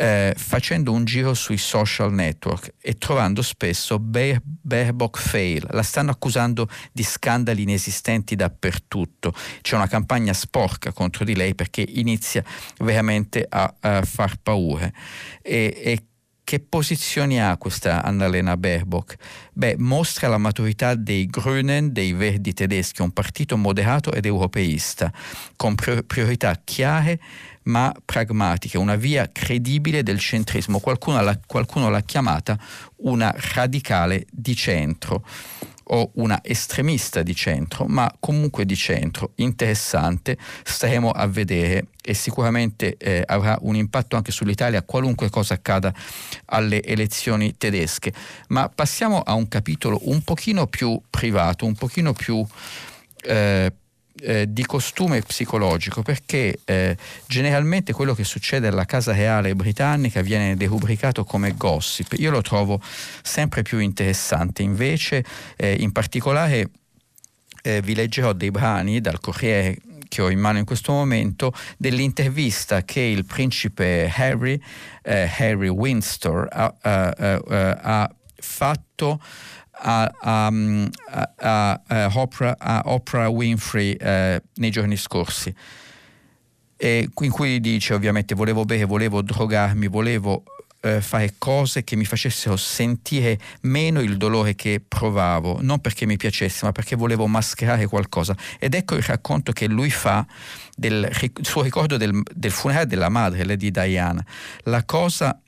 Eh, 0.00 0.32
facendo 0.36 0.92
un 0.92 1.04
giro 1.04 1.34
sui 1.34 1.56
social 1.56 2.12
network 2.12 2.74
e 2.80 2.98
trovando 2.98 3.42
spesso 3.42 3.98
Baer- 3.98 4.40
Baerbock 4.44 5.18
fail. 5.18 5.66
La 5.70 5.82
stanno 5.82 6.12
accusando 6.12 6.68
di 6.92 7.02
scandali 7.02 7.62
inesistenti 7.62 8.36
dappertutto. 8.36 9.34
C'è 9.60 9.74
una 9.74 9.88
campagna 9.88 10.32
sporca 10.34 10.92
contro 10.92 11.24
di 11.24 11.34
lei 11.34 11.56
perché 11.56 11.84
inizia 11.84 12.44
veramente 12.78 13.44
a, 13.48 13.74
a 13.80 14.02
far 14.02 14.36
paura. 14.40 14.88
E, 15.42 15.74
e 15.82 16.07
che 16.48 16.60
posizioni 16.60 17.38
ha 17.42 17.58
questa 17.58 18.02
Annalena 18.02 18.56
Baerbock? 18.56 19.16
Beh, 19.52 19.74
mostra 19.76 20.28
la 20.28 20.38
maturità 20.38 20.94
dei 20.94 21.26
Grünen, 21.26 21.92
dei 21.92 22.14
Verdi 22.14 22.54
tedeschi, 22.54 23.02
un 23.02 23.10
partito 23.10 23.58
moderato 23.58 24.14
ed 24.14 24.24
europeista, 24.24 25.12
con 25.56 25.74
priorità 25.74 26.58
chiare 26.64 27.20
ma 27.64 27.94
pragmatiche, 28.02 28.78
una 28.78 28.94
via 28.94 29.28
credibile 29.30 30.02
del 30.02 30.18
centrismo. 30.18 30.78
Qualcuno 30.78 31.20
qualcuno 31.46 31.90
l'ha 31.90 32.00
chiamata 32.00 32.58
una 33.02 33.30
radicale 33.52 34.24
di 34.30 34.56
centro 34.56 35.26
o 35.88 36.10
una 36.14 36.40
estremista 36.42 37.22
di 37.22 37.34
centro, 37.34 37.86
ma 37.86 38.12
comunque 38.18 38.64
di 38.64 38.76
centro, 38.76 39.32
interessante, 39.36 40.36
staremo 40.64 41.10
a 41.10 41.26
vedere 41.26 41.86
e 42.02 42.14
sicuramente 42.14 42.96
eh, 42.96 43.22
avrà 43.26 43.56
un 43.62 43.76
impatto 43.76 44.16
anche 44.16 44.32
sull'Italia 44.32 44.82
qualunque 44.82 45.30
cosa 45.30 45.54
accada 45.54 45.92
alle 46.46 46.82
elezioni 46.82 47.56
tedesche. 47.56 48.12
Ma 48.48 48.68
passiamo 48.68 49.20
a 49.20 49.34
un 49.34 49.48
capitolo 49.48 50.00
un 50.04 50.22
pochino 50.22 50.66
più 50.66 51.00
privato, 51.10 51.66
un 51.66 51.74
pochino 51.74 52.12
più 52.12 52.44
eh, 53.22 53.72
eh, 54.20 54.52
di 54.52 54.64
costume 54.64 55.22
psicologico 55.22 56.02
perché 56.02 56.60
eh, 56.64 56.96
generalmente 57.26 57.92
quello 57.92 58.14
che 58.14 58.24
succede 58.24 58.68
alla 58.68 58.84
Casa 58.84 59.12
Reale 59.12 59.54
britannica 59.54 60.20
viene 60.20 60.56
derubricato 60.56 61.24
come 61.24 61.54
gossip. 61.56 62.14
Io 62.18 62.30
lo 62.30 62.42
trovo 62.42 62.80
sempre 63.22 63.62
più 63.62 63.78
interessante, 63.78 64.62
invece 64.62 65.24
eh, 65.56 65.76
in 65.78 65.92
particolare 65.92 66.70
eh, 67.62 67.80
vi 67.82 67.94
leggerò 67.94 68.32
dei 68.32 68.50
brani 68.50 69.00
dal 69.00 69.20
Corriere 69.20 69.78
che 70.08 70.22
ho 70.22 70.30
in 70.30 70.38
mano 70.38 70.58
in 70.58 70.64
questo 70.64 70.92
momento 70.92 71.52
dell'intervista 71.76 72.82
che 72.82 73.00
il 73.00 73.26
principe 73.26 74.10
Harry, 74.14 74.58
eh, 75.02 75.30
Harry 75.38 75.68
Windsor 75.68 76.48
ha, 76.50 76.74
ha 76.80 78.10
fatto 78.40 79.20
a, 79.80 80.12
a, 80.20 80.46
a, 81.36 81.80
a 81.86 82.10
Oprah, 82.14 82.82
Oprah, 82.84 83.28
Winfrey 83.28 83.92
eh, 83.92 84.42
nei 84.56 84.70
giorni 84.70 84.96
scorsi, 84.96 85.54
e 86.76 87.08
in 87.20 87.30
cui 87.30 87.60
dice 87.60 87.94
ovviamente 87.94 88.34
volevo 88.34 88.64
bere, 88.64 88.84
volevo 88.84 89.22
drogarmi, 89.22 89.88
volevo 89.88 90.44
eh, 90.80 91.00
fare 91.00 91.34
cose 91.38 91.82
che 91.82 91.96
mi 91.96 92.04
facessero 92.04 92.56
sentire 92.56 93.38
meno 93.62 94.00
il 94.00 94.16
dolore 94.16 94.54
che 94.54 94.80
provavo, 94.86 95.58
non 95.60 95.80
perché 95.80 96.06
mi 96.06 96.16
piacesse, 96.16 96.64
ma 96.64 96.72
perché 96.72 96.94
volevo 96.94 97.26
mascherare 97.26 97.86
qualcosa. 97.86 98.36
Ed 98.60 98.74
ecco 98.74 98.94
il 98.94 99.02
racconto 99.02 99.50
che 99.52 99.66
lui 99.66 99.90
fa 99.90 100.24
del 100.76 101.10
suo 101.40 101.62
ricordo 101.62 101.96
del, 101.96 102.22
del 102.32 102.52
funerale 102.52 102.86
della 102.86 103.08
madre, 103.08 103.44
Lady 103.44 103.72
Diana. 103.72 104.24
La 104.64 104.84
cosa 104.84 105.40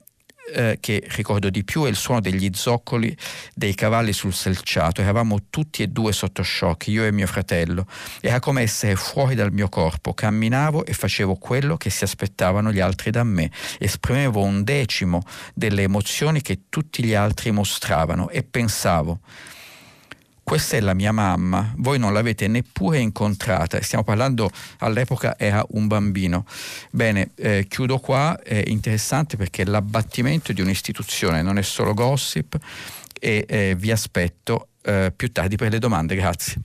eh, 0.53 0.79
che 0.81 1.03
ricordo 1.09 1.51
di 1.51 1.65
più 1.65 1.85
è 1.85 1.89
il 1.89 1.97
suono 1.97 2.21
degli 2.21 2.51
zoccoli 2.53 3.17
dei 3.55 3.75
cavalli 3.75 4.13
sul 4.13 4.33
selciato. 4.33 5.01
Eravamo 5.01 5.39
tutti 5.51 5.83
e 5.83 5.89
due 5.89 6.13
sotto 6.13 6.43
shock, 6.43 6.89
io 6.89 7.05
e 7.05 7.13
mio 7.13 7.27
fratello. 7.27 7.87
Era 8.21 8.41
come 8.41 8.63
essere 8.63 8.97
fuori 8.97 9.35
dal 9.35 9.53
mio 9.53 9.69
corpo. 9.69 10.15
Camminavo 10.15 10.85
e 10.85 10.93
facevo 10.93 11.37
quello 11.37 11.77
che 11.77 11.91
si 11.91 12.05
aspettavano 12.05 12.73
gli 12.73 12.81
altri 12.81 13.11
da 13.11 13.25
me. 13.25 13.51
Esprimevo 13.79 14.43
un 14.43 14.65
decimo 14.65 15.23
delle 15.55 15.83
emozioni 15.83 16.43
che 16.43 16.63
tutti 16.69 17.05
gli 17.05 17.15
altri 17.15 17.51
mostravano 17.51 18.29
e 18.31 18.43
pensavo 18.43 19.21
questa 20.51 20.77
è 20.77 20.81
la 20.81 20.95
mia 20.95 21.13
mamma, 21.13 21.73
voi 21.77 22.01
non 22.01 22.13
l'avete 22.13 22.49
neppure 22.49 22.99
incontrata, 22.99 23.81
stiamo 23.83 24.03
parlando 24.03 24.51
all'epoca 24.79 25.39
era 25.39 25.65
un 25.71 25.87
bambino. 25.87 26.45
Bene, 26.91 27.31
eh, 27.37 27.67
chiudo 27.69 28.01
qua, 28.01 28.37
è 28.43 28.65
interessante 28.67 29.37
perché 29.37 29.65
l'abbattimento 29.65 30.53
di 30.53 30.61
un'istituzione 30.61 31.41
non 31.41 31.57
è 31.57 31.63
solo 31.63 31.95
gossip 31.95 32.59
e 33.21 33.47
eh, 33.49 33.77
vi 33.79 33.93
aspetto 33.93 34.71
eh, 34.83 35.13
più 35.15 35.31
tardi 35.31 35.55
per 35.55 35.71
le 35.71 35.79
domande, 35.79 36.17
grazie. 36.17 36.61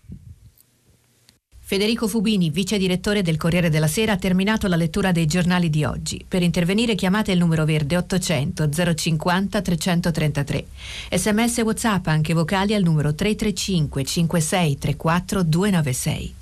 Federico 1.67 2.07
Fubini, 2.07 2.51
vice 2.51 2.77
direttore 2.77 3.23
del 3.23 3.37
Corriere 3.37 3.71
della 3.71 3.87
Sera, 3.87 4.11
ha 4.11 4.17
terminato 4.17 4.67
la 4.67 4.75
lettura 4.75 5.11
dei 5.11 5.25
giornali 5.25 5.71
di 5.71 5.83
oggi. 5.83 6.23
Per 6.27 6.43
intervenire 6.43 6.93
chiamate 6.93 7.31
il 7.31 7.39
numero 7.39 7.65
verde 7.65 7.97
800 7.97 8.69
050 8.93 9.61
333. 9.61 10.65
Sms 11.09 11.57
WhatsApp 11.63 12.05
anche 12.05 12.35
vocali 12.35 12.75
al 12.75 12.83
numero 12.83 13.15
335 13.15 14.03
5634 14.03 15.41
296. 15.41 16.35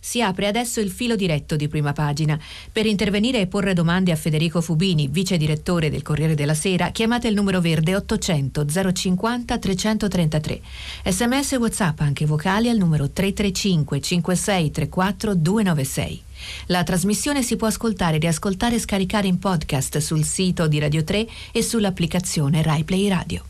Si 0.00 0.22
apre 0.22 0.46
adesso 0.46 0.80
il 0.80 0.90
filo 0.90 1.14
diretto 1.14 1.56
di 1.56 1.68
prima 1.68 1.92
pagina. 1.92 2.38
Per 2.72 2.86
intervenire 2.86 3.40
e 3.40 3.46
porre 3.46 3.74
domande 3.74 4.10
a 4.10 4.16
Federico 4.16 4.60
Fubini, 4.62 5.08
vice 5.08 5.36
direttore 5.36 5.90
del 5.90 6.02
Corriere 6.02 6.34
della 6.34 6.54
Sera, 6.54 6.90
chiamate 6.90 7.28
il 7.28 7.34
numero 7.34 7.60
verde 7.60 7.94
800 7.94 8.64
050 8.92 9.58
333. 9.58 10.60
Sms 11.04 11.52
e 11.52 11.56
WhatsApp 11.56 12.00
anche 12.00 12.24
vocali 12.24 12.70
al 12.70 12.78
numero 12.78 13.10
335 13.10 14.00
5634 14.00 15.34
296. 15.34 16.22
La 16.66 16.82
trasmissione 16.82 17.42
si 17.42 17.56
può 17.56 17.66
ascoltare, 17.66 18.18
riascoltare 18.18 18.76
e 18.76 18.80
scaricare 18.80 19.26
in 19.26 19.38
podcast 19.38 19.98
sul 19.98 20.24
sito 20.24 20.66
di 20.66 20.78
Radio 20.78 21.04
3 21.04 21.26
e 21.52 21.62
sull'applicazione 21.62 22.62
RaiPlay 22.62 23.08
Radio. 23.08 23.44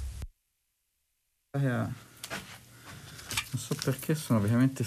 Non 1.53 1.93
so 3.57 3.75
perché 3.83 4.15
sono 4.15 4.41
veramente 4.41 4.85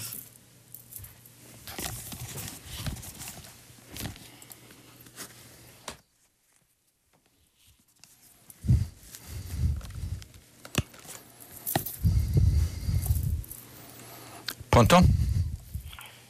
Pronto? 14.74 15.00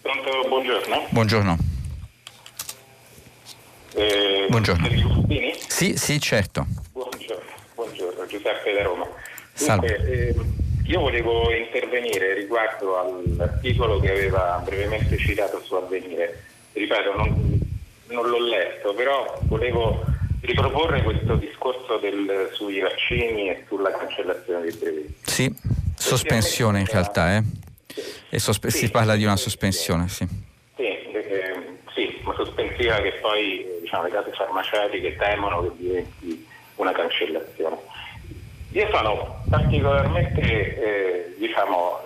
Pronto, 0.02 0.48
buongiorno. 0.48 1.06
Buongiorno. 1.08 1.56
Eh, 3.94 4.46
buongiorno. 4.50 4.86
Sì, 5.66 5.96
sì, 5.96 6.20
certo. 6.20 6.66
Buongiorno, 6.92 7.50
buongiorno, 7.74 8.26
Giuseppe 8.26 8.74
da 8.74 8.82
Roma. 8.82 9.06
Salve. 9.54 9.96
Dunque, 9.96 10.28
eh, 10.28 10.34
io 10.84 11.00
volevo 11.00 11.50
intervenire 11.54 12.34
riguardo 12.34 13.00
all'articolo 13.00 13.98
che 14.00 14.10
aveva 14.10 14.60
brevemente 14.62 15.16
citato 15.16 15.62
su 15.64 15.76
Avvenire. 15.76 16.42
Ripeto, 16.74 17.16
non, 17.16 17.60
non 18.08 18.28
l'ho 18.28 18.46
letto, 18.46 18.92
però 18.92 19.38
volevo 19.44 20.04
riproporre 20.42 21.02
questo 21.02 21.36
discorso 21.36 21.96
del, 21.96 22.50
sui 22.52 22.80
vaccini 22.80 23.48
e 23.48 23.64
sulla 23.66 23.90
cancellazione 23.90 24.66
dei 24.66 24.76
brevetti. 24.76 25.14
Sì, 25.22 25.50
sospensione 25.96 26.80
in 26.80 26.86
realtà, 26.86 27.36
eh? 27.36 27.62
Sospe- 28.38 28.70
sì, 28.70 28.78
si 28.78 28.90
parla 28.90 29.16
di 29.16 29.24
una 29.24 29.36
sospensione, 29.36 30.08
sì. 30.08 30.26
Sì, 30.76 30.82
eh, 30.82 31.78
sì, 31.94 32.20
una 32.24 32.34
sospensiva 32.34 32.96
che 32.96 33.12
poi 33.20 33.64
diciamo, 33.80 34.04
le 34.04 34.10
case 34.10 34.32
farmaceutiche 34.32 35.16
temono 35.16 35.62
che 35.62 35.70
diventi 35.76 36.46
una 36.76 36.92
cancellazione. 36.92 37.76
Io 38.72 38.88
sono 38.90 39.44
particolarmente 39.48 40.40
eh, 40.40 41.34
diciamo, 41.38 42.00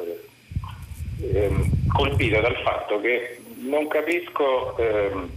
eh, 1.22 1.38
ehm, 1.38 1.88
colpito 1.92 2.40
dal 2.40 2.56
fatto 2.62 3.00
che 3.00 3.40
non 3.60 3.88
capisco 3.88 4.76
ehm, 4.76 5.30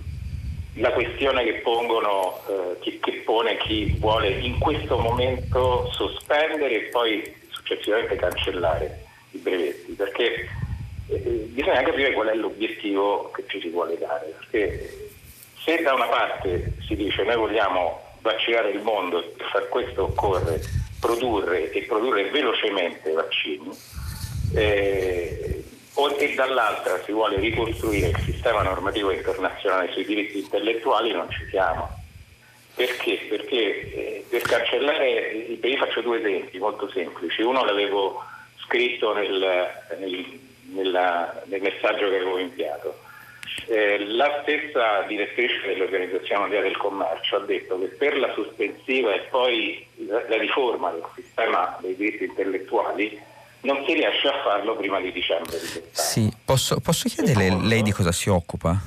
la 0.75 0.91
questione 0.91 1.43
che, 1.43 1.53
pongono, 1.55 2.39
eh, 2.47 2.79
che, 2.81 2.99
che 2.99 3.21
pone 3.25 3.57
chi 3.57 3.95
vuole 3.97 4.29
in 4.29 4.59
questo 4.59 4.97
momento 4.97 5.89
sospendere 5.91 6.87
e 6.87 6.89
poi 6.89 7.33
successivamente 7.49 8.15
cancellare 8.17 9.00
i 9.31 9.37
brevetti, 9.37 9.93
perché 9.93 10.49
eh, 11.07 11.17
bisogna 11.49 11.83
capire 11.83 12.13
qual 12.13 12.27
è 12.27 12.35
l'obiettivo 12.35 13.31
che 13.31 13.43
ci 13.47 13.59
si 13.59 13.69
vuole 13.69 13.97
dare, 13.97 14.33
perché 14.39 15.09
se 15.63 15.81
da 15.81 15.93
una 15.93 16.07
parte 16.07 16.73
si 16.87 16.95
dice 16.95 17.23
noi 17.23 17.35
vogliamo 17.35 18.01
vaccinare 18.21 18.71
il 18.71 18.81
mondo 18.81 19.21
per 19.35 19.47
far 19.47 19.69
questo 19.69 20.03
occorre 20.03 20.61
produrre 20.99 21.71
e 21.71 21.81
produrre 21.83 22.29
velocemente 22.29 23.11
vaccini, 23.11 23.69
eh, 24.53 25.63
e 26.17 26.33
dall'altra 26.35 27.01
si 27.03 27.11
vuole 27.11 27.37
ricostruire 27.39 28.07
il 28.07 28.19
sistema 28.23 28.63
normativo 28.63 29.11
internazionale 29.11 29.91
sui 29.91 30.05
diritti 30.05 30.39
intellettuali, 30.39 31.11
non 31.11 31.29
ci 31.29 31.45
siamo. 31.49 31.89
Perché? 32.73 33.19
Perché 33.29 33.91
eh, 33.91 34.25
per 34.29 34.41
cancellare, 34.43 35.57
io 35.61 35.77
faccio 35.77 36.01
due 36.01 36.19
esempi 36.19 36.57
molto 36.57 36.89
semplici, 36.89 37.41
uno 37.41 37.63
l'avevo 37.63 38.23
scritto 38.71 39.13
nel, 39.13 39.67
nel 39.99 40.39
nella, 40.71 41.41
nel 41.45 41.61
messaggio 41.61 42.09
che 42.09 42.15
avevo 42.15 42.39
inviato. 42.39 42.99
Eh, 43.67 44.05
la 44.05 44.41
stessa 44.41 45.01
direttrice 45.07 45.67
dell'Organizzazione 45.67 46.41
Mondiale 46.41 46.67
del 46.67 46.77
Commercio 46.77 47.35
ha 47.35 47.39
detto 47.39 47.79
che 47.79 47.87
per 47.87 48.17
la 48.17 48.31
sospensiva 48.33 49.13
e 49.13 49.19
poi 49.29 49.85
la, 50.07 50.23
la 50.29 50.37
riforma 50.37 50.91
del 50.91 51.03
sistema 51.15 51.77
dei 51.81 51.95
diritti 51.95 52.25
intellettuali 52.25 53.19
non 53.61 53.83
si 53.85 53.93
riesce 53.93 54.27
a 54.27 54.41
farlo 54.43 54.75
prima 54.75 54.99
di 54.99 55.11
dicembre 55.11 55.59
di. 55.59 55.81
Sì, 55.91 56.31
posso, 56.43 56.79
posso 56.79 57.07
chiedere 57.09 57.43
Secondo, 57.45 57.67
lei 57.67 57.81
di 57.81 57.91
cosa 57.91 58.11
si 58.11 58.29
occupa? 58.29 58.79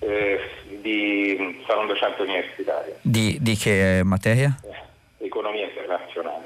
Eh, 0.00 0.40
di 0.80 1.62
sono 1.66 1.86
docente 1.86 2.22
universitario. 2.22 2.96
Di, 3.00 3.38
di 3.40 3.56
che 3.56 4.02
materia? 4.04 4.54
Eh, 4.62 5.24
economia 5.24 5.64
internazionale. 5.64 6.44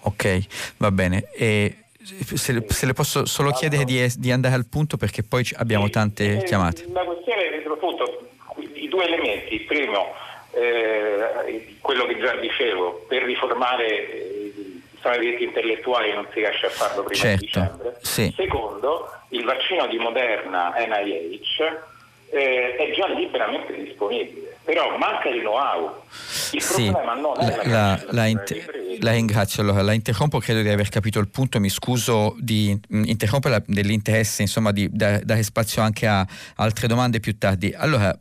Ok, 0.00 0.74
va 0.76 0.90
bene. 0.90 1.30
E 1.32 1.87
se 2.34 2.52
le, 2.52 2.64
se 2.68 2.86
le, 2.86 2.92
posso 2.92 3.26
solo 3.26 3.50
chiedere 3.50 3.84
di, 3.84 4.04
di, 4.16 4.30
andare 4.30 4.54
al 4.54 4.66
punto 4.66 4.96
perché 4.96 5.22
poi 5.22 5.46
abbiamo 5.56 5.90
tante 5.90 6.38
eh, 6.38 6.44
chiamate. 6.44 6.86
La 6.92 7.02
questione 7.02 7.50
è 7.50 7.62
appunto 7.68 8.28
i 8.56 8.88
due 8.88 9.04
elementi. 9.04 9.54
Il 9.54 9.64
primo, 9.64 10.14
eh, 10.52 11.76
quello 11.80 12.06
che 12.06 12.18
già 12.18 12.34
dicevo, 12.36 13.04
per 13.08 13.22
riformare 13.24 13.86
eh, 13.86 14.52
i 15.04 15.18
diritti 15.20 15.44
intellettuali 15.44 16.12
non 16.12 16.26
si 16.32 16.40
riesce 16.40 16.66
a 16.66 16.70
farlo 16.70 17.02
prima 17.02 17.20
certo, 17.20 17.40
di 17.40 17.46
dicembre. 17.46 17.98
Sì. 18.02 18.32
Secondo, 18.36 19.10
il 19.30 19.44
vaccino 19.44 19.86
di 19.86 19.98
Moderna 19.98 20.74
NIH 20.76 21.96
eh, 22.30 22.76
è 22.76 22.92
già 22.94 23.06
liberamente 23.08 23.74
disponibile, 23.74 24.47
però 24.68 24.98
manca 24.98 25.30
il 25.30 25.40
know-how. 25.40 26.02
Il 26.52 26.60
sì, 26.60 26.90
problema 26.90 27.14
non 27.14 27.40
è 27.40 27.66
la, 27.66 27.70
la, 27.70 28.04
la, 28.10 28.26
inter- 28.26 29.00
la 29.00 29.12
ringrazio, 29.12 29.62
allora 29.62 29.80
la 29.80 29.94
interrompo, 29.94 30.38
credo 30.40 30.60
di 30.60 30.68
aver 30.68 30.90
capito 30.90 31.18
il 31.20 31.28
punto, 31.28 31.58
mi 31.58 31.70
scuso 31.70 32.36
di 32.38 32.78
mm, 32.92 33.04
interrompere 33.04 33.64
dell'interesse, 33.66 34.42
insomma, 34.42 34.70
di 34.70 34.86
dare 34.92 35.42
spazio 35.42 35.80
anche 35.80 36.06
a 36.06 36.26
altre 36.56 36.86
domande 36.86 37.18
più 37.18 37.38
tardi. 37.38 37.72
Allora, 37.74 38.14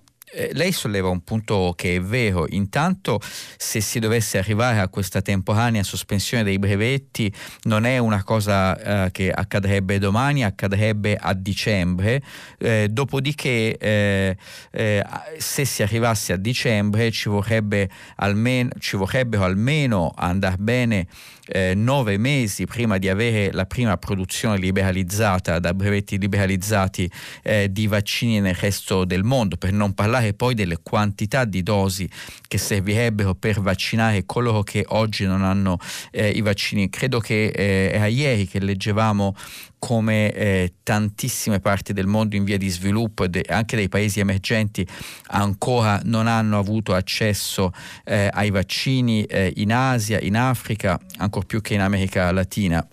lei 0.52 0.72
solleva 0.74 1.08
un 1.08 1.24
punto 1.24 1.74
che 1.76 1.96
è 1.96 2.02
vero, 2.02 2.46
intanto 2.50 3.20
se 3.56 3.80
si 3.80 4.00
dovesse 4.00 4.38
arrivare 4.38 4.80
a 4.80 4.90
questa 4.90 5.22
temporanea 5.22 5.84
sospensione 5.84 6.44
dei 6.44 6.60
brevetti 6.60 7.34
non 7.64 7.86
è 7.86 7.98
una 7.98 8.24
cosa 8.24 9.06
eh, 9.06 9.12
che 9.12 9.32
accadrebbe 9.32 10.00
domani, 10.00 10.44
accadrebbe 10.44 11.16
a 11.16 11.34
dicembre, 11.34 12.22
eh, 12.60 12.88
dopodiché 12.92 13.78
eh, 13.78 14.38
eh, 14.72 15.06
se 15.38 15.64
si 15.64 15.82
arrivasse 15.82 16.34
a 16.34 16.38
dicembre 16.38 17.10
ci, 17.12 17.30
vorrebbe 17.30 17.90
almeno, 18.18 18.72
ci 18.80 18.98
vorrebbero 18.98 19.46
almeno 19.46 20.12
andare 20.16 20.58
bene 20.58 21.08
eh, 21.48 21.74
nove 21.76 22.18
mesi 22.18 22.66
prima 22.66 22.98
di 22.98 23.10
avere 23.10 23.52
la 23.52 23.66
prima 23.66 23.98
produzione 23.98 24.58
liberalizzata 24.58 25.60
da 25.60 25.74
brevetti 25.74 26.18
liberalizzati 26.18 27.10
eh, 27.44 27.72
di 27.72 27.88
vaccini 27.88 28.40
nel 28.40 28.56
resto 28.56 29.06
del 29.06 29.24
mondo, 29.24 29.58
per 29.58 29.72
non 29.72 29.94
parlare 29.94 30.34
poi 30.34 30.54
delle 30.54 30.78
quantità 30.82 31.46
di 31.46 31.64
dosi 31.64 32.10
che 32.48 32.58
servirebbero 32.58 33.36
per 33.36 33.62
vaccinare 33.62 34.26
coloro 34.26 34.64
che 34.64 34.84
oggi 34.88 35.26
non 35.26 35.44
hanno 35.44 35.78
eh, 36.12 36.30
i 36.30 36.42
vaccini. 36.42 36.90
Credo 36.90 37.20
che 37.20 37.48
eh, 37.48 37.92
era 37.94 38.08
ieri 38.08 38.48
che 38.48 38.60
leggevamo 38.60 39.36
come 39.80 40.32
eh, 40.32 40.74
tantissime 40.84 41.60
parti 41.60 41.94
del 41.94 42.08
mondo 42.08 42.36
in 42.36 42.44
via 42.44 42.58
di 42.58 42.70
sviluppo 42.70 43.24
e 43.24 43.30
de- 43.30 43.46
anche 43.48 43.76
dei 43.76 43.90
paesi 43.90 44.20
emergenti 44.20 44.86
ancora 45.28 46.02
non 46.04 46.28
hanno 46.28 46.58
avuto 46.58 46.94
accesso 46.94 47.72
eh, 48.04 48.30
ai 48.32 48.50
vaccini 48.50 49.24
eh, 49.24 49.54
in 49.58 49.72
Asia, 49.72 50.20
in 50.20 50.36
Africa, 50.36 51.00
ancora 51.18 51.46
più 51.46 51.62
che 51.62 51.74
in 51.74 51.82
America 51.82 52.32
Latina. 52.32 52.86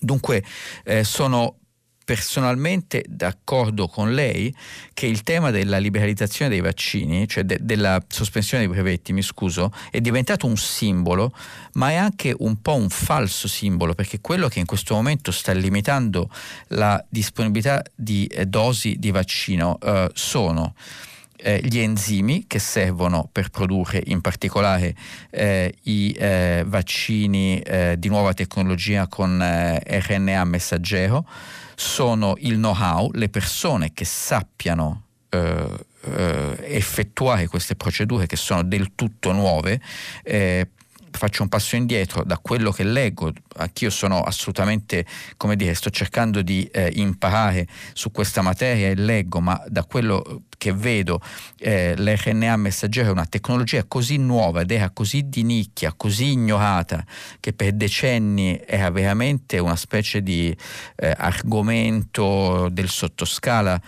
Dunque 0.00 0.44
eh, 0.84 1.02
sono 1.02 1.57
personalmente 2.08 3.04
d'accordo 3.06 3.86
con 3.86 4.14
lei 4.14 4.54
che 4.94 5.04
il 5.04 5.22
tema 5.22 5.50
della 5.50 5.76
liberalizzazione 5.76 6.50
dei 6.50 6.62
vaccini, 6.62 7.28
cioè 7.28 7.44
de- 7.44 7.58
della 7.60 8.02
sospensione 8.08 8.64
dei 8.64 8.72
brevetti, 8.72 9.12
mi 9.12 9.20
scuso, 9.20 9.70
è 9.90 10.00
diventato 10.00 10.46
un 10.46 10.56
simbolo, 10.56 11.34
ma 11.74 11.90
è 11.90 11.96
anche 11.96 12.34
un 12.38 12.62
po' 12.62 12.76
un 12.76 12.88
falso 12.88 13.46
simbolo, 13.46 13.92
perché 13.92 14.22
quello 14.22 14.48
che 14.48 14.58
in 14.58 14.64
questo 14.64 14.94
momento 14.94 15.30
sta 15.30 15.52
limitando 15.52 16.30
la 16.68 17.04
disponibilità 17.10 17.84
di 17.94 18.24
eh, 18.24 18.46
dosi 18.46 18.96
di 18.98 19.10
vaccino 19.10 19.78
eh, 19.78 20.10
sono 20.14 20.74
eh, 21.36 21.60
gli 21.62 21.78
enzimi 21.78 22.46
che 22.46 22.58
servono 22.58 23.28
per 23.30 23.50
produrre 23.50 24.02
in 24.06 24.22
particolare 24.22 24.94
eh, 25.28 25.74
i 25.82 26.12
eh, 26.12 26.64
vaccini 26.66 27.60
eh, 27.60 27.96
di 27.98 28.08
nuova 28.08 28.32
tecnologia 28.32 29.08
con 29.08 29.42
eh, 29.42 30.00
RNA 30.00 30.44
messaggero, 30.44 31.26
sono 31.78 32.34
il 32.38 32.54
know-how, 32.54 33.08
le 33.12 33.28
persone 33.28 33.92
che 33.92 34.04
sappiano 34.04 35.04
eh, 35.28 35.86
effettuare 36.60 37.46
queste 37.46 37.76
procedure 37.76 38.26
che 38.26 38.34
sono 38.34 38.64
del 38.64 38.96
tutto 38.96 39.30
nuove 39.30 39.80
faccio 41.10 41.42
un 41.42 41.48
passo 41.48 41.76
indietro 41.76 42.22
da 42.24 42.38
quello 42.38 42.70
che 42.70 42.84
leggo, 42.84 43.32
anch'io 43.56 43.90
sono 43.90 44.22
assolutamente, 44.22 45.04
come 45.36 45.56
dire, 45.56 45.74
sto 45.74 45.90
cercando 45.90 46.42
di 46.42 46.64
eh, 46.72 46.92
imparare 46.94 47.66
su 47.92 48.10
questa 48.10 48.40
materia 48.40 48.88
e 48.88 48.94
leggo, 48.94 49.40
ma 49.40 49.60
da 49.66 49.84
quello 49.84 50.42
che 50.58 50.72
vedo 50.72 51.20
eh, 51.58 51.94
l'RNA 51.96 52.56
messaggero 52.56 53.08
è 53.08 53.12
una 53.12 53.24
tecnologia 53.24 53.84
così 53.84 54.18
nuova 54.18 54.60
ed 54.60 54.72
era 54.72 54.90
così 54.90 55.28
di 55.28 55.44
nicchia, 55.44 55.94
così 55.96 56.32
ignorata, 56.32 57.04
che 57.40 57.52
per 57.52 57.72
decenni 57.72 58.60
era 58.66 58.90
veramente 58.90 59.58
una 59.58 59.76
specie 59.76 60.22
di 60.22 60.54
eh, 60.96 61.14
argomento 61.16 62.68
del 62.70 62.88
sottoscala 62.88 63.80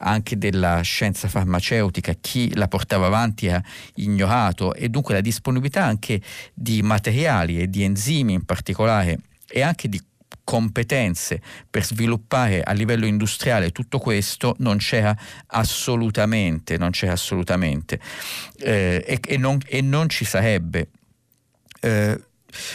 anche 0.00 0.38
della 0.38 0.80
scienza 0.82 1.26
farmaceutica, 1.28 2.12
chi 2.20 2.54
la 2.54 2.68
portava 2.68 3.06
avanti 3.06 3.48
ha 3.48 3.60
ignorato 3.96 4.74
e 4.74 4.88
dunque 4.88 5.14
la 5.14 5.20
disponibilità 5.20 5.84
anche 5.84 6.20
di 6.54 6.82
materiali 6.82 7.60
e 7.60 7.68
di 7.68 7.82
enzimi 7.82 8.34
in 8.34 8.44
particolare 8.44 9.18
e 9.48 9.62
anche 9.62 9.88
di 9.88 10.00
competenze 10.44 11.42
per 11.68 11.84
sviluppare 11.84 12.62
a 12.62 12.72
livello 12.72 13.04
industriale 13.04 13.70
tutto 13.70 13.98
questo 13.98 14.54
non 14.60 14.78
c'era 14.78 15.14
assolutamente, 15.48 16.78
non 16.78 16.90
c'era 16.90 17.12
assolutamente 17.12 18.00
eh, 18.58 19.04
e, 19.06 19.20
e, 19.22 19.36
non, 19.36 19.58
e, 19.66 19.82
non, 19.82 20.08
ci 20.08 20.24
sarebbe. 20.24 20.88
Eh, 21.80 22.22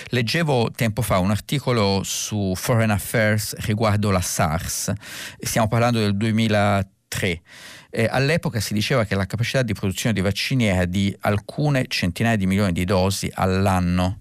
Leggevo 0.10 0.72
tempo 0.72 1.02
fa 1.02 1.18
un 1.18 1.32
articolo 1.32 2.02
su 2.04 2.54
Foreign 2.56 2.92
Affairs 2.92 3.56
riguardo 3.66 4.12
la 4.12 4.22
SARS, 4.22 4.94
stiamo 5.40 5.68
parlando 5.68 6.00
del 6.00 6.16
2003. 6.16 7.42
Eh, 7.90 8.08
all'epoca 8.10 8.60
si 8.60 8.74
diceva 8.74 9.04
che 9.06 9.16
la 9.16 9.26
capacità 9.26 9.62
di 9.62 9.74
produzione 9.74 10.14
di 10.14 10.22
vaccini 10.22 10.66
era 10.66 10.86
di 10.86 11.16
alcune 11.22 11.86
centinaia 11.88 12.36
di 12.36 12.46
milioni 12.46 12.72
di 12.72 12.86
dosi 12.86 13.30
all'anno. 13.34 14.20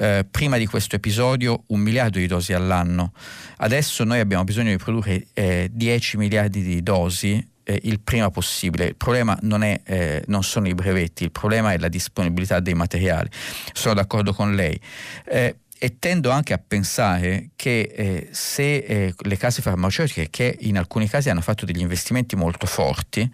Eh, 0.00 0.24
prima 0.30 0.58
di 0.58 0.66
questo 0.66 0.94
episodio 0.94 1.64
un 1.68 1.80
miliardo 1.80 2.18
di 2.18 2.28
dosi 2.28 2.52
all'anno. 2.52 3.12
Adesso 3.56 4.04
noi 4.04 4.20
abbiamo 4.20 4.44
bisogno 4.44 4.70
di 4.70 4.76
produrre 4.76 5.26
eh, 5.32 5.68
10 5.72 6.16
miliardi 6.18 6.62
di 6.62 6.84
dosi 6.84 7.44
eh, 7.64 7.80
il 7.82 7.98
prima 7.98 8.30
possibile. 8.30 8.86
Il 8.86 8.94
problema 8.94 9.36
non, 9.42 9.64
è, 9.64 9.80
eh, 9.84 10.22
non, 10.28 10.44
sono 10.44 10.68
i 10.68 10.74
brevetti, 10.74 11.24
il 11.24 11.32
problema 11.32 11.72
è 11.72 11.78
la 11.78 11.88
disponibilità 11.88 12.60
dei 12.60 12.74
materiali. 12.74 13.28
Sono 13.72 13.94
d'accordo 13.94 14.32
con 14.32 14.54
lei. 14.54 14.80
Eh, 15.24 15.56
e 15.80 15.98
tendo 15.98 16.30
anche 16.30 16.52
a 16.52 16.60
pensare 16.64 17.50
che 17.56 17.92
eh, 17.94 18.28
se 18.30 18.76
eh, 18.76 19.14
le 19.16 19.36
case 19.36 19.62
farmaceutiche, 19.62 20.28
che 20.30 20.56
in 20.60 20.78
alcuni 20.78 21.08
casi 21.08 21.28
hanno 21.28 21.40
fatto 21.40 21.64
degli 21.64 21.80
investimenti 21.80 22.36
molto 22.36 22.66
forti, 22.66 23.28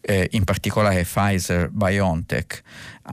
eh, 0.00 0.28
in 0.32 0.44
particolare 0.44 1.02
Pfizer, 1.02 1.68
BioNTech, 1.70 2.62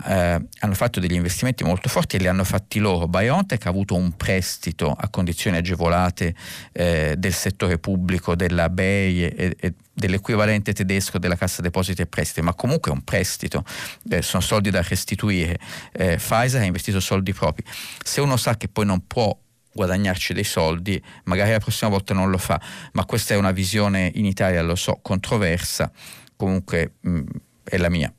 eh, 0.06 0.42
hanno 0.60 0.74
fatto 0.74 1.00
degli 1.00 1.14
investimenti 1.14 1.64
molto 1.64 1.88
forti 1.88 2.16
e 2.16 2.20
li 2.20 2.28
hanno 2.28 2.44
fatti 2.44 2.80
loro. 2.80 3.08
BioNTech 3.08 3.66
ha 3.66 3.70
avuto 3.70 3.96
un 3.96 4.16
prestito 4.18 4.92
a 4.92 5.08
condizioni 5.10 5.58
agevolate 5.58 6.34
eh, 6.72 7.16
del 7.18 7.34
settore 7.34 7.78
pubblico, 7.78 8.36
della 8.36 8.70
BEI 8.70 9.24
e, 9.26 9.56
e, 9.60 9.74
dell'equivalente 9.94 10.74
tedesco 10.74 11.20
della 11.20 11.36
Cassa 11.36 11.62
Depositi 11.62 12.02
e 12.02 12.08
Prestiti, 12.08 12.42
ma 12.42 12.56
comunque 12.56 12.92
è 12.92 12.94
un 12.94 13.04
prestito, 13.04 13.64
eh, 14.10 14.22
sono 14.24 14.42
soldi 14.42 14.72
da 14.72 14.82
restituire. 14.82 15.60
Eh, 15.92 16.16
Pfizer 16.16 16.62
ha 16.62 16.66
investito 16.66 17.00
soldi 17.00 17.34
propri. 17.34 17.64
Se 18.04 18.20
uno 18.20 18.38
sa 18.38 18.58
che 18.58 18.68
poi 18.68 18.86
non 18.86 19.06
può 19.06 19.38
guadagnarci 19.76 20.34
dei 20.34 20.44
soldi, 20.44 21.02
magari 21.26 21.52
la 21.52 21.60
prossima 21.60 21.90
volta 21.90 22.14
non 22.14 22.30
lo 22.30 22.38
fa, 22.38 22.60
ma 22.94 23.06
questa 23.06 23.34
è 23.34 23.38
una 23.38 23.52
visione 23.52 24.12
in 24.16 24.26
Italia, 24.26 24.62
lo 24.62 24.76
so, 24.76 25.00
controversa, 25.02 25.92
comunque 26.36 26.94
mh, 27.02 27.10
mm, 27.10 27.26
è 27.64 27.78
la 27.78 27.90
mia. 27.90 28.12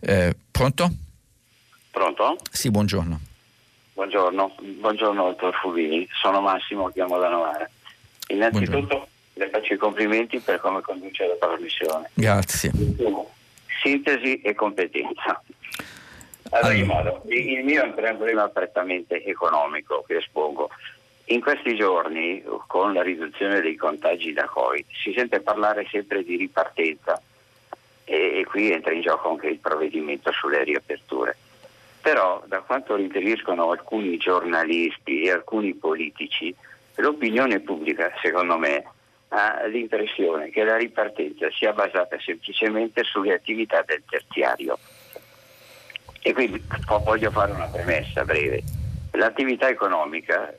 Eh, 0.00 0.36
pronto? 0.50 1.06
Pronto? 1.98 2.36
Sì, 2.52 2.70
buongiorno. 2.70 3.20
Buongiorno, 3.94 4.54
buongiorno 4.60 5.24
dottor 5.24 5.52
Fubini, 5.56 6.08
sono 6.12 6.40
Massimo, 6.40 6.90
chiamo 6.90 7.18
da 7.18 7.28
Novara. 7.28 7.68
Innanzitutto 8.28 8.70
buongiorno. 8.70 9.06
le 9.32 9.48
faccio 9.48 9.74
i 9.74 9.76
complimenti 9.78 10.38
per 10.38 10.60
come 10.60 10.80
conduce 10.80 11.26
la 11.26 11.34
trasmissione. 11.34 12.08
Grazie. 12.14 12.70
Sintesi 13.82 14.40
e 14.42 14.54
competenza. 14.54 15.42
Allora, 16.50 16.72
allora. 16.72 16.86
Modo, 16.86 17.22
il 17.30 17.64
mio 17.64 17.82
è 17.82 17.86
un 17.86 17.94
problema 17.94 18.46
prettamente 18.46 19.24
economico 19.24 20.04
che 20.06 20.18
espongo. 20.18 20.70
In 21.30 21.40
questi 21.40 21.74
giorni, 21.74 22.44
con 22.68 22.92
la 22.92 23.02
riduzione 23.02 23.60
dei 23.60 23.74
contagi 23.74 24.32
da 24.32 24.44
Covid, 24.44 24.84
si 25.02 25.12
sente 25.16 25.40
parlare 25.40 25.84
sempre 25.90 26.22
di 26.22 26.36
ripartenza 26.36 27.20
e, 28.04 28.38
e 28.38 28.44
qui 28.44 28.70
entra 28.70 28.92
in 28.92 29.00
gioco 29.00 29.30
anche 29.30 29.48
il 29.48 29.58
provvedimento 29.58 30.30
sulle 30.30 30.62
riaperture. 30.62 31.36
Però, 32.00 32.42
da 32.46 32.60
quanto 32.60 32.94
riferiscono 32.94 33.70
alcuni 33.70 34.16
giornalisti 34.16 35.22
e 35.22 35.30
alcuni 35.30 35.74
politici, 35.74 36.54
l'opinione 36.96 37.60
pubblica, 37.60 38.12
secondo 38.22 38.56
me, 38.56 38.84
ha 39.28 39.64
l'impressione 39.66 40.50
che 40.50 40.64
la 40.64 40.76
ripartenza 40.76 41.50
sia 41.50 41.72
basata 41.72 42.18
semplicemente 42.18 43.02
sulle 43.04 43.34
attività 43.34 43.82
del 43.86 44.02
terziario. 44.08 44.78
E 46.22 46.32
quindi 46.32 46.62
voglio 47.04 47.30
fare 47.30 47.52
una 47.52 47.66
premessa 47.66 48.24
breve. 48.24 48.62
L'attività 49.12 49.68
economica, 49.68 50.54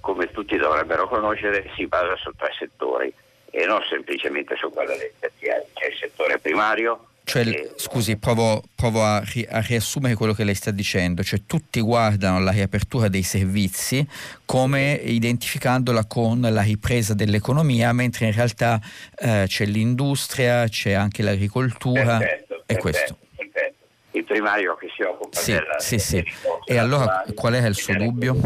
come 0.00 0.30
tutti 0.30 0.56
dovrebbero 0.56 1.08
conoscere, 1.08 1.70
si 1.76 1.86
basa 1.86 2.16
su 2.16 2.30
tre 2.36 2.52
settori 2.58 3.12
e 3.50 3.64
non 3.66 3.82
semplicemente 3.88 4.56
su 4.56 4.70
quella 4.70 4.96
dei 4.96 5.12
terziari. 5.18 5.64
C'è 5.74 5.86
il 5.86 5.96
settore 5.96 6.38
primario, 6.38 7.07
cioè, 7.28 7.46
e... 7.46 7.72
scusi, 7.76 8.16
provo, 8.16 8.62
provo 8.74 9.04
a, 9.04 9.22
ri, 9.22 9.46
a, 9.48 9.60
riassumere 9.60 10.14
quello 10.14 10.32
che 10.32 10.44
lei 10.44 10.54
sta 10.54 10.70
dicendo, 10.70 11.22
cioè 11.22 11.42
tutti 11.46 11.78
guardano 11.82 12.40
la 12.40 12.50
riapertura 12.50 13.08
dei 13.08 13.22
servizi 13.22 14.04
come 14.46 14.92
identificandola 14.92 16.06
con 16.06 16.40
la 16.40 16.62
ripresa 16.62 17.12
dell'economia, 17.12 17.92
mentre 17.92 18.26
in 18.26 18.32
realtà 18.32 18.80
eh, 19.18 19.44
c'è 19.46 19.66
l'industria, 19.66 20.66
c'è 20.68 20.92
anche 20.92 21.22
l'agricoltura 21.22 22.16
perfetto, 22.16 22.54
e 22.54 22.62
perfetto, 22.64 22.80
questo. 22.80 23.18
Perfetto. 23.36 23.86
Il 24.12 24.24
primario 24.24 24.74
che 24.76 24.88
si 24.96 25.02
occupa 25.02 25.38
sì, 25.38 25.52
della... 25.52 25.78
Sì, 25.78 25.98
sì. 25.98 26.24
E 26.64 26.76
allora 26.78 27.24
qual 27.34 27.52
è 27.52 27.66
il 27.66 27.74
suo 27.74 27.94
dubbio? 27.94 28.36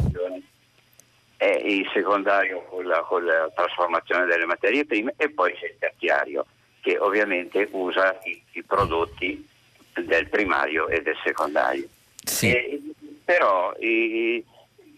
È 1.36 1.60
il 1.64 1.88
secondario 1.94 2.64
con 2.68 2.84
la, 2.84 2.98
con 3.08 3.24
la 3.24 3.48
trasformazione 3.54 4.26
delle 4.26 4.44
materie 4.44 4.84
prime 4.84 5.14
e 5.16 5.30
poi 5.30 5.52
c'è 5.54 5.66
il 5.66 5.76
terziario 5.78 6.46
che 6.82 6.98
ovviamente 6.98 7.68
usa 7.70 8.18
i, 8.24 8.42
i 8.52 8.62
prodotti 8.64 9.48
del 9.94 10.28
primario 10.28 10.88
e 10.88 11.00
del 11.00 11.16
secondario. 11.22 11.86
Sì. 12.24 12.50
E, 12.50 12.82
però 13.24 13.72
i, 13.78 14.44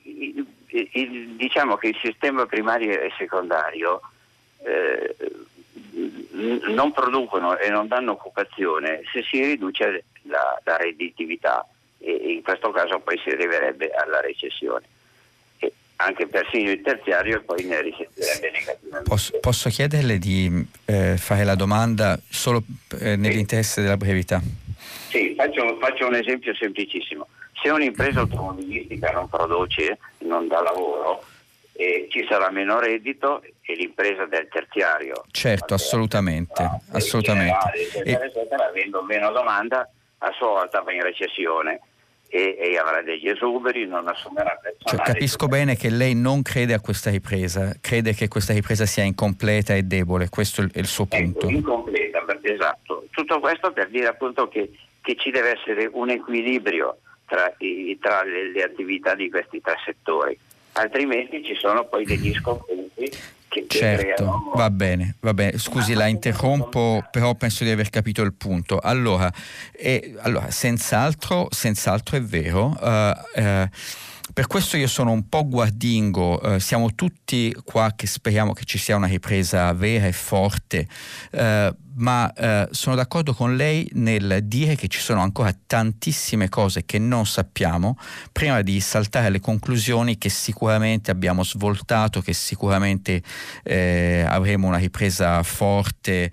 i, 0.03 1.37
diciamo 1.37 1.77
che 1.77 1.89
il 1.89 1.99
sistema 2.03 2.47
primario 2.47 2.99
e 2.99 3.13
secondario 3.19 4.01
eh, 4.65 5.15
non 6.73 6.93
producono 6.93 7.59
e 7.59 7.69
non 7.69 7.87
danno 7.87 8.13
occupazione 8.13 9.03
se 9.13 9.23
si 9.23 9.45
riduce 9.45 10.05
la, 10.23 10.59
la 10.65 10.77
redditività 10.77 11.67
e 11.99 12.13
in 12.33 12.43
questo 12.43 12.71
caso 12.71 12.99
poi 12.99 13.19
si 13.19 13.29
arriverebbe 13.29 13.91
alla 13.91 14.21
recessione 14.21 14.87
anche 15.97 16.27
persino 16.27 16.71
il 16.71 16.81
terziario 16.83 17.37
e 17.37 17.41
poi 17.41 17.65
ne 17.65 17.81
risentirebbe 17.81 18.51
negativamente. 18.51 19.09
Posso, 19.09 19.39
posso 19.41 19.69
chiederle 19.69 20.19
di 20.19 20.67
eh, 20.87 21.17
fare 21.17 21.45
la 21.45 21.55
domanda 21.55 22.19
solo 22.29 22.63
eh, 22.99 23.17
nell'interesse 23.17 23.81
della 23.83 23.97
brevità? 23.97 24.41
Sì, 25.09 25.35
faccio, 25.37 25.77
faccio, 25.79 26.07
un 26.07 26.15
esempio 26.15 26.55
semplicissimo. 26.55 27.29
Se 27.63 27.71
un'impresa 27.71 28.21
automobilistica 28.21 29.11
non 29.13 29.29
produce, 29.29 29.99
non 30.19 30.49
dà 30.49 30.61
lavoro, 30.61 31.23
eh, 31.73 32.09
ci 32.11 32.27
sarà 32.29 32.51
meno 32.51 32.81
reddito 32.81 33.43
e 33.63 33.75
l'impresa 33.75 34.27
del 34.27 34.49
terziario. 34.51 35.25
Certo, 35.31 35.75
assolutamente. 35.75 36.63
Ah, 36.63 36.81
assolutamente. 36.93 37.57
Generale, 37.93 38.27
eccetera, 38.27 38.67
avendo 38.67 39.03
meno 39.03 39.31
domanda, 39.31 39.89
a 40.19 40.33
sua 40.37 40.49
volta 40.49 40.81
va 40.81 40.93
in 40.93 41.03
recessione 41.03 41.81
e, 42.35 42.57
e 42.59 42.77
avrà 42.77 43.01
degli 43.01 43.29
esuberi, 43.29 43.87
non 43.87 44.09
assumerà 44.09 44.59
personale. 44.61 44.97
Cioè, 44.97 45.15
capisco 45.15 45.47
bene 45.47 45.77
che 45.77 45.89
lei 45.89 46.17
non 46.17 46.43
crede 46.43 46.75
a 46.75 46.81
questa 46.81 47.11
ripresa, 47.11 47.77
crede 47.81 48.13
che 48.13 48.27
questa 48.27 48.53
ripresa 48.53 48.87
sia 48.87 49.05
incompleta 49.05 49.73
e 49.77 49.85
debole, 49.85 50.29
questo 50.31 50.63
è 50.63 50.79
il 50.81 50.87
suo 50.87 51.07
ecco, 51.09 51.17
punto. 51.17 51.47
Ecco, 51.47 51.57
incompleta, 51.57 52.25
esatto. 52.43 53.07
Tutto 53.13 53.39
questo 53.39 53.73
per 53.73 53.89
dire 53.89 54.09
appunto 54.09 54.49
che, 54.49 54.73
che 55.01 55.15
ci 55.15 55.31
deve 55.31 55.53
essere 55.53 55.89
un 55.93 56.11
equilibrio 56.11 56.99
tra, 57.27 57.55
i, 57.59 57.97
tra 58.01 58.25
le, 58.25 58.51
le 58.51 58.63
attività 58.65 59.15
di 59.15 59.31
questi 59.31 59.61
tre 59.61 59.77
settori 59.85 60.37
altrimenti 60.73 61.45
ci 61.45 61.55
sono 61.55 61.85
poi 61.85 62.05
degli 62.05 62.35
scompensi 62.35 63.09
che 63.63 63.67
certo, 63.69 64.51
va 64.55 64.71
bene, 64.71 65.17
va 65.21 65.33
bene. 65.33 65.59
Scusi, 65.59 65.95
la 65.95 66.07
interrompo, 66.07 67.07
però 67.11 67.35
penso 67.35 67.65
di 67.65 67.71
aver 67.71 67.91
capito 67.91 68.23
il 68.23 68.35
punto. 68.35 68.79
Allora, 68.79 69.33
eh, 69.73 70.15
allora 70.19 70.51
senz'altro, 70.51 71.49
senz'altro 71.51 72.17
è 72.17 72.23
vero. 72.23 72.77
Uh, 72.81 73.41
uh, 73.41 73.69
per 74.33 74.47
questo 74.47 74.77
io 74.77 74.87
sono 74.87 75.13
un 75.13 75.29
po' 75.29 75.47
guardingo, 75.47 76.41
eh, 76.41 76.59
siamo 76.59 76.95
tutti 76.95 77.55
qua 77.63 77.93
che 77.95 78.07
speriamo 78.07 78.53
che 78.53 78.65
ci 78.65 78.79
sia 78.79 78.97
una 78.97 79.07
ripresa 79.07 79.73
vera 79.75 80.07
e 80.07 80.13
forte, 80.13 80.89
eh, 81.31 81.75
ma 81.97 82.33
eh, 82.33 82.69
sono 82.71 82.97
d'accordo 82.97 83.35
con 83.35 83.57
lei 83.57 83.89
nel 83.95 84.41
dire 84.45 84.75
che 84.77 84.89
ci 84.89 84.99
sono 84.99 85.21
ancora 85.21 85.55
tantissime 85.67 86.49
cose 86.49 86.85
che 86.85 86.99
non 86.99 87.27
sappiamo 87.27 87.99
prima 88.33 88.63
di 88.63 88.81
saltare 88.81 89.27
alle 89.27 89.41
conclusioni 89.41 90.19
che 90.19 90.29
sicuramente 90.29 91.11
abbiamo 91.11 91.45
svoltato, 91.45 92.21
che 92.21 92.33
sicuramente 92.33 93.23
eh, 93.63 94.25
avremo 94.27 94.67
una 94.67 94.79
ripresa 94.79 95.43
forte 95.43 96.31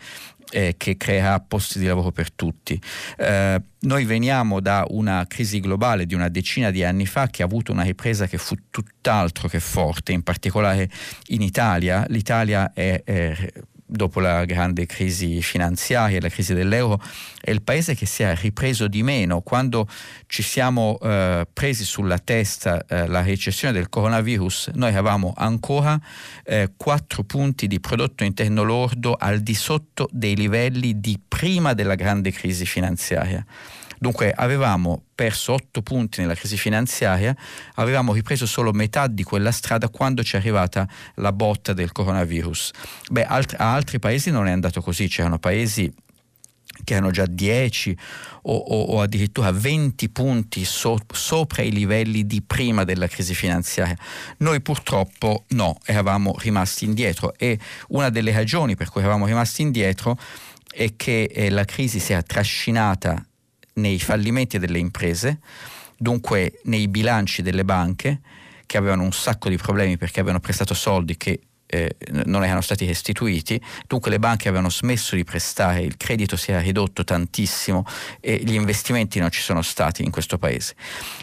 eh, 0.51 0.75
che 0.77 0.97
creerà 0.97 1.39
posti 1.39 1.79
di 1.79 1.85
lavoro 1.85 2.11
per 2.11 2.31
tutti. 2.31 2.79
Eh, 3.17 3.61
noi 3.79 4.05
veniamo 4.05 4.59
da 4.59 4.85
una 4.89 5.25
crisi 5.27 5.59
globale 5.59 6.05
di 6.05 6.13
una 6.13 6.29
decina 6.29 6.69
di 6.69 6.83
anni 6.83 7.05
fa 7.05 7.27
che 7.27 7.41
ha 7.41 7.45
avuto 7.45 7.71
una 7.71 7.83
ripresa 7.83 8.27
che 8.27 8.37
fu 8.37 8.55
tutt'altro 8.69 9.47
che 9.47 9.59
forte, 9.59 10.11
in 10.11 10.23
particolare 10.23 10.89
in 11.27 11.41
Italia. 11.41 12.05
L'Italia 12.09 12.73
è, 12.73 13.01
è 13.03 13.51
dopo 13.91 14.21
la 14.21 14.45
grande 14.45 14.85
crisi 14.85 15.41
finanziaria, 15.41 16.21
la 16.21 16.29
crisi 16.29 16.53
dell'euro, 16.53 17.01
è 17.39 17.51
il 17.51 17.61
paese 17.61 17.93
che 17.93 18.05
si 18.05 18.23
è 18.23 18.33
ripreso 18.35 18.87
di 18.87 19.03
meno. 19.03 19.41
Quando 19.41 19.87
ci 20.27 20.41
siamo 20.41 20.97
eh, 21.01 21.45
presi 21.51 21.83
sulla 21.83 22.17
testa 22.17 22.85
eh, 22.85 23.05
la 23.07 23.21
recessione 23.21 23.73
del 23.73 23.89
coronavirus, 23.89 24.71
noi 24.75 24.89
avevamo 24.89 25.33
ancora 25.35 25.99
eh, 26.43 26.71
4 26.75 27.23
punti 27.23 27.67
di 27.67 27.79
prodotto 27.81 28.23
interno 28.23 28.63
lordo 28.63 29.13
al 29.13 29.41
di 29.41 29.53
sotto 29.53 30.07
dei 30.11 30.35
livelli 30.35 30.99
di 31.01 31.19
prima 31.27 31.73
della 31.73 31.95
grande 31.95 32.31
crisi 32.31 32.65
finanziaria. 32.65 33.45
Dunque 34.01 34.31
avevamo 34.31 35.03
perso 35.13 35.53
8 35.53 35.83
punti 35.83 36.21
nella 36.21 36.33
crisi 36.33 36.57
finanziaria, 36.57 37.35
avevamo 37.75 38.13
ripreso 38.13 38.47
solo 38.47 38.71
metà 38.71 39.05
di 39.05 39.21
quella 39.21 39.51
strada 39.51 39.89
quando 39.89 40.23
ci 40.23 40.35
è 40.35 40.39
arrivata 40.39 40.87
la 41.17 41.31
botta 41.31 41.73
del 41.73 41.91
coronavirus. 41.91 42.71
Beh, 43.11 43.25
alt- 43.25 43.53
a 43.59 43.73
altri 43.73 43.99
paesi 43.99 44.31
non 44.31 44.47
è 44.47 44.51
andato 44.51 44.81
così, 44.81 45.07
c'erano 45.07 45.37
paesi 45.37 45.93
che 46.83 46.95
hanno 46.95 47.11
già 47.11 47.27
10 47.27 47.95
o, 48.41 48.55
o, 48.55 48.81
o 48.85 49.01
addirittura 49.01 49.51
20 49.51 50.09
punti 50.09 50.65
so, 50.65 50.97
sopra 51.13 51.61
i 51.61 51.71
livelli 51.71 52.25
di 52.25 52.41
prima 52.41 52.83
della 52.83 53.05
crisi 53.05 53.35
finanziaria. 53.35 53.95
Noi 54.37 54.61
purtroppo 54.61 55.43
no, 55.49 55.77
eravamo 55.85 56.35
rimasti 56.39 56.85
indietro 56.85 57.35
e 57.37 57.59
una 57.89 58.09
delle 58.09 58.31
ragioni 58.31 58.75
per 58.75 58.89
cui 58.89 59.01
eravamo 59.01 59.27
rimasti 59.27 59.61
indietro 59.61 60.17
è 60.71 60.95
che 60.95 61.25
eh, 61.31 61.51
la 61.51 61.65
crisi 61.65 61.99
si 61.99 62.13
è 62.13 62.23
trascinata 62.23 63.23
nei 63.73 63.99
fallimenti 63.99 64.59
delle 64.59 64.79
imprese, 64.79 65.39
dunque 65.97 66.59
nei 66.63 66.87
bilanci 66.87 67.41
delle 67.41 67.63
banche 67.63 68.21
che 68.65 68.77
avevano 68.77 69.03
un 69.03 69.11
sacco 69.11 69.49
di 69.49 69.57
problemi 69.57 69.97
perché 69.97 70.19
avevano 70.19 70.39
prestato 70.39 70.73
soldi 70.73 71.17
che 71.17 71.41
eh, 71.73 71.95
non 72.25 72.43
erano 72.43 72.59
stati 72.59 72.85
restituiti, 72.85 73.59
dunque 73.87 74.11
le 74.11 74.19
banche 74.19 74.49
avevano 74.49 74.69
smesso 74.69 75.15
di 75.15 75.23
prestare, 75.23 75.81
il 75.81 75.95
credito 75.95 76.35
si 76.35 76.51
era 76.51 76.59
ridotto 76.59 77.05
tantissimo 77.05 77.85
e 78.19 78.41
gli 78.43 78.53
investimenti 78.53 79.19
non 79.19 79.31
ci 79.31 79.39
sono 79.39 79.61
stati 79.61 80.03
in 80.03 80.11
questo 80.11 80.37
paese. 80.37 80.75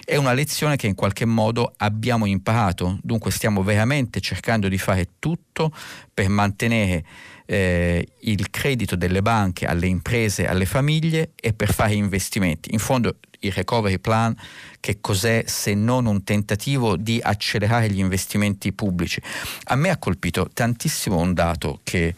È 0.03 0.17
una 0.17 0.33
lezione 0.33 0.77
che 0.77 0.87
in 0.87 0.95
qualche 0.95 1.27
modo 1.27 1.75
abbiamo 1.77 2.25
imparato, 2.25 2.99
dunque 3.03 3.31
stiamo 3.31 3.63
veramente 3.63 4.21
cercando 4.21 4.69
di 4.69 4.79
fare 4.79 5.09
tutto 5.19 5.71
per 6.15 6.29
mantenere 6.31 7.05
eh, 7.51 8.07
il 8.21 8.51
credito 8.51 8.95
delle 8.95 9.23
banche 9.23 9.65
alle 9.65 9.87
imprese, 9.87 10.47
alle 10.47 10.67
famiglie 10.67 11.31
e 11.35 11.55
per 11.55 11.73
fare 11.73 11.95
investimenti. 11.95 12.75
In 12.75 12.79
fondo 12.79 13.17
il 13.41 13.53
recovery 13.53 13.99
plan 13.99 14.37
che 14.81 14.99
cos'è 15.01 15.45
se 15.47 15.73
non 15.73 16.05
un 16.05 16.25
tentativo 16.25 16.97
di 16.97 17.19
accelerare 17.23 17.89
gli 17.89 18.01
investimenti 18.01 18.73
pubblici? 18.75 19.23
A 19.65 19.77
me 19.77 19.89
ha 19.89 19.97
colpito 19.97 20.51
tantissimo 20.53 21.17
un 21.17 21.33
dato 21.33 21.81
che, 21.85 22.15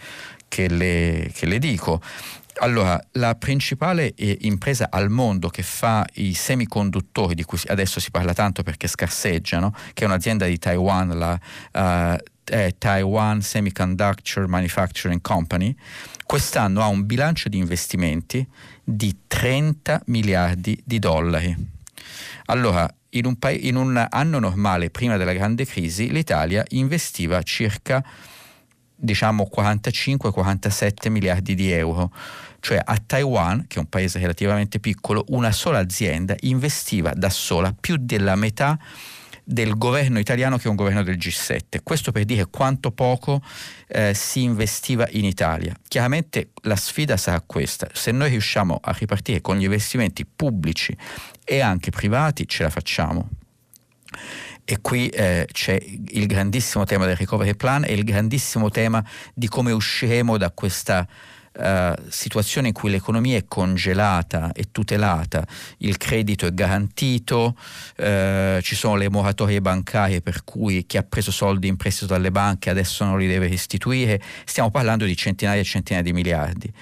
che, 0.48 0.68
le, 0.68 1.30
che 1.32 1.46
le 1.46 1.60
dico. 1.60 2.02
Allora, 2.62 3.00
la 3.12 3.36
principale 3.36 4.12
eh, 4.16 4.38
impresa 4.40 4.88
al 4.90 5.10
mondo 5.10 5.48
che 5.48 5.62
fa 5.62 6.04
i 6.14 6.34
semiconduttori, 6.34 7.34
di 7.34 7.44
cui 7.44 7.60
adesso 7.68 8.00
si 8.00 8.10
parla 8.10 8.34
tanto 8.34 8.64
perché 8.64 8.88
scarseggiano, 8.88 9.72
che 9.94 10.02
è 10.02 10.06
un'azienda 10.06 10.44
di 10.46 10.58
Taiwan, 10.58 11.16
la 11.16 11.40
uh, 11.72 12.18
eh, 12.50 12.74
Taiwan 12.76 13.40
Semiconductor 13.40 14.46
Manufacturing 14.46 15.20
Company, 15.20 15.74
quest'anno 16.24 16.82
ha 16.82 16.86
un 16.86 17.06
bilancio 17.06 17.48
di 17.48 17.56
investimenti 17.56 18.46
di 18.82 19.16
30 19.26 20.02
miliardi 20.06 20.80
di 20.84 20.98
dollari. 20.98 21.56
Allora, 22.46 22.92
in 23.10 23.26
un, 23.26 23.36
pa- 23.36 23.50
in 23.50 23.76
un 23.76 24.06
anno 24.08 24.38
normale, 24.38 24.90
prima 24.90 25.16
della 25.16 25.32
grande 25.32 25.64
crisi, 25.64 26.10
l'Italia 26.10 26.64
investiva 26.70 27.42
circa 27.42 28.04
diciamo 29.02 29.48
45-47 29.54 31.08
miliardi 31.08 31.54
di 31.54 31.70
euro. 31.70 32.12
Cioè 32.60 32.80
a 32.84 32.98
Taiwan, 33.04 33.64
che 33.66 33.76
è 33.76 33.78
un 33.78 33.88
paese 33.88 34.18
relativamente 34.18 34.78
piccolo, 34.80 35.24
una 35.28 35.50
sola 35.50 35.78
azienda 35.78 36.36
investiva 36.40 37.12
da 37.14 37.30
sola 37.30 37.74
più 37.78 37.96
della 37.98 38.34
metà 38.34 38.78
del 39.50 39.76
governo 39.76 40.20
italiano 40.20 40.56
che 40.56 40.64
è 40.64 40.68
un 40.68 40.76
governo 40.76 41.02
del 41.02 41.16
G7. 41.16 41.80
Questo 41.82 42.12
per 42.12 42.24
dire 42.24 42.46
quanto 42.46 42.92
poco 42.92 43.42
eh, 43.88 44.14
si 44.14 44.42
investiva 44.42 45.08
in 45.10 45.24
Italia. 45.24 45.74
Chiaramente 45.88 46.50
la 46.62 46.76
sfida 46.76 47.16
sarà 47.16 47.42
questa, 47.44 47.88
se 47.92 48.12
noi 48.12 48.30
riusciamo 48.30 48.78
a 48.80 48.92
ripartire 48.92 49.40
con 49.40 49.56
gli 49.56 49.64
investimenti 49.64 50.24
pubblici 50.24 50.96
e 51.44 51.60
anche 51.60 51.90
privati 51.90 52.46
ce 52.46 52.62
la 52.62 52.70
facciamo. 52.70 53.28
E 54.64 54.80
qui 54.80 55.08
eh, 55.08 55.48
c'è 55.50 55.76
il 56.10 56.26
grandissimo 56.26 56.84
tema 56.84 57.06
del 57.06 57.16
recovery 57.16 57.56
plan 57.56 57.84
e 57.84 57.92
il 57.92 58.04
grandissimo 58.04 58.70
tema 58.70 59.04
di 59.34 59.48
come 59.48 59.72
usciremo 59.72 60.36
da 60.36 60.52
questa 60.52 61.08
uh, 61.52 61.92
situazione 62.08 62.68
in 62.68 62.74
cui 62.74 62.90
l'economia 62.90 63.36
è 63.36 63.44
congelata 63.46 64.52
e 64.52 64.68
tutelata, 64.70 65.46
il 65.78 65.96
credito 65.96 66.46
è 66.46 66.52
garantito, 66.52 67.56
uh, 67.96 68.60
ci 68.60 68.74
sono 68.74 68.96
le 68.96 69.08
moratorie 69.08 69.60
bancarie 69.60 70.20
per 70.20 70.44
cui 70.44 70.86
chi 70.86 70.96
ha 70.96 71.02
preso 71.02 71.30
soldi 71.30 71.68
in 71.68 71.76
prestito 71.76 72.06
dalle 72.06 72.30
banche 72.30 72.70
adesso 72.70 73.04
non 73.04 73.18
li 73.18 73.26
deve 73.26 73.48
restituire, 73.48 74.20
stiamo 74.44 74.70
parlando 74.70 75.04
di 75.04 75.16
centinaia 75.16 75.60
e 75.60 75.64
centinaia 75.64 76.02
di 76.02 76.12
miliardi 76.12 76.72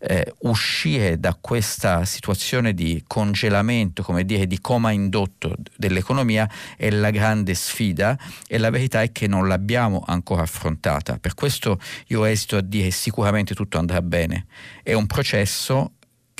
eh, 0.00 0.32
uscire 0.40 1.18
da 1.18 1.36
questa 1.40 2.04
situazione 2.04 2.72
di 2.72 3.02
congelamento, 3.06 4.02
come 4.02 4.24
dire, 4.24 4.46
di 4.46 4.60
coma 4.60 4.90
indotto 4.90 5.56
dell'economia 5.76 6.48
è 6.76 6.90
la 6.90 7.10
grande 7.10 7.54
sfida 7.54 8.16
e 8.46 8.58
la 8.58 8.70
verità 8.70 9.02
è 9.02 9.10
che 9.10 9.26
non 9.26 9.48
l'abbiamo 9.48 10.02
ancora 10.06 10.42
affrontata. 10.42 11.18
Per 11.18 11.34
questo 11.34 11.80
io 12.08 12.24
esito 12.24 12.56
a 12.56 12.60
dire 12.60 12.90
sicuramente 12.90 13.54
tutto 13.54 13.78
andrà 13.78 14.00
bene. 14.02 14.17
È 14.82 14.92
un 14.92 15.06
processo 15.06 15.92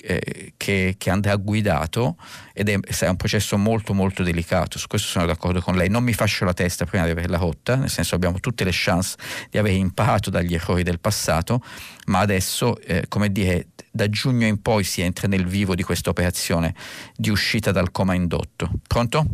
eh, 0.03 0.53
che, 0.57 0.95
che, 0.97 1.11
andrà 1.11 1.37
guidato 1.37 2.17
ed 2.53 2.69
è, 2.69 2.79
sarà 2.91 3.11
un 3.11 3.17
processo 3.17 3.57
molto 3.57 3.95
molto 3.95 4.23
delicato, 4.23 4.79
su 4.79 4.87
questo 4.87 5.09
sono 5.09 5.27
d'accordo 5.27 5.61
con 5.61 5.77
lei, 5.77 5.89
non 5.89 6.03
mi 6.03 6.13
fascio 6.13 6.45
la 6.45 6.55
testa 6.55 6.85
prima 6.85 7.05
di 7.05 7.11
averla 7.11 7.37
rotta, 7.37 7.75
nel 7.77 7.91
senso 7.91 8.15
abbiamo 8.15 8.39
tutte 8.41 8.65
le 8.65 8.71
chance 8.73 9.17
di 9.51 9.59
aver 9.59 9.73
imparato 9.73 10.31
dagli 10.31 10.55
errori 10.55 10.83
del 10.83 11.01
passato, 11.01 11.63
ma 12.07 12.21
adesso 12.21 12.79
eh, 12.81 13.07
come 13.09 13.31
dire 13.33 13.69
da 13.91 14.09
giugno 14.09 14.47
in 14.47 14.63
poi 14.63 14.85
si 14.85 15.01
entra 15.01 15.27
nel 15.27 15.47
vivo 15.47 15.75
di 15.75 15.83
questa 15.83 16.11
operazione 16.11 16.75
di 17.17 17.31
uscita 17.31 17.73
dal 17.73 17.91
coma 17.91 18.15
indotto. 18.15 18.71
Pronto? 18.87 19.27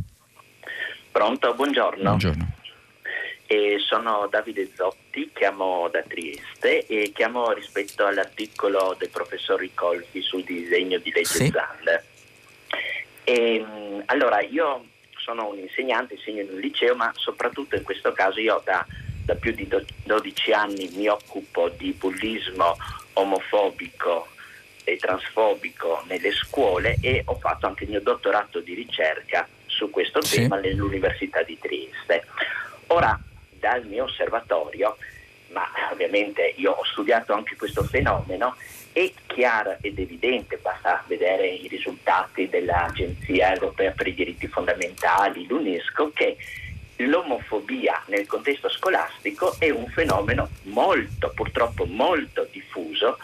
Pronto, 1.12 1.54
buongiorno. 1.54 2.02
Buongiorno. 2.02 2.62
E 3.54 3.78
sono 3.78 4.26
Davide 4.28 4.68
Zotti, 4.74 5.30
chiamo 5.32 5.88
da 5.88 6.02
Trieste 6.02 6.84
e 6.86 7.12
chiamo 7.14 7.52
rispetto 7.52 8.04
all'articolo 8.04 8.96
del 8.98 9.10
professor 9.10 9.60
Ricolfi 9.60 10.20
sul 10.22 10.42
disegno 10.42 10.98
di 10.98 11.12
legge 11.12 11.24
sì. 11.28 11.52
E, 13.22 13.64
allora, 14.06 14.40
io 14.40 14.86
sono 15.18 15.50
un 15.50 15.58
insegnante, 15.58 16.14
insegno 16.14 16.42
in 16.42 16.48
un 16.50 16.58
liceo, 16.58 16.96
ma 16.96 17.12
soprattutto 17.14 17.76
in 17.76 17.84
questo 17.84 18.10
caso 18.10 18.40
io 18.40 18.60
da, 18.64 18.84
da 19.24 19.36
più 19.36 19.52
di 19.52 19.68
12 20.02 20.52
anni 20.52 20.90
mi 20.94 21.06
occupo 21.06 21.68
di 21.68 21.92
bullismo 21.92 22.76
omofobico 23.12 24.26
e 24.82 24.96
transfobico 24.96 26.02
nelle 26.08 26.32
scuole 26.32 26.98
e 27.00 27.22
ho 27.24 27.36
fatto 27.36 27.66
anche 27.66 27.84
il 27.84 27.90
mio 27.90 28.00
dottorato 28.00 28.58
di 28.58 28.74
ricerca 28.74 29.48
su 29.66 29.90
questo 29.90 30.24
sì. 30.24 30.40
tema 30.40 30.56
nell'Università 30.56 31.44
di 31.44 31.56
Trieste. 31.56 32.26
Ora, 32.88 33.16
dal 33.64 33.86
mio 33.86 34.04
osservatorio, 34.04 34.94
ma 35.52 35.66
ovviamente 35.90 36.52
io 36.56 36.72
ho 36.72 36.84
studiato 36.84 37.32
anche 37.32 37.56
questo 37.56 37.82
fenomeno, 37.84 38.54
è 38.92 39.10
chiaro 39.26 39.78
ed 39.80 39.98
evidente, 39.98 40.58
basta 40.58 41.02
vedere 41.06 41.46
i 41.46 41.66
risultati 41.66 42.46
dell'Agenzia 42.50 43.54
Europea 43.54 43.92
per 43.92 44.08
i 44.08 44.14
diritti 44.14 44.48
fondamentali, 44.48 45.46
l'UNESCO, 45.46 46.12
che 46.12 46.36
l'omofobia 46.96 48.02
nel 48.08 48.26
contesto 48.26 48.68
scolastico 48.68 49.56
è 49.58 49.70
un 49.70 49.86
fenomeno 49.86 50.50
molto, 50.64 51.32
purtroppo 51.34 51.86
molto 51.86 52.46
diffuso 52.50 53.16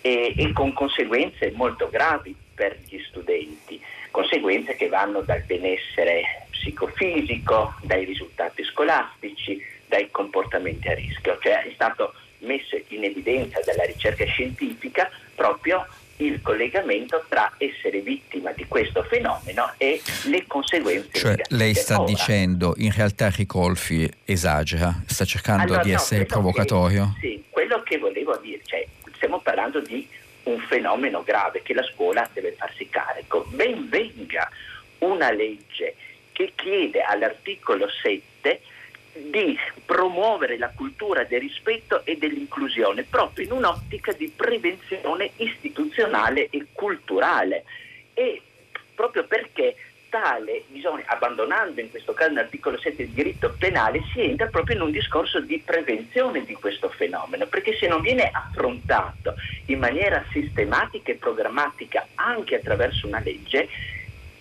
e, 0.00 0.34
e 0.36 0.52
con 0.52 0.72
conseguenze 0.72 1.52
molto 1.52 1.88
gravi 1.88 2.34
per 2.52 2.76
gli 2.88 2.98
studenti, 3.08 3.80
conseguenze 4.10 4.74
che 4.74 4.88
vanno 4.88 5.20
dal 5.20 5.42
benessere 5.42 6.39
psicofisico, 6.60 7.74
dai 7.82 8.04
risultati 8.04 8.62
scolastici, 8.64 9.60
dai 9.86 10.10
comportamenti 10.10 10.88
a 10.88 10.94
rischio. 10.94 11.38
Cioè 11.40 11.62
è 11.64 11.70
stato 11.74 12.12
messo 12.40 12.78
in 12.88 13.04
evidenza 13.04 13.60
dalla 13.64 13.84
ricerca 13.84 14.24
scientifica 14.24 15.10
proprio 15.34 15.86
il 16.18 16.42
collegamento 16.42 17.24
tra 17.28 17.54
essere 17.56 18.00
vittima 18.00 18.52
di 18.52 18.66
questo 18.66 19.02
fenomeno 19.04 19.72
e 19.78 20.00
le 20.26 20.46
conseguenze. 20.46 21.18
Cioè 21.18 21.36
lei 21.48 21.74
sta 21.74 22.00
Ora, 22.00 22.10
dicendo 22.10 22.74
in 22.76 22.92
realtà 22.92 23.30
Ricolfi 23.30 24.08
esagera, 24.24 25.02
sta 25.06 25.24
cercando 25.24 25.62
allora, 25.62 25.82
di 25.82 25.90
no, 25.90 25.96
essere 25.96 26.26
provocatorio? 26.26 27.14
Che, 27.18 27.26
sì, 27.26 27.44
quello 27.48 27.82
che 27.82 27.98
volevo 27.98 28.36
dire, 28.36 28.60
cioè, 28.64 28.86
stiamo 29.14 29.40
parlando 29.40 29.80
di 29.80 30.06
un 30.42 30.58
fenomeno 30.68 31.22
grave 31.22 31.62
che 31.62 31.72
la 31.72 31.82
scuola 31.84 32.28
deve 32.34 32.52
farsi 32.52 32.86
carico. 32.90 33.46
Ben 33.48 33.88
venga 33.88 34.48
una 34.98 35.30
legge 35.30 35.94
che 36.40 36.52
chiede 36.54 37.02
all'articolo 37.02 37.86
7 37.86 38.62
di 39.12 39.58
promuovere 39.84 40.56
la 40.56 40.70
cultura 40.70 41.24
del 41.24 41.40
rispetto 41.40 42.02
e 42.06 42.16
dell'inclusione 42.16 43.02
proprio 43.02 43.44
in 43.44 43.52
un'ottica 43.52 44.12
di 44.12 44.32
prevenzione 44.34 45.32
istituzionale 45.36 46.48
e 46.48 46.68
culturale. 46.72 47.64
E 48.14 48.40
proprio 48.94 49.24
perché 49.24 49.76
tale 50.08 50.64
bisogna, 50.68 51.04
abbandonando 51.06 51.78
in 51.78 51.90
questo 51.90 52.14
caso 52.14 52.32
l'articolo 52.32 52.78
7 52.78 52.96
del 52.96 53.12
diritto 53.12 53.54
penale, 53.58 54.02
si 54.10 54.22
entra 54.22 54.46
proprio 54.46 54.76
in 54.76 54.82
un 54.82 54.90
discorso 54.92 55.40
di 55.40 55.58
prevenzione 55.58 56.46
di 56.46 56.54
questo 56.54 56.88
fenomeno, 56.88 57.46
perché 57.48 57.76
se 57.76 57.86
non 57.86 58.00
viene 58.00 58.30
affrontato 58.32 59.36
in 59.66 59.78
maniera 59.78 60.24
sistematica 60.30 61.12
e 61.12 61.16
programmatica 61.16 62.08
anche 62.14 62.54
attraverso 62.54 63.06
una 63.06 63.20
legge, 63.20 63.68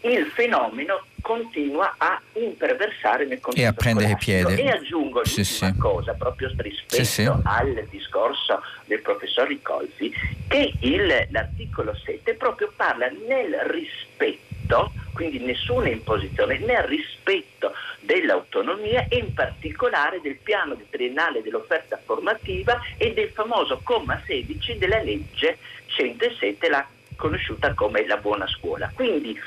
il 0.02 0.26
fenomeno 0.28 1.04
continua 1.22 1.96
a 1.98 2.20
imperversare 2.34 3.26
nel 3.26 3.40
contesto 3.40 3.68
e 3.68 3.70
a 3.70 3.74
prendere 3.74 4.16
piede. 4.18 4.62
E 4.62 4.70
aggiungo 4.70 5.26
sì, 5.26 5.42
l'ultima 5.42 5.72
sì. 5.72 5.78
cosa, 5.78 6.14
proprio 6.14 6.52
rispetto 6.58 7.04
sì, 7.04 7.30
al 7.44 7.86
discorso 7.90 8.62
del 8.86 9.02
professor 9.02 9.48
Ricolfi, 9.48 10.14
che 10.48 10.74
il, 10.80 11.28
l'articolo 11.30 11.96
7 11.96 12.34
proprio 12.36 12.72
parla 12.76 13.10
nel 13.28 13.54
rispetto, 13.68 14.92
quindi 15.14 15.40
nessuna 15.40 15.90
imposizione, 15.90 16.58
nel 16.60 16.84
rispetto 16.84 17.74
dell'autonomia 18.00 19.06
e 19.10 19.18
in 19.18 19.34
particolare 19.34 20.22
del 20.22 20.38
piano 20.42 20.78
triennale 20.90 21.42
dell'offerta 21.42 22.00
formativa 22.04 22.80
e 22.98 23.14
del 23.14 23.30
famoso 23.30 23.82
comma 23.84 24.22
16 24.26 24.78
della 24.78 25.02
legge 25.02 25.58
107, 25.88 26.70
la 26.70 26.88
conosciuta 27.16 27.74
come 27.74 28.08
la 28.08 28.18
buona 28.18 28.48
scuola. 28.48 28.90
Quindi 28.96 29.38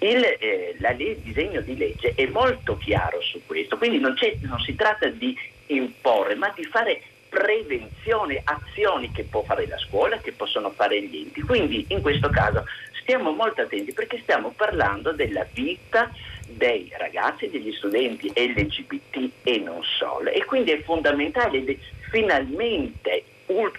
il, 0.00 0.24
eh, 0.38 0.76
la, 0.78 0.90
il, 0.90 1.18
disegno 1.18 1.60
di 1.60 1.76
legge 1.76 2.14
è 2.14 2.26
molto 2.26 2.76
chiaro 2.76 3.20
su 3.20 3.40
questo, 3.46 3.76
quindi 3.76 3.98
non, 3.98 4.16
non 4.42 4.60
si 4.60 4.74
tratta 4.74 5.06
di 5.08 5.36
imporre, 5.66 6.34
ma 6.34 6.52
di 6.54 6.64
fare 6.64 7.02
prevenzione, 7.28 8.42
azioni 8.44 9.12
che 9.12 9.24
può 9.24 9.42
fare 9.42 9.66
la 9.66 9.78
scuola, 9.78 10.18
che 10.18 10.32
possono 10.32 10.70
fare 10.70 11.00
gli 11.02 11.16
enti. 11.18 11.42
Quindi 11.42 11.86
in 11.88 12.00
questo 12.00 12.28
caso 12.28 12.64
stiamo 13.00 13.30
molto 13.30 13.62
attenti 13.62 13.92
perché 13.92 14.18
stiamo 14.22 14.52
parlando 14.56 15.12
della 15.12 15.46
vita 15.52 16.10
dei 16.46 16.92
ragazzi, 16.96 17.48
degli 17.48 17.72
studenti 17.72 18.32
LGBT 18.34 19.30
e 19.44 19.58
non 19.58 19.82
solo. 19.84 20.30
E 20.30 20.44
quindi 20.44 20.72
è 20.72 20.82
fondamentale 20.82 21.58
ed 21.58 21.68
è 21.70 21.76
finalmente 22.10 23.24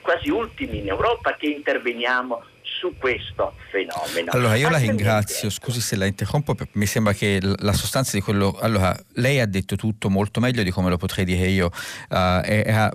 quasi 0.01 0.30
ultimi 0.30 0.80
in 0.80 0.88
Europa 0.88 1.36
che 1.36 1.47
interveniamo 1.47 2.43
su 2.64 2.95
questo 2.97 3.55
fenomeno. 3.70 4.32
Allora 4.32 4.55
io 4.55 4.70
la 4.70 4.78
ringrazio, 4.78 5.49
scusi 5.49 5.82
se 5.82 5.95
la 5.95 6.05
interrompo, 6.05 6.55
mi 6.74 6.86
sembra 6.86 7.14
che 7.14 7.39
la 7.41 7.74
sostanza 7.74 8.12
di 8.18 8.22
quello... 8.22 8.57
Allora, 8.59 8.97
lei 9.16 9.39
ha 9.39 9.45
detto 9.45 9.76
tutto 9.76 10.09
molto 10.09 10.39
meglio 10.39 10.64
di 10.64 10.72
come 10.72 10.89
lo 10.89 10.97
potrei 10.97 11.26
dire 11.26 11.47
io. 11.47 11.72
Uh, 12.09 12.41
era 12.43 12.91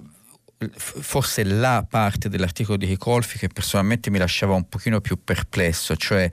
forse 0.58 1.44
la 1.44 1.84
parte 1.88 2.30
dell'articolo 2.30 2.78
di 2.78 2.86
Ricolfi 2.86 3.36
che 3.36 3.48
personalmente 3.48 4.10
mi 4.10 4.16
lasciava 4.16 4.54
un 4.54 4.68
pochino 4.68 5.00
più 5.00 5.22
perplesso, 5.22 5.96
cioè 5.96 6.30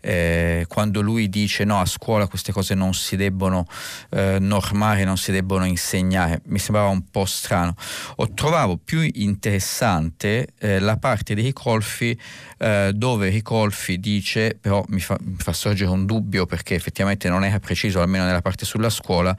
eh, 0.00 0.64
quando 0.66 1.02
lui 1.02 1.28
dice 1.28 1.64
no 1.64 1.80
a 1.80 1.84
scuola 1.84 2.26
queste 2.26 2.52
cose 2.52 2.74
non 2.74 2.94
si 2.94 3.16
debbono 3.16 3.66
eh, 4.10 4.38
normare, 4.40 5.04
non 5.04 5.18
si 5.18 5.30
debbono 5.30 5.66
insegnare, 5.66 6.40
mi 6.46 6.58
sembrava 6.58 6.88
un 6.88 7.10
po' 7.10 7.26
strano. 7.26 7.74
Ho 8.16 8.32
trovato 8.32 8.78
più 8.78 9.06
interessante 9.12 10.48
eh, 10.58 10.78
la 10.78 10.96
parte 10.96 11.34
di 11.34 11.42
Ricolfi 11.42 12.18
eh, 12.58 12.92
dove 12.94 13.28
Ricolfi 13.28 14.00
dice, 14.00 14.56
però 14.58 14.82
mi 14.88 15.00
fa, 15.00 15.18
mi 15.20 15.36
fa 15.36 15.52
sorgere 15.52 15.90
un 15.90 16.06
dubbio 16.06 16.46
perché 16.46 16.74
effettivamente 16.74 17.28
non 17.28 17.44
era 17.44 17.60
preciso, 17.60 18.00
almeno 18.00 18.24
nella 18.24 18.42
parte 18.42 18.64
sulla 18.64 18.90
scuola, 18.90 19.36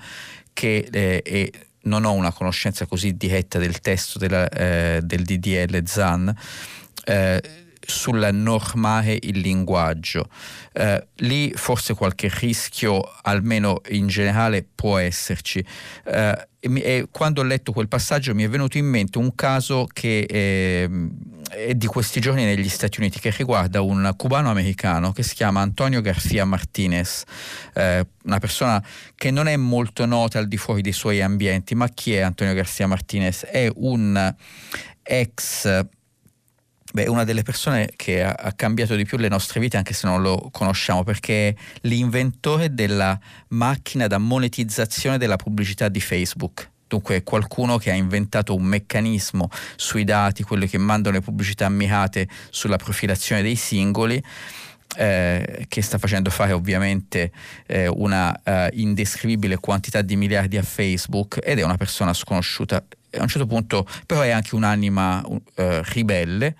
che 0.53 0.87
eh, 0.91 1.51
non 1.87 2.05
ho 2.05 2.11
una 2.11 2.31
conoscenza 2.31 2.85
così 2.85 3.15
diretta 3.17 3.57
del 3.57 3.79
testo 3.79 4.19
della, 4.19 4.47
eh, 4.49 4.99
del 5.03 5.23
DDL 5.23 5.83
ZAN. 5.85 6.35
Eh, 7.05 7.41
sul 7.87 8.29
normare 8.33 9.17
il 9.21 9.39
linguaggio. 9.39 10.29
Eh, 10.73 11.07
lì 11.15 11.51
forse 11.55 11.93
qualche 11.93 12.29
rischio, 12.31 13.01
almeno 13.21 13.81
in 13.89 14.07
generale, 14.07 14.67
può 14.75 14.97
esserci. 14.97 15.65
Eh, 16.03 16.47
e, 16.59 16.69
e 16.73 17.07
quando 17.09 17.41
ho 17.41 17.43
letto 17.45 17.71
quel 17.71 17.87
passaggio 17.87 18.35
mi 18.35 18.43
è 18.43 18.49
venuto 18.49 18.77
in 18.77 18.85
mente 18.85 19.17
un 19.17 19.33
caso 19.35 19.87
che 19.91 20.25
eh, 20.27 20.89
è 21.49 21.73
di 21.73 21.87
questi 21.87 22.19
giorni 22.19 22.43
negli 22.43 22.69
Stati 22.69 22.99
Uniti 22.99 23.19
che 23.19 23.31
riguarda 23.31 23.81
un 23.81 24.13
cubano 24.15 24.49
americano 24.49 25.11
che 25.11 25.23
si 25.23 25.35
chiama 25.35 25.61
Antonio 25.61 26.01
Garcia 26.01 26.45
Martinez, 26.45 27.23
eh, 27.73 28.05
una 28.23 28.39
persona 28.39 28.83
che 29.15 29.31
non 29.31 29.47
è 29.47 29.55
molto 29.55 30.05
nota 30.05 30.39
al 30.39 30.47
di 30.47 30.57
fuori 30.57 30.81
dei 30.81 30.91
suoi 30.91 31.21
ambienti, 31.21 31.75
ma 31.75 31.87
chi 31.87 32.13
è 32.13 32.19
Antonio 32.19 32.53
Garcia 32.53 32.87
Martinez? 32.87 33.43
È 33.43 33.69
un 33.75 34.35
ex 35.03 35.85
Beh, 36.93 37.07
una 37.07 37.25
delle 37.25 37.43
persone 37.43 37.91
che 37.95 38.23
ha, 38.23 38.53
cambiato 38.55 38.95
di 38.95 39.03
più 39.03 39.17
le 39.17 39.27
nostre 39.27 39.59
vite, 39.59 39.75
anche 39.77 39.93
se 39.93 40.07
non 40.07 40.21
lo 40.21 40.49
conosciamo, 40.51 41.03
perché 41.03 41.49
è 41.49 41.55
l'inventore 41.81 42.73
della 42.73 43.19
macchina 43.49 44.07
da 44.07 44.17
monetizzazione 44.17 45.17
della 45.17 45.35
pubblicità 45.35 45.89
di 45.89 45.99
Facebook. 45.99 46.71
Dunque 46.87 47.23
qualcuno 47.23 47.77
che 47.77 47.91
ha 47.91 47.95
inventato 47.95 48.55
un 48.55 48.63
meccanismo 48.63 49.49
sui 49.75 50.03
dati, 50.03 50.43
quelli 50.43 50.67
che 50.67 50.77
mandano 50.77 51.15
le 51.15 51.21
pubblicità 51.21 51.67
mirate 51.69 52.27
sulla 52.49 52.77
profilazione 52.77 53.41
dei 53.41 53.55
singoli, 53.55 54.23
eh, 54.95 55.65
che 55.67 55.81
sta 55.81 55.97
facendo 55.97 56.29
fare 56.29 56.53
ovviamente 56.53 57.31
eh, 57.67 57.87
una 57.87 58.39
uh, 58.43 58.67
indescrivibile 58.71 59.57
quantità 59.57 60.01
di 60.01 60.15
miliardi 60.15 60.57
a 60.57 60.63
Facebook 60.63 61.39
ed 61.43 61.59
è 61.59 61.63
una 61.63 61.77
persona 61.77 62.13
sconosciuta. 62.13 62.83
A 63.11 63.21
un 63.21 63.27
certo 63.27 63.47
punto 63.47 63.85
però 64.05 64.21
è 64.21 64.29
anche 64.29 64.55
un'anima 64.55 65.23
uh, 65.25 65.39
ribelle 65.91 66.55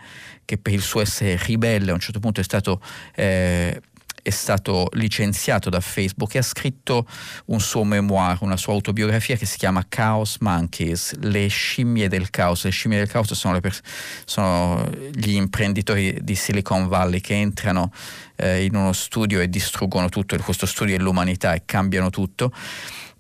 che 0.46 0.58
per 0.58 0.74
il 0.74 0.82
suo 0.82 1.02
essere 1.02 1.38
ribelle 1.44 1.92
a 1.92 1.94
un 1.94 2.00
certo 2.00 2.20
punto 2.20 2.40
è 2.40 2.44
stato 2.44 2.82
eh, 3.16 3.82
è 4.28 4.32
stato 4.32 4.90
licenziato 4.92 5.70
da 5.70 5.80
Facebook 5.80 6.36
e 6.36 6.40
ha 6.40 6.42
scritto 6.44 7.08
un 7.46 7.62
suo 7.62 7.86
memoir, 7.86 8.40
una 8.42 8.58
sua 8.58 8.74
autobiografia 8.74 9.38
che 9.38 9.46
si 9.46 9.58
chiama 9.58 9.86
Chaos 9.88 10.38
Monkeys, 10.42 11.18
le 11.20 11.48
scimmie 11.48 12.10
del 12.10 12.30
caos. 12.30 12.66
Le 12.66 12.72
scimmie 12.72 12.98
del 12.98 13.08
caos 13.08 13.32
sono, 13.32 13.58
pers- 13.62 13.80
sono 14.26 14.86
gli 15.14 15.34
imprenditori 15.34 16.20
di 16.22 16.36
Silicon 16.36 16.90
Valley 16.90 17.22
che 17.22 17.36
entrano 17.36 17.90
eh, 18.36 18.66
in 18.66 18.76
uno 18.76 18.92
studio 18.92 19.40
e 19.40 19.50
distruggono 19.50 20.10
tutto, 20.10 20.38
questo 20.40 20.66
studio 20.66 20.96
è 20.96 21.00
l'umanità 21.00 21.54
e 21.54 21.62
cambiano 21.64 22.10
tutto. 22.10 22.52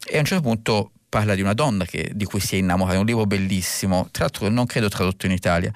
E 0.06 0.18
a 0.18 0.20
un 0.20 0.26
certo 0.26 0.44
punto 0.44 0.92
parla 1.18 1.34
di 1.34 1.42
una 1.42 1.56
donna 1.56 1.84
che, 1.84 2.12
di 2.14 2.26
cui 2.26 2.40
si 2.40 2.54
è 2.54 2.58
innamorata, 2.60 2.96
è 2.96 3.00
un 3.00 3.06
libro 3.08 3.26
bellissimo, 3.26 4.08
tra 4.12 4.26
l'altro 4.26 4.50
non 4.50 4.68
credo 4.68 4.88
tradotto 4.88 5.26
in 5.26 5.32
Italia, 5.32 5.74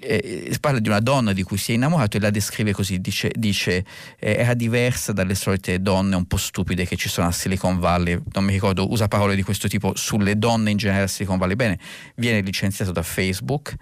eh, 0.00 0.56
parla 0.62 0.78
di 0.78 0.88
una 0.88 1.00
donna 1.00 1.34
di 1.34 1.42
cui 1.42 1.58
si 1.58 1.72
è 1.72 1.74
innamorato 1.74 2.16
e 2.16 2.20
la 2.20 2.30
descrive 2.30 2.72
così, 2.72 2.98
dice, 2.98 3.30
dice 3.36 3.84
eh, 4.18 4.36
era 4.38 4.54
diversa 4.54 5.12
dalle 5.12 5.34
solite 5.34 5.82
donne 5.82 6.16
un 6.16 6.24
po' 6.24 6.38
stupide 6.38 6.86
che 6.86 6.96
ci 6.96 7.10
sono 7.10 7.26
a 7.26 7.32
Silicon 7.32 7.78
Valley, 7.78 8.18
non 8.32 8.44
mi 8.44 8.52
ricordo, 8.52 8.90
usa 8.90 9.08
parole 9.08 9.36
di 9.36 9.42
questo 9.42 9.68
tipo 9.68 9.92
sulle 9.94 10.38
donne 10.38 10.70
in 10.70 10.78
generale 10.78 11.04
a 11.04 11.08
Silicon 11.08 11.36
Valley, 11.36 11.56
bene, 11.56 11.78
viene 12.14 12.40
licenziato 12.40 12.90
da 12.90 13.02
Facebook, 13.02 13.74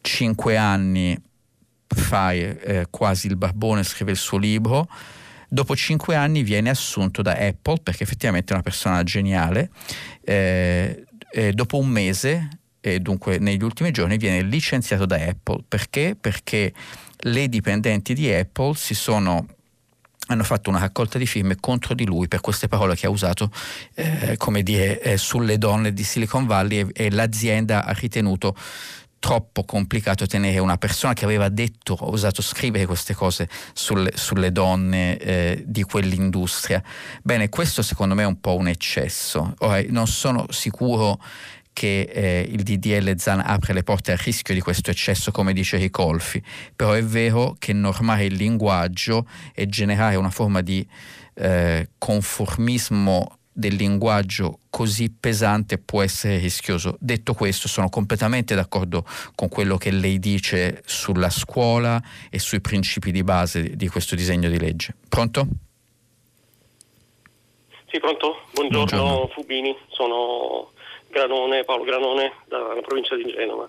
cinque 0.00 0.56
anni 0.56 1.20
fa 1.88 2.30
eh, 2.30 2.86
quasi 2.88 3.26
il 3.26 3.36
barbone, 3.36 3.82
scrive 3.82 4.12
il 4.12 4.16
suo 4.16 4.38
libro, 4.38 4.88
dopo 5.48 5.76
cinque 5.76 6.14
anni 6.14 6.42
viene 6.42 6.70
assunto 6.70 7.22
da 7.22 7.32
Apple 7.32 7.80
perché 7.82 8.02
effettivamente 8.02 8.50
è 8.50 8.54
una 8.54 8.62
persona 8.62 9.02
geniale, 9.02 9.70
eh, 10.22 11.04
dopo 11.52 11.78
un 11.78 11.88
mese 11.88 12.48
e 12.80 13.00
dunque 13.00 13.38
negli 13.38 13.62
ultimi 13.62 13.90
giorni 13.90 14.16
viene 14.16 14.42
licenziato 14.42 15.06
da 15.06 15.16
Apple. 15.16 15.64
Perché? 15.66 16.16
Perché 16.18 16.72
le 17.18 17.48
dipendenti 17.48 18.14
di 18.14 18.32
Apple 18.32 18.74
si 18.74 18.94
sono 18.94 19.46
hanno 20.28 20.42
fatto 20.42 20.70
una 20.70 20.80
raccolta 20.80 21.18
di 21.18 21.26
firme 21.26 21.56
contro 21.60 21.94
di 21.94 22.04
lui 22.04 22.26
per 22.26 22.40
queste 22.40 22.66
parole 22.66 22.96
che 22.96 23.06
ha 23.06 23.10
usato 23.10 23.50
eh, 23.94 24.34
come 24.36 24.62
dire 24.62 25.00
eh, 25.00 25.16
sulle 25.16 25.56
donne 25.56 25.92
di 25.92 26.02
Silicon 26.02 26.46
Valley 26.46 26.80
e, 26.80 26.88
e, 26.92 27.10
l'azienda 27.10 27.84
ha 27.84 27.92
ritenuto 27.92 28.56
troppo 29.18 29.64
complicato 29.64 30.26
tenere 30.26 30.58
una 30.58 30.76
persona 30.76 31.12
che 31.12 31.24
aveva 31.24 31.48
detto, 31.48 31.94
ha 31.94 32.06
osato 32.06 32.42
scrivere 32.42 32.86
queste 32.86 33.14
cose 33.14 33.48
sulle, 33.72 34.12
sulle 34.14 34.52
donne 34.52 35.18
eh, 35.18 35.64
di 35.66 35.82
quell'industria. 35.82 36.82
Bene, 37.22 37.48
questo 37.48 37.82
secondo 37.82 38.14
me 38.14 38.22
è 38.22 38.26
un 38.26 38.40
po' 38.40 38.56
un 38.56 38.68
eccesso. 38.68 39.54
Ora, 39.58 39.82
non 39.88 40.06
sono 40.06 40.46
sicuro 40.50 41.20
che 41.76 42.08
eh, 42.10 42.48
il 42.50 42.62
DDL 42.62 43.18
Zan 43.18 43.42
apre 43.44 43.74
le 43.74 43.82
porte 43.82 44.12
al 44.12 44.16
rischio 44.16 44.54
di 44.54 44.60
questo 44.60 44.90
eccesso, 44.90 45.30
come 45.30 45.52
dice 45.52 45.76
Ricolfi, 45.76 46.42
però 46.74 46.92
è 46.92 47.04
vero 47.04 47.54
che 47.58 47.74
normare 47.74 48.24
il 48.24 48.34
linguaggio 48.34 49.26
e 49.52 49.66
generare 49.66 50.16
una 50.16 50.30
forma 50.30 50.62
di 50.62 50.86
eh, 51.34 51.90
conformismo 51.98 53.38
del 53.56 53.74
linguaggio 53.74 54.58
così 54.68 55.10
pesante 55.10 55.78
può 55.78 56.02
essere 56.02 56.36
rischioso. 56.36 56.96
Detto 57.00 57.32
questo, 57.32 57.68
sono 57.68 57.88
completamente 57.88 58.54
d'accordo 58.54 59.02
con 59.34 59.48
quello 59.48 59.78
che 59.78 59.90
lei 59.90 60.18
dice 60.18 60.82
sulla 60.84 61.30
scuola 61.30 61.98
e 62.30 62.38
sui 62.38 62.60
principi 62.60 63.10
di 63.10 63.24
base 63.24 63.74
di 63.74 63.88
questo 63.88 64.14
disegno 64.14 64.50
di 64.50 64.58
legge. 64.58 64.94
Pronto? 65.08 65.46
Sì, 67.86 67.98
pronto? 67.98 68.42
Buongiorno, 68.52 68.84
Buongiorno. 68.84 69.28
Fubini, 69.28 69.74
sono 69.88 70.72
Granone, 71.08 71.64
Paolo 71.64 71.84
Granone 71.84 72.32
dalla 72.46 72.82
provincia 72.82 73.16
di 73.16 73.24
Genova. 73.24 73.66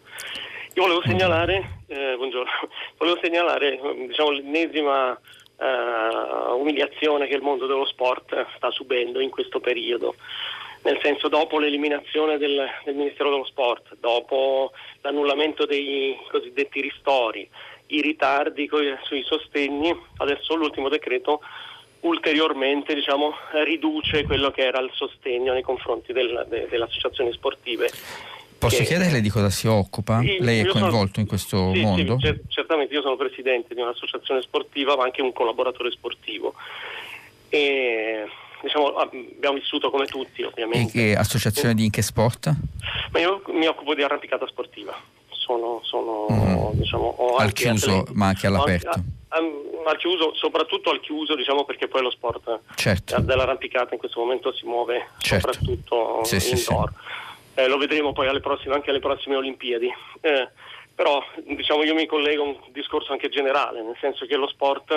Io 0.73 0.83
volevo 0.83 1.01
segnalare, 1.01 1.83
eh, 1.87 2.17
volevo 2.97 3.19
segnalare 3.21 3.79
diciamo, 4.07 4.31
l'ennesima 4.31 5.17
eh, 5.59 6.51
umiliazione 6.53 7.27
che 7.27 7.35
il 7.35 7.41
mondo 7.41 7.65
dello 7.65 7.85
sport 7.85 8.45
sta 8.55 8.71
subendo 8.71 9.19
in 9.19 9.29
questo 9.29 9.59
periodo 9.59 10.15
nel 10.83 10.99
senso 11.01 11.27
dopo 11.27 11.59
l'eliminazione 11.59 12.37
del, 12.37 12.65
del, 12.85 12.95
Ministero 12.95 13.29
dello 13.29 13.45
Sport, 13.45 13.97
dopo 13.99 14.71
l'annullamento 15.01 15.65
dei 15.65 16.17
cosiddetti 16.29 16.79
ristori, 16.79 17.47
i 17.87 18.01
ritardi 18.01 18.69
sui 19.03 19.23
sostegni, 19.23 19.93
adesso 20.17 20.55
l'ultimo 20.55 20.87
decreto 20.87 21.41
ulteriormente 22.01 22.93
diciamo, 22.93 23.33
riduce 23.63 24.23
quello 24.23 24.51
che 24.51 24.63
era 24.63 24.79
il 24.79 24.91
sostegno 24.93 25.51
nei 25.51 25.63
confronti 25.63 26.13
del, 26.13 26.45
de, 26.47 26.67
delle 26.69 26.85
associazioni 26.85 27.33
sportive. 27.33 27.89
Posso 28.57 28.83
chiederle 28.83 29.21
di 29.21 29.29
cosa 29.29 29.49
si 29.49 29.67
occupa? 29.67 30.19
Sì, 30.19 30.37
Lei 30.39 30.61
è 30.61 30.65
coinvolto 30.65 31.13
sono, 31.13 31.21
in 31.21 31.27
questo 31.27 31.71
sì, 31.73 31.81
mondo? 31.81 32.17
Sì, 32.19 32.39
certamente, 32.47 32.93
io 32.93 33.01
sono 33.01 33.15
presidente 33.15 33.73
di 33.73 33.81
un'associazione 33.81 34.41
sportiva 34.41 34.95
ma 34.95 35.03
anche 35.03 35.21
un 35.21 35.31
collaboratore 35.33 35.91
sportivo. 35.91 36.53
E, 37.49 38.25
diciamo, 38.61 38.87
abbiamo 38.95 39.55
vissuto 39.55 39.89
come 39.89 40.05
tutti 40.05 40.43
ovviamente. 40.43 40.97
E 40.97 41.11
che 41.11 41.15
associazione 41.15 41.73
di 41.73 41.85
in 41.85 41.91
che 41.91 42.01
sport? 42.01 42.51
Ma 43.11 43.19
io 43.19 43.41
mi 43.47 43.67
occupo 43.67 43.93
di 43.93 44.03
arrampicata 44.03 44.47
sportiva. 44.47 44.95
Sono, 45.29 45.79
sono 45.83 46.27
mm. 46.29 46.79
diciamo, 46.79 47.35
al 47.37 47.53
chiuso 47.53 47.91
atleti. 47.91 48.13
ma 48.13 48.27
anche 48.27 48.47
all'aperto? 48.47 49.03
al 49.89 49.97
chiuso, 49.97 50.33
soprattutto 50.35 50.89
al 50.89 50.99
chiuso, 50.99 51.35
diciamo 51.35 51.63
perché 51.63 51.87
poi 51.87 52.01
lo 52.01 52.11
sport 52.11 52.59
certo. 52.75 53.19
dell'arrampicata 53.21 53.93
in 53.93 53.99
questo 53.99 54.19
momento 54.19 54.53
si 54.53 54.65
muove 54.65 55.07
certo. 55.19 55.53
soprattutto 55.53 56.23
sì, 56.23 56.35
indoor. 56.35 56.89
Sì, 56.89 56.97
sì. 56.97 57.26
Eh, 57.57 57.67
lo 57.67 57.79
vedremo 57.79 58.13
poi 58.13 58.27
alle 58.27 58.39
prossime, 58.39 58.75
anche 58.75 58.91
alle 58.91 58.99
prossime 58.99 59.35
Olimpiadi. 59.35 59.91
Eh, 60.21 60.47
però 60.93 61.23
diciamo, 61.43 61.83
io 61.83 61.95
mi 61.95 62.05
collego 62.05 62.43
a 62.43 62.45
un 62.45 62.57
discorso 62.71 63.13
anche 63.13 63.29
generale, 63.29 63.81
nel 63.81 63.97
senso 63.99 64.27
che 64.27 64.35
lo 64.35 64.47
sport 64.47 64.91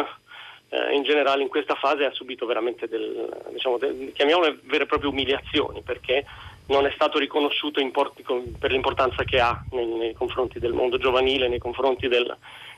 eh, 0.68 0.94
in 0.94 1.02
generale 1.02 1.40
in 1.40 1.48
questa 1.48 1.74
fase 1.74 2.04
ha 2.04 2.12
subito 2.12 2.44
veramente 2.44 2.86
del, 2.86 3.44
diciamo, 3.50 3.78
del, 3.78 4.12
chiamiamole 4.12 4.58
vere 4.64 4.84
e 4.84 4.86
proprie 4.86 5.08
umiliazioni 5.08 5.80
perché 5.80 6.26
non 6.66 6.84
è 6.84 6.90
stato 6.94 7.18
riconosciuto 7.18 7.80
import- 7.80 8.20
per 8.58 8.70
l'importanza 8.70 9.24
che 9.24 9.40
ha 9.40 9.58
nei, 9.70 9.86
nei, 9.86 10.12
confronti 10.12 10.58
del 10.58 10.74
mondo 10.74 10.98
giovanile, 10.98 11.48
nei 11.48 11.58
confronti 11.58 12.08
del, 12.08 12.28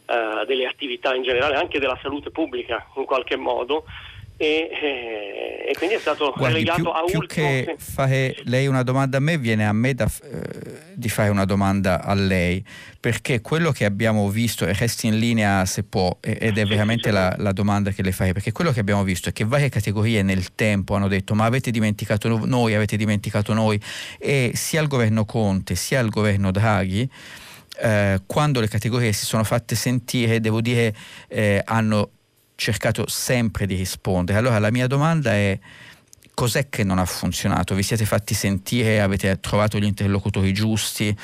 uh, 0.07 0.45
delle 0.47 0.66
attività 0.66 1.12
in 1.12 1.24
generale, 1.24 1.57
anche 1.57 1.80
della 1.80 1.99
salute 2.01 2.30
pubblica 2.30 2.87
in 2.95 3.05
qualche 3.05 3.35
modo 3.35 3.87
e, 4.37 4.68
eh, 4.72 5.70
e, 5.70 5.74
quindi 5.76 5.95
è 5.95 5.99
stato 5.99 6.33
Guardi, 6.37 6.64
relegato 6.64 6.83
più, 6.83 6.91
a 6.91 7.05
più 7.05 7.18
ultimo. 7.18 7.47
che 7.47 7.76
fare 7.78 8.35
lei 8.45 8.66
una 8.66 8.83
domanda 8.83 9.18
a 9.18 9.20
me, 9.20 9.39
viene 9.39 9.66
a 9.66 9.72
me 9.72 9.95
da, 9.95 10.07
eh, 10.07 10.95
di 10.95 11.09
fare 11.09 11.28
una 11.28 11.45
domanda 11.45 12.03
a 12.03 12.14
lei, 12.14 12.64
perché 12.99 13.41
quello 13.41 13.70
che 13.70 13.85
abbiamo 13.85 14.28
visto, 14.30 14.66
e 14.66 14.72
resti 14.72 15.07
in 15.07 15.18
linea 15.18 15.64
se 15.64 15.85
può, 15.85 16.16
ed 16.20 16.59
è 16.59 16.66
veramente 16.66 17.11
la, 17.11 17.35
la, 17.39 17.53
domanda 17.53 17.91
che 17.91 18.03
le 18.03 18.12
fai, 18.12 18.33
perché 18.33 18.53
quello 18.53 18.72
che 18.72 18.80
abbiamo 18.80 19.05
visto 19.05 19.28
è 19.28 19.33
che 19.33 19.45
varie 19.45 19.68
categorie 19.68 20.22
nel 20.22 20.55
tempo 20.55 20.95
hanno 20.95 21.09
detto 21.09 21.35
ma 21.35 21.45
avete 21.45 21.70
dimenticato 21.70 22.28
noi, 22.45 22.74
avete 22.74 22.97
dimenticato 22.97 23.53
noi, 23.53 23.80
e 24.18 24.53
sia 24.55 24.80
il 24.80 24.89
governo 24.89 25.24
Conte 25.24 25.74
sia 25.74 26.01
il 26.01 26.09
governo 26.09 26.51
Draghi, 26.51 27.09
eh, 27.80 28.20
quando 28.26 28.61
le 28.61 28.68
categorie 28.68 29.12
si 29.12 29.24
sono 29.24 29.45
fatte 29.45 29.74
sentire, 29.74 30.41
devo 30.41 30.61
dire, 30.61 30.95
eh, 31.28 31.62
hanno 31.64 32.11
cercato 32.62 33.08
sempre 33.08 33.66
di 33.66 33.74
rispondere. 33.74 34.38
Allora 34.38 34.58
la 34.58 34.70
mia 34.70 34.86
domanda 34.86 35.32
è 35.32 35.58
cos'è 36.32 36.68
che 36.68 36.84
non 36.84 36.98
ha 36.98 37.04
funzionato? 37.04 37.74
Vi 37.74 37.82
siete 37.82 38.04
fatti 38.04 38.34
sentire? 38.34 39.00
Avete 39.00 39.40
trovato 39.40 39.78
gli 39.78 39.84
interlocutori 39.84 40.52
giusti? 40.52 41.14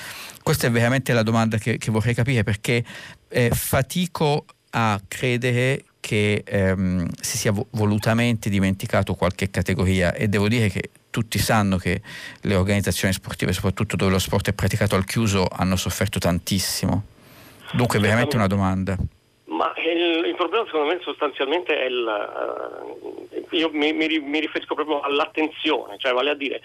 Questa 0.43 0.67
è 0.67 0.71
veramente 0.71 1.13
la 1.13 1.23
domanda 1.23 1.57
che, 1.59 1.79
che 1.79 1.91
vorrei 1.91 2.15
capire 2.15 2.43
perché 2.43 2.85
eh, 3.29 3.51
fatico 3.53 4.45
a 4.71 5.01
credere 5.07 5.85
che 6.01 6.43
ehm, 6.45 7.09
si 7.21 7.39
sia 7.39 7.53
volutamente 7.71 8.51
dimenticato 8.51 9.15
qualche 9.15 9.51
categoria 9.51 10.15
e 10.15 10.29
devo 10.29 10.49
dire 10.49 10.69
che 10.69 10.91
tutti 11.11 11.39
sanno 11.39 11.77
che 11.77 12.03
le 12.43 12.55
organizzazioni 12.55 13.13
sportive, 13.15 13.53
soprattutto 13.53 13.97
dove 13.97 14.11
lo 14.11 14.19
sport 14.19 14.49
è 14.49 14.53
praticato 14.53 14.95
al 14.97 15.05
chiuso, 15.05 15.47
hanno 15.47 15.77
sofferto 15.77 16.19
tantissimo. 16.19 17.05
Dunque, 17.73 17.99
veramente 17.99 18.37
una 18.37 18.47
domanda. 18.47 18.97
Problema 20.39 20.65
secondo 20.67 20.87
me 20.87 21.01
sostanzialmente 21.03 21.77
è 21.77 21.85
il... 21.85 22.87
Uh, 23.51 23.57
io 23.57 23.71
mi, 23.73 23.93
mi, 23.93 24.07
mi, 24.21 24.41
riferisco 24.41 24.75
proprio 24.75 25.01
all'attenzione, 25.01 25.99
cioè 25.99 26.13
vale 26.13 26.31
a 26.31 26.35
dire 26.35 26.61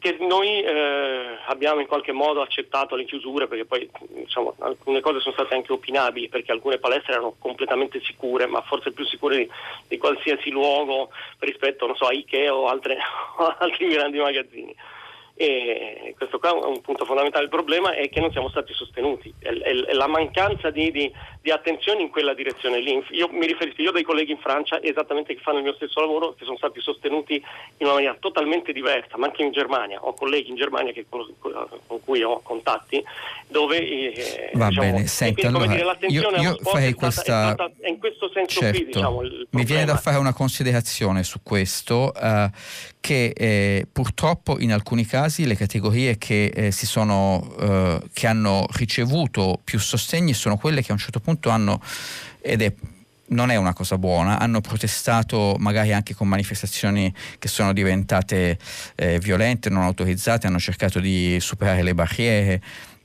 che 0.00 0.16
noi 0.18 0.62
eh, 0.62 1.38
abbiamo 1.46 1.80
in 1.80 1.86
qualche 1.86 2.12
modo 2.12 2.40
accettato 2.40 2.96
le 2.96 3.04
chiusure 3.04 3.46
perché 3.46 3.66
poi 3.66 3.88
diciamo, 4.08 4.54
alcune 4.60 5.00
cose 5.00 5.20
sono 5.20 5.34
state 5.34 5.54
anche 5.54 5.72
opinabili 5.72 6.28
perché 6.28 6.52
alcune 6.52 6.78
palestre 6.78 7.12
erano 7.12 7.34
completamente 7.38 8.00
sicure 8.00 8.46
ma 8.46 8.62
forse 8.62 8.92
più 8.92 9.04
sicure 9.04 9.36
di, 9.36 9.50
di 9.88 9.98
qualsiasi 9.98 10.50
luogo 10.50 11.10
rispetto 11.40 11.94
so, 11.96 12.06
a 12.06 12.14
Ikea 12.14 12.54
o 12.54 12.68
altre, 12.68 12.96
altri 13.58 13.88
grandi 13.88 14.18
magazzini. 14.18 14.74
E 15.34 16.14
questo 16.18 16.38
qua 16.38 16.50
è 16.50 16.66
un 16.66 16.82
punto 16.82 17.06
fondamentale. 17.06 17.44
Il 17.44 17.50
problema 17.50 17.94
è 17.94 18.10
che 18.10 18.20
non 18.20 18.30
siamo 18.30 18.50
stati 18.50 18.74
sostenuti, 18.74 19.32
è, 19.38 19.48
è, 19.48 19.84
è 19.86 19.92
la 19.94 20.06
mancanza 20.06 20.68
di, 20.68 20.90
di, 20.90 21.10
di, 21.40 21.50
attenzione 21.50 22.02
in 22.02 22.10
quella 22.10 22.34
direzione 22.34 22.80
lì. 22.80 23.02
Io 23.10 23.28
mi 23.30 23.46
riferisco, 23.46 23.82
io 23.82 23.90
ho 23.90 23.92
dei 23.92 24.02
colleghi 24.02 24.32
in 24.32 24.38
Francia 24.38 24.80
esattamente 24.82 25.34
che 25.34 25.40
fanno 25.40 25.58
il 25.58 25.64
mio 25.64 25.74
stesso 25.74 26.00
lavoro, 26.00 26.34
che 26.34 26.44
sono 26.44 26.56
stati 26.56 26.80
sostenuti 26.80 27.34
in 27.34 27.86
una 27.86 27.94
maniera 27.94 28.16
totalmente 28.18 28.72
diversa, 28.72 29.16
ma 29.16 29.26
anche 29.26 29.42
in 29.42 29.52
Germania. 29.52 29.98
Ho 30.02 30.14
colleghi 30.14 30.50
in 30.50 30.56
Germania 30.56 30.92
che, 30.92 31.06
con, 31.08 31.24
cui 32.04 32.22
ho 32.22 32.40
contatti, 32.42 33.02
dove 33.48 33.78
eh, 33.78 34.50
Va 34.54 34.68
diciamo, 34.68 34.92
bene, 34.92 35.06
senti, 35.06 35.46
allora, 35.46 35.66
dire, 35.66 35.84
l'attenzione 35.84 36.40
io, 36.40 36.50
io 36.50 36.56
farei 36.62 36.92
questa... 36.92 37.54
È, 37.54 37.88
in 37.88 37.98
questo 37.98 38.30
senso 38.32 38.60
certo. 38.60 38.76
qui, 38.76 38.86
diciamo, 38.86 39.20
Mi 39.50 39.64
viene 39.64 39.84
da 39.84 39.96
fare 39.96 40.18
una 40.18 40.32
considerazione 40.32 41.22
su 41.22 41.40
questo, 41.42 42.12
uh, 42.14 42.50
che 43.00 43.32
eh, 43.34 43.86
purtroppo 43.90 44.58
in 44.60 44.72
alcuni 44.72 45.06
casi 45.06 45.46
le 45.46 45.56
categorie 45.56 46.18
che, 46.18 46.52
eh, 46.54 46.70
sono, 46.70 47.54
eh, 47.58 48.00
che 48.12 48.26
hanno 48.26 48.66
ricevuto 48.72 49.58
più 49.64 49.78
sostegni 49.78 50.34
sono 50.34 50.58
quelle 50.58 50.82
che 50.82 50.90
a 50.90 50.92
un 50.92 50.98
certo 50.98 51.18
punto 51.18 51.29
hanno, 51.50 51.80
ed 52.40 52.62
è 52.62 52.72
non 53.30 53.50
è 53.50 53.56
una 53.56 53.72
cosa 53.72 53.98
buona, 53.98 54.38
hanno 54.38 54.60
protestato 54.60 55.56
magari 55.58 55.92
anche 55.92 56.14
con 56.14 56.28
manifestazioni 56.28 57.12
che 57.38 57.48
sono 57.48 57.72
diventate 57.72 58.58
eh, 58.96 59.18
violente, 59.18 59.70
non 59.70 59.82
autorizzate, 59.82 60.46
hanno 60.46 60.58
cercato 60.58 60.98
di 60.98 61.38
superare 61.40 61.82
le 61.82 61.94
barriere, 61.94 62.62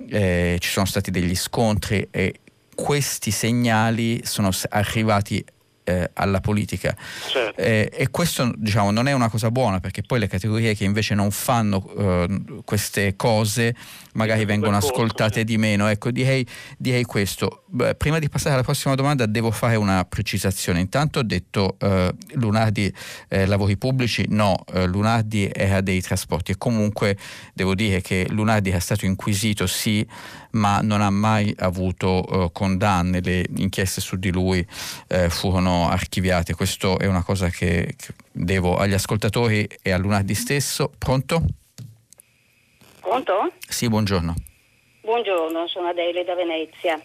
eh, 0.10 0.58
ci 0.60 0.70
sono 0.70 0.86
stati 0.86 1.12
degli 1.12 1.36
scontri 1.36 2.08
e 2.10 2.40
questi 2.76 3.32
segnali 3.32 4.22
sono 4.26 4.50
arrivati 4.70 5.44
eh, 5.86 6.10
alla 6.14 6.42
politica. 6.42 6.96
Certo. 7.30 7.62
Eh, 7.62 7.90
e 7.94 8.10
questo 8.10 8.52
diciamo, 8.58 8.92
non 8.92 9.08
è 9.08 9.14
una 9.14 9.30
cosa 9.30 9.50
buona 9.50 9.80
perché 9.80 10.02
poi 10.02 10.20
le 10.20 10.28
categorie 10.28 10.76
che 10.76 10.84
invece 10.84 11.16
non 11.16 11.32
fanno 11.32 11.88
eh, 11.98 12.42
queste 12.66 13.16
cose 13.16 13.74
magari 14.14 14.46
vengono 14.46 14.76
ascoltate 14.76 15.44
di 15.44 15.58
meno. 15.58 15.88
Ecco, 15.88 16.12
direi, 16.12 16.46
direi 16.78 17.04
questo. 17.04 17.64
Beh, 17.68 17.96
prima 17.96 18.20
di 18.20 18.28
passare 18.28 18.56
alla 18.56 18.64
prossima 18.64 18.96
domanda 18.96 19.26
devo 19.26 19.52
fare 19.52 19.76
una 19.76 20.04
precisazione. 20.06 20.80
Intanto 20.80 21.20
ho 21.20 21.24
detto 21.24 21.76
eh, 21.80 22.14
Lunardi 22.34 22.94
eh, 23.30 23.46
lavori 23.46 23.78
pubblici, 23.78 24.26
no, 24.30 24.64
eh, 24.74 24.86
Lunardi 24.88 25.50
era 25.54 25.82
dei 25.82 26.02
trasporti 26.02 26.52
e 26.52 26.58
comunque 26.58 27.18
devo 27.54 27.76
dire 27.76 28.02
che 28.02 28.26
Lunardi 28.30 28.70
era 28.70 28.80
stato 28.80 29.06
inquisito 29.06 29.68
sì, 29.68 30.06
ma 30.56 30.82
non 30.82 31.02
ha 31.02 31.10
mai 31.10 31.54
avuto 31.58 32.50
condanne, 32.54 33.22
le 33.22 33.46
inchieste 33.58 34.02
su 34.02 34.18
di 34.18 34.32
lui 34.32 34.66
furono 35.30 35.90
archiviate. 35.90 36.56
Questo 36.56 36.98
è 36.98 37.06
una 37.06 37.24
cosa 37.24 37.50
che, 37.50 37.94
che 37.98 38.14
devo 38.32 38.78
agli 38.78 38.94
ascoltatori 38.94 39.68
e 39.82 39.92
a 39.92 39.98
Lunardi 39.98 40.34
stesso. 40.34 40.92
Pronto? 40.98 41.42
Pronto? 43.00 43.52
Sì, 43.68 43.88
buongiorno. 43.88 44.34
Buongiorno, 45.02 45.68
sono 45.68 45.90
Adele 45.90 46.24
da 46.24 46.34
Venezia. 46.36 47.00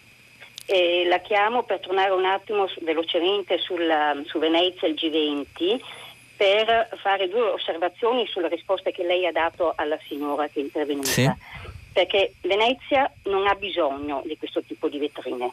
E 0.65 1.05
la 1.07 1.19
chiamo 1.19 1.63
per 1.63 1.79
tornare 1.79 2.11
un 2.11 2.25
attimo 2.25 2.67
velocemente 2.81 3.57
sulla, 3.57 4.13
su 4.25 4.39
Venezia 4.39 4.87
il 4.87 4.95
G20 4.95 5.79
per 6.37 6.89
fare 7.01 7.27
due 7.27 7.49
osservazioni 7.49 8.25
sulle 8.25 8.47
risposte 8.47 8.91
che 8.91 9.03
lei 9.03 9.27
ha 9.27 9.31
dato 9.31 9.73
alla 9.75 9.99
signora 10.07 10.47
che 10.47 10.59
è 10.59 10.63
intervenuta. 10.63 11.07
Sì. 11.07 11.29
Perché 11.93 12.33
Venezia 12.41 13.11
non 13.23 13.47
ha 13.47 13.55
bisogno 13.55 14.21
di 14.25 14.37
questo 14.37 14.61
tipo 14.61 14.87
di 14.87 14.97
vetrine. 14.97 15.51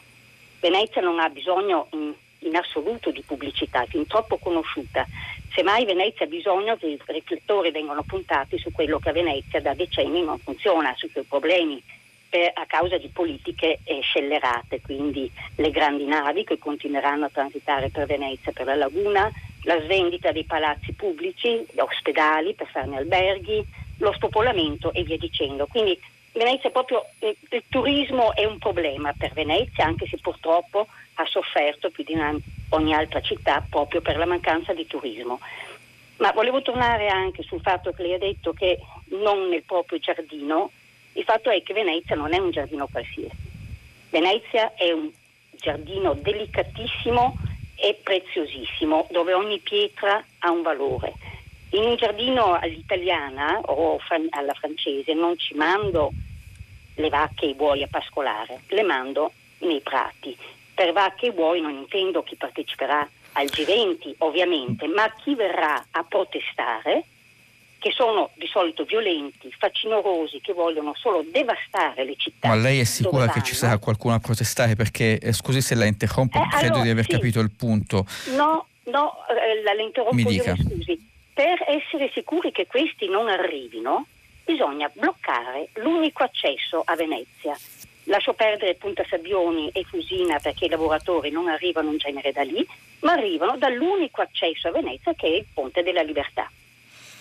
Venezia 0.59 1.01
non 1.01 1.19
ha 1.19 1.29
bisogno 1.29 1.87
in 1.91 2.13
in 2.39 2.55
assoluto 2.55 3.11
di 3.11 3.21
pubblicità, 3.21 3.85
fin 3.85 4.05
troppo 4.07 4.37
conosciuta. 4.37 5.05
Semmai 5.53 5.85
Venezia 5.85 6.25
ha 6.25 6.29
bisogno 6.29 6.77
che 6.77 6.87
i 6.87 6.99
riflettori 7.05 7.71
vengano 7.71 8.03
puntati 8.03 8.57
su 8.57 8.71
quello 8.71 8.99
che 8.99 9.09
a 9.09 9.13
Venezia 9.13 9.61
da 9.61 9.73
decenni 9.73 10.23
non 10.23 10.37
funziona, 10.39 10.93
sui 10.95 11.09
suoi 11.09 11.23
problemi 11.23 11.81
per, 12.29 12.51
a 12.53 12.65
causa 12.65 12.97
di 12.97 13.09
politiche 13.09 13.79
eh, 13.83 13.99
scellerate, 14.01 14.81
quindi 14.81 15.29
le 15.55 15.71
grandi 15.71 16.05
navi 16.05 16.43
che 16.43 16.59
continueranno 16.59 17.25
a 17.25 17.29
transitare 17.29 17.89
per 17.89 18.05
Venezia, 18.05 18.51
per 18.51 18.67
la 18.67 18.75
laguna, 18.75 19.29
la 19.63 19.81
svendita 19.81 20.31
dei 20.31 20.45
palazzi 20.45 20.93
pubblici, 20.93 21.65
gli 21.71 21.79
ospedali 21.79 22.53
per 22.53 22.67
farne 22.67 22.97
alberghi, 22.97 23.65
lo 23.97 24.13
spopolamento 24.13 24.93
e 24.93 25.03
via 25.03 25.17
dicendo. 25.17 25.65
Quindi 25.65 25.99
Venezia 26.31 26.69
proprio, 26.69 27.05
eh, 27.19 27.35
il 27.49 27.63
turismo 27.69 28.33
è 28.35 28.45
un 28.45 28.57
problema 28.59 29.13
per 29.17 29.33
Venezia, 29.33 29.85
anche 29.85 30.07
se 30.07 30.17
purtroppo 30.21 30.87
ha 31.15 31.25
sofferto 31.25 31.89
più 31.89 32.03
di 32.03 32.13
una, 32.13 32.35
ogni 32.69 32.93
altra 32.93 33.21
città 33.21 33.65
proprio 33.67 34.01
per 34.01 34.17
la 34.17 34.25
mancanza 34.25 34.73
di 34.73 34.85
turismo. 34.85 35.39
Ma 36.17 36.31
volevo 36.31 36.61
tornare 36.61 37.07
anche 37.07 37.43
sul 37.43 37.61
fatto 37.61 37.91
che 37.91 38.03
lei 38.03 38.13
ha 38.13 38.19
detto 38.19 38.53
che 38.53 38.79
non 39.07 39.49
nel 39.49 39.63
proprio 39.63 39.99
giardino, 39.99 40.71
il 41.13 41.23
fatto 41.23 41.49
è 41.49 41.61
che 41.63 41.73
Venezia 41.73 42.15
non 42.15 42.33
è 42.33 42.37
un 42.37 42.51
giardino 42.51 42.87
qualsiasi. 42.87 43.47
Venezia 44.09 44.73
è 44.75 44.91
un 44.91 45.09
giardino 45.51 46.13
delicatissimo 46.13 47.37
e 47.75 47.99
preziosissimo, 48.01 49.07
dove 49.11 49.33
ogni 49.33 49.59
pietra 49.59 50.23
ha 50.39 50.51
un 50.51 50.61
valore. 50.61 51.13
In 51.71 51.83
un 51.83 51.95
giardino 51.95 52.53
all'italiana 52.53 53.59
o 53.59 53.99
alla 54.31 54.53
francese 54.53 55.13
non 55.13 55.37
ci 55.37 55.53
mando 55.53 56.11
le 56.95 57.09
vacche 57.09 57.45
e 57.45 57.49
i 57.49 57.53
buoi 57.53 57.83
a 57.83 57.87
pascolare, 57.87 58.61
le 58.67 58.83
mando 58.83 59.31
nei 59.59 59.79
prati. 59.81 60.35
Per 60.73 60.91
vacche 60.93 61.27
e 61.27 61.31
buoi 61.31 61.61
non 61.61 61.71
intendo 61.71 62.23
chi 62.23 62.35
parteciperà 62.35 63.07
al 63.33 63.45
G20 63.45 64.15
ovviamente, 64.19 64.87
ma 64.87 65.11
chi 65.23 65.35
verrà 65.35 65.85
a 65.91 66.03
protestare, 66.03 67.03
che 67.77 67.91
sono 67.91 68.31
di 68.33 68.47
solito 68.47 68.83
violenti, 68.83 69.53
facinorosi, 69.57 70.41
che 70.41 70.53
vogliono 70.53 70.93
solo 70.95 71.23
devastare 71.31 72.03
le 72.03 72.15
città. 72.17 72.47
Ma 72.47 72.55
lei 72.55 72.79
è 72.79 72.83
sicura 72.83 73.29
che 73.29 73.41
ci 73.43 73.53
sarà 73.53 73.77
qualcuno 73.77 74.15
a 74.15 74.19
protestare? 74.19 74.75
Perché, 74.75 75.19
eh, 75.19 75.33
scusi 75.33 75.61
se 75.61 75.75
la 75.75 75.85
interrompo, 75.85 76.39
eh, 76.39 76.47
credo 76.49 76.65
allora, 76.65 76.83
di 76.83 76.89
aver 76.89 77.05
sì. 77.05 77.11
capito 77.11 77.39
il 77.39 77.51
punto. 77.51 78.05
No, 78.35 78.67
no, 78.85 79.13
eh, 79.29 79.63
la, 79.63 79.81
interrompo 79.81 80.15
Mi 80.15 80.23
dica. 80.23 80.51
Io, 80.51 80.63
scusi 80.63 81.08
per 81.39 81.63
essere 81.67 82.11
sicuri 82.13 82.51
che 82.51 82.67
questi 82.67 83.07
non 83.07 83.29
arrivino, 83.29 84.07
bisogna 84.43 84.91
bloccare 84.93 85.69
l'unico 85.75 86.23
accesso 86.23 86.81
a 86.83 86.97
Venezia. 86.97 87.57
Lascio 88.03 88.33
perdere 88.33 88.75
Punta 88.75 89.05
Sabbioni 89.07 89.69
e 89.69 89.85
Fusina 89.85 90.37
perché 90.39 90.65
i 90.65 90.69
lavoratori 90.69 91.31
non 91.31 91.47
arrivano 91.47 91.91
in 91.91 91.97
genere 91.97 92.33
da 92.33 92.41
lì, 92.41 92.67
ma 93.03 93.13
arrivano 93.13 93.55
dall'unico 93.55 94.19
accesso 94.19 94.67
a 94.67 94.71
Venezia 94.71 95.13
che 95.13 95.27
è 95.27 95.29
il 95.29 95.45
Ponte 95.53 95.81
della 95.81 96.01
Libertà. 96.01 96.51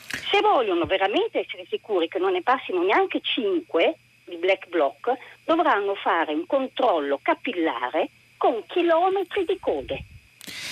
Se 0.09 0.41
vogliono 0.41 0.85
veramente 0.87 1.39
essere 1.39 1.65
sicuri 1.69 2.09
che 2.09 2.19
non 2.19 2.33
ne 2.33 2.43
passino 2.43 2.83
neanche 2.83 3.21
cinque 3.21 3.99
di 4.25 4.35
black 4.35 4.67
block, 4.67 5.13
dovranno 5.45 5.95
fare 5.95 6.33
un 6.33 6.45
controllo 6.45 7.21
capillare 7.23 8.09
con 8.37 8.65
chilometri 8.67 9.45
di 9.45 9.59
code. 9.61 10.05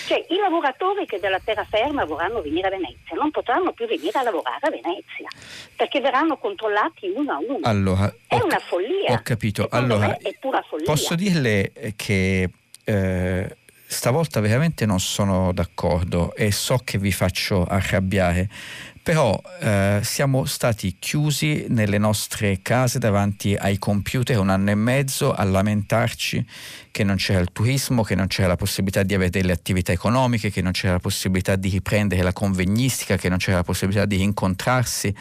Cioè 0.06 0.24
i 0.28 0.36
lavoratori 0.36 1.06
che 1.06 1.18
della 1.18 1.40
terraferma 1.42 2.04
vorranno 2.04 2.40
venire 2.40 2.68
a 2.68 2.70
Venezia 2.70 3.16
non 3.16 3.30
potranno 3.30 3.72
più 3.72 3.86
venire 3.86 4.18
a 4.18 4.22
lavorare 4.22 4.66
a 4.66 4.70
Venezia 4.70 5.28
perché 5.74 6.00
verranno 6.00 6.36
controllati 6.38 7.12
uno 7.14 7.32
a 7.32 7.38
uno. 7.38 7.60
Allora, 7.62 8.12
è 8.26 8.36
una 8.36 8.58
follia. 8.58 9.12
Ho 9.12 9.20
capito. 9.22 9.68
allora, 9.70 10.16
è 10.16 10.34
pura 10.38 10.62
follia. 10.62 10.86
Posso 10.86 11.14
dirle 11.14 11.72
che 11.96 12.48
eh, 12.84 13.56
stavolta 13.86 14.40
veramente 14.40 14.86
non 14.86 15.00
sono 15.00 15.52
d'accordo 15.52 16.34
e 16.34 16.50
so 16.52 16.80
che 16.82 16.98
vi 16.98 17.12
faccio 17.12 17.64
arrabbiare 17.64 18.48
però 19.06 19.40
eh, 19.60 20.00
siamo 20.02 20.46
stati 20.46 20.96
chiusi 20.98 21.66
nelle 21.68 21.96
nostre 21.96 22.60
case 22.60 22.98
davanti 22.98 23.54
ai 23.54 23.78
computer 23.78 24.36
un 24.40 24.50
anno 24.50 24.70
e 24.70 24.74
mezzo 24.74 25.32
a 25.32 25.44
lamentarci 25.44 26.44
che 26.90 27.04
non 27.04 27.14
c'era 27.14 27.38
il 27.38 27.52
turismo, 27.52 28.02
che 28.02 28.16
non 28.16 28.26
c'era 28.26 28.48
la 28.48 28.56
possibilità 28.56 29.04
di 29.04 29.14
avere 29.14 29.30
delle 29.30 29.52
attività 29.52 29.92
economiche, 29.92 30.50
che 30.50 30.60
non 30.60 30.72
c'era 30.72 30.94
la 30.94 30.98
possibilità 30.98 31.54
di 31.54 31.68
riprendere 31.68 32.20
la 32.22 32.32
convegnistica, 32.32 33.16
che 33.16 33.28
non 33.28 33.38
c'era 33.38 33.58
la 33.58 33.62
possibilità 33.62 34.06
di 34.06 34.20
incontrarsi. 34.20 35.14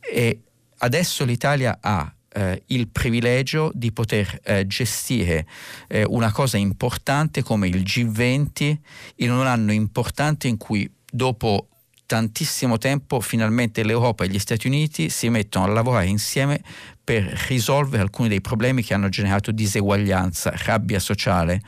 E 0.00 0.42
adesso 0.78 1.24
l'Italia 1.24 1.78
ha 1.80 2.14
eh, 2.32 2.62
il 2.66 2.86
privilegio 2.90 3.72
di 3.74 3.90
poter 3.90 4.38
eh, 4.44 4.68
gestire 4.68 5.48
eh, 5.88 6.04
una 6.04 6.30
cosa 6.30 6.58
importante 6.58 7.42
come 7.42 7.66
il 7.66 7.82
G20 7.82 8.76
in 9.16 9.32
un 9.32 9.48
anno 9.48 9.72
importante 9.72 10.46
in 10.46 10.56
cui 10.58 10.88
dopo 11.10 11.69
tantissimo 12.10 12.76
tempo 12.76 13.20
finalmente 13.20 13.84
l'Europa 13.84 14.24
e 14.24 14.28
gli 14.28 14.40
Stati 14.40 14.66
Uniti 14.66 15.10
si 15.10 15.28
mettono 15.28 15.66
a 15.66 15.68
lavorare 15.68 16.06
insieme 16.06 16.60
per 17.04 17.22
risolvere 17.46 18.02
alcuni 18.02 18.28
dei 18.28 18.40
problemi 18.40 18.82
che 18.82 18.94
hanno 18.94 19.08
generato 19.08 19.52
diseguaglianza, 19.52 20.52
rabbia 20.64 20.98
sociale. 20.98 21.62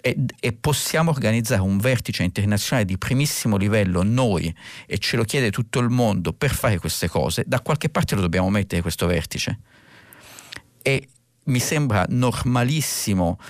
E, 0.00 0.16
e, 0.38 0.52
possiamo 0.52 1.10
organizzare 1.10 1.60
un 1.60 1.78
vertice 1.78 2.22
internazionale 2.22 2.86
di 2.86 2.96
primissimo 2.98 3.56
livello 3.56 4.04
noi 4.04 4.54
e 4.86 4.98
ce 4.98 5.16
lo 5.16 5.24
chiede 5.24 5.50
tutto 5.50 5.80
il 5.80 5.88
mondo 5.88 6.32
per 6.32 6.54
fare 6.54 6.78
queste 6.78 7.08
cose, 7.08 7.42
da 7.44 7.60
qualche 7.60 7.88
parte 7.88 8.14
lo 8.14 8.20
dobbiamo 8.20 8.50
mettere 8.50 8.80
questo 8.80 9.06
vertice. 9.06 9.58
E 10.82 11.08
mi 11.46 11.58
sembra 11.58 12.06
normalissimo 12.08 13.40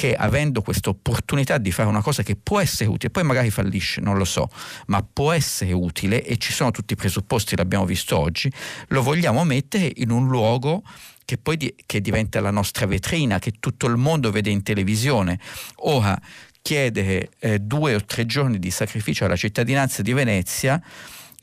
che 0.00 0.14
avendo 0.14 0.62
questa 0.62 0.88
opportunità 0.88 1.58
di 1.58 1.70
fare 1.70 1.86
una 1.86 2.00
cosa 2.00 2.22
che 2.22 2.34
può 2.34 2.58
essere 2.58 2.88
utile, 2.88 3.10
poi 3.10 3.22
magari 3.22 3.50
fallisce, 3.50 4.00
non 4.00 4.16
lo 4.16 4.24
so, 4.24 4.48
ma 4.86 5.02
può 5.02 5.30
essere 5.30 5.74
utile 5.74 6.24
e 6.24 6.38
ci 6.38 6.54
sono 6.54 6.70
tutti 6.70 6.94
i 6.94 6.96
presupposti, 6.96 7.54
l'abbiamo 7.54 7.84
visto 7.84 8.18
oggi, 8.18 8.50
lo 8.88 9.02
vogliamo 9.02 9.44
mettere 9.44 9.92
in 9.96 10.10
un 10.10 10.26
luogo 10.26 10.82
che 11.26 11.36
poi 11.36 11.58
di, 11.58 11.74
che 11.84 12.00
diventa 12.00 12.40
la 12.40 12.50
nostra 12.50 12.86
vetrina, 12.86 13.38
che 13.38 13.52
tutto 13.60 13.86
il 13.88 13.96
mondo 13.96 14.30
vede 14.30 14.48
in 14.48 14.62
televisione. 14.62 15.38
Ora 15.80 16.18
chiedere 16.62 17.28
eh, 17.38 17.58
due 17.58 17.94
o 17.94 18.02
tre 18.02 18.24
giorni 18.24 18.58
di 18.58 18.70
sacrificio 18.70 19.26
alla 19.26 19.36
cittadinanza 19.36 20.00
di 20.00 20.14
Venezia 20.14 20.82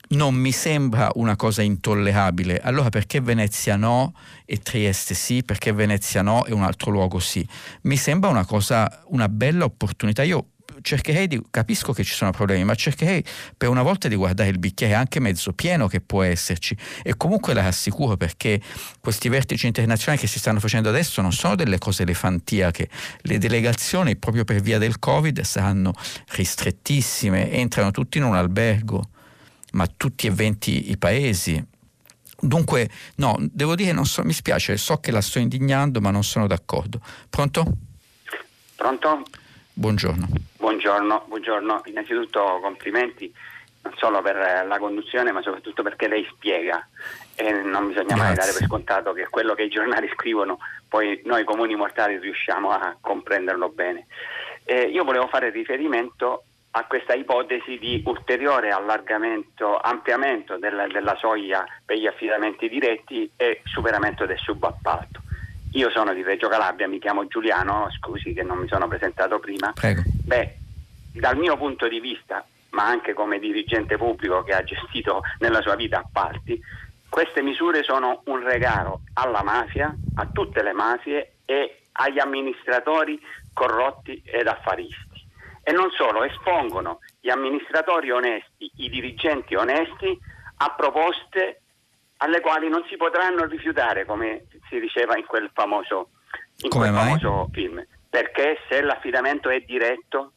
non 0.10 0.36
mi 0.36 0.52
sembra 0.52 1.10
una 1.16 1.36
cosa 1.36 1.62
intollerabile. 1.62 2.60
Allora 2.60 2.90
perché 2.90 3.20
Venezia 3.20 3.76
no 3.76 4.14
e 4.46 4.58
Trieste 4.58 5.14
sì? 5.14 5.44
Perché 5.44 5.72
Venezia 5.74 6.22
no 6.22 6.46
e 6.46 6.54
un 6.54 6.64
altro 6.64 6.92
luogo 6.92 7.20
sì? 7.20 7.48
Mi 7.84 7.98
sembra 7.98 8.30
una 8.30 8.46
cosa, 8.46 9.04
una 9.08 9.28
bella 9.28 9.66
opportunità. 9.66 10.24
Io 10.24 10.50
cercherei 10.82 11.28
di, 11.28 11.42
capisco 11.50 11.92
che 11.94 12.04
ci 12.04 12.14
sono 12.14 12.32
problemi, 12.32 12.64
ma 12.64 12.76
cercherei 12.76 13.24
per 13.56 13.70
una 13.70 13.82
volta 13.82 14.08
di 14.08 14.16
guardare 14.16 14.50
il 14.50 14.60
bicchiere 14.60 14.94
anche 14.94 15.20
mezzo 15.20 15.54
pieno 15.54 15.88
che 15.88 16.02
può 16.02 16.24
esserci 16.24 16.78
e 17.04 17.16
comunque 17.18 17.54
la 17.54 17.64
rassicuro 17.64 18.16
perché 18.16 18.62
questi 19.00 19.30
vertici 19.30 19.66
internazionali 19.66 20.22
che 20.22 20.28
si 20.28 20.40
stanno 20.40 20.60
facendo 20.60 20.90
adesso 20.90 21.22
non 21.22 21.34
sono 21.34 21.56
delle 21.56 21.78
cose 21.78 22.04
elefantiache, 22.04 22.90
le 23.22 23.38
delegazioni 23.38 24.16
proprio 24.16 24.44
per 24.44 24.62
via 24.62 24.78
del 24.78 25.00
Covid 25.00 25.42
saranno 25.42 25.94
ristrettissime, 26.34 27.52
entrano 27.52 27.92
tutti 27.92 28.18
in 28.18 28.24
un 28.24 28.36
albergo 28.36 29.10
ma 29.78 29.86
tutti 29.86 30.26
e 30.26 30.32
20 30.32 30.90
i 30.90 30.98
paesi. 30.98 31.64
Dunque, 32.40 32.90
no, 33.18 33.38
devo 33.40 33.76
dire, 33.76 33.92
non 33.92 34.06
so, 34.06 34.24
mi 34.24 34.34
spiace, 34.34 34.76
so 34.76 34.98
che 34.98 35.12
la 35.12 35.22
sto 35.22 35.38
indignando, 35.38 36.02
ma 36.02 36.10
non 36.10 36.24
sono 36.24 36.48
d'accordo. 36.48 37.00
Pronto? 37.30 37.64
Pronto? 38.76 39.22
Buongiorno. 39.74 40.28
Buongiorno, 40.58 41.26
buongiorno. 41.28 41.82
Innanzitutto 41.86 42.60
complimenti 42.62 43.32
non 43.84 43.94
solo 43.98 44.22
per 44.24 44.66
la 44.68 44.78
conduzione, 44.80 45.32
ma 45.32 45.44
soprattutto 45.44 45.84
perché 45.84 46.08
lei 46.08 46.28
spiega 46.32 46.86
e 47.36 47.52
non 47.52 47.90
bisogna 47.90 48.16
Grazie. 48.16 48.24
mai 48.24 48.36
dare 48.36 48.52
per 48.54 48.66
scontato 48.66 49.14
che 49.14 49.28
quello 49.30 49.54
che 49.54 49.64
i 49.64 49.70
giornali 49.70 50.10
scrivono 50.18 50.58
poi 50.90 51.22
noi 51.26 51.44
comuni 51.44 51.76
mortali 51.76 52.18
riusciamo 52.18 52.72
a 52.72 52.98
comprenderlo 53.00 53.70
bene. 53.70 54.08
Eh, 54.64 54.90
io 54.90 55.04
volevo 55.04 55.28
fare 55.28 55.52
riferimento 55.52 56.46
a 56.78 56.86
questa 56.86 57.16
ipotesi 57.16 57.80
di 57.80 58.04
ulteriore 58.06 58.70
allargamento, 58.70 59.80
ampliamento 59.80 60.58
della, 60.58 60.86
della 60.86 61.16
soglia 61.20 61.66
per 61.84 61.98
gli 61.98 62.06
affidamenti 62.06 62.70
diretti 62.70 63.30
e 63.36 63.62
superamento 63.64 64.28
del 64.28 64.38
subappalto. 64.38 65.22
Io 65.72 65.90
sono 65.90 66.14
di 66.14 66.22
Reggio 66.22 66.48
Calabria, 66.48 66.88
mi 66.88 67.00
chiamo 67.00 67.26
Giuliano, 67.26 67.88
scusi 67.98 68.32
che 68.34 68.44
non 68.44 68.60
mi 68.60 68.68
sono 68.68 68.88
presentato 68.88 69.40
prima. 69.40 69.74
Prego. 69.74 70.04
Beh, 70.24 70.56
dal 71.14 71.36
mio 71.36 71.58
punto 71.58 71.88
di 71.88 72.00
vista, 72.00 72.46
ma 72.70 72.86
anche 72.86 73.14
come 73.14 73.40
dirigente 73.40 73.98
pubblico 73.98 74.44
che 74.44 74.54
ha 74.54 74.64
gestito 74.64 75.24
nella 75.40 75.62
sua 75.62 75.76
vita 75.76 75.98
appalti, 75.98 76.62
queste 77.10 77.42
misure 77.42 77.82
sono 77.82 78.22
un 78.26 78.44
regalo 78.44 79.02
alla 79.14 79.42
mafia, 79.42 79.96
a 80.16 80.30
tutte 80.32 80.62
le 80.62 80.74
mafie 80.74 81.32
e 81.44 81.80
agli 81.94 82.20
amministratori 82.20 83.20
corrotti 83.52 84.22
ed 84.24 84.46
affaristi 84.46 85.07
e 85.68 85.74
non 85.74 85.92
solo, 85.92 86.24
espongono 86.24 87.00
gli 87.20 87.30
amministratori 87.30 88.10
onesti, 88.10 88.72
i 88.78 88.90
dirigenti 88.90 89.54
onesti 89.54 90.18
a 90.60 90.74
proposte 90.74 91.64
alle 92.20 92.40
quali 92.40 92.70
non 92.70 92.86
si 92.88 92.96
potranno 92.96 93.44
rifiutare, 93.44 94.06
come 94.06 94.46
si 94.70 94.80
diceva 94.80 95.18
in 95.18 95.26
quel 95.26 95.52
famoso, 95.54 96.12
in 96.62 96.70
quel 96.70 96.94
famoso 96.94 97.50
film. 97.52 97.86
Perché 98.10 98.60
se 98.70 98.82
l'affidamento 98.82 99.50
è 99.50 99.60
diretto, 99.60 100.32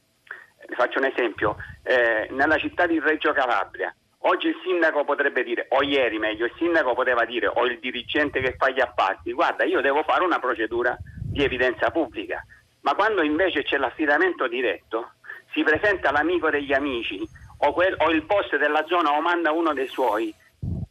vi 0.66 0.74
faccio 0.74 0.98
un 0.98 1.04
esempio, 1.04 1.54
eh, 1.84 2.26
nella 2.32 2.58
città 2.58 2.88
di 2.88 2.98
Reggio 2.98 3.32
Calabria, 3.32 3.94
oggi 4.22 4.48
il 4.48 4.60
sindaco 4.64 5.04
potrebbe 5.04 5.44
dire, 5.44 5.66
o 5.68 5.84
ieri 5.84 6.18
meglio, 6.18 6.46
il 6.46 6.54
sindaco 6.58 6.92
poteva 6.94 7.24
dire, 7.24 7.46
o 7.46 7.66
il 7.66 7.78
dirigente 7.78 8.40
che 8.40 8.56
fa 8.58 8.70
gli 8.70 8.80
appalti, 8.80 9.32
guarda 9.32 9.62
io 9.62 9.80
devo 9.80 10.02
fare 10.02 10.24
una 10.24 10.40
procedura 10.40 10.98
di 11.22 11.44
evidenza 11.44 11.92
pubblica, 11.92 12.44
ma 12.80 12.94
quando 12.94 13.22
invece 13.22 13.62
c'è 13.62 13.76
l'affidamento 13.76 14.48
diretto, 14.48 15.12
si 15.52 15.62
presenta 15.62 16.10
l'amico 16.10 16.50
degli 16.50 16.72
amici 16.72 17.20
o, 17.58 17.72
quel, 17.72 17.94
o 17.98 18.10
il 18.10 18.22
boss 18.22 18.54
della 18.56 18.84
zona 18.86 19.12
o 19.12 19.20
manda 19.20 19.52
uno 19.52 19.72
dei 19.72 19.88
suoi. 19.88 20.34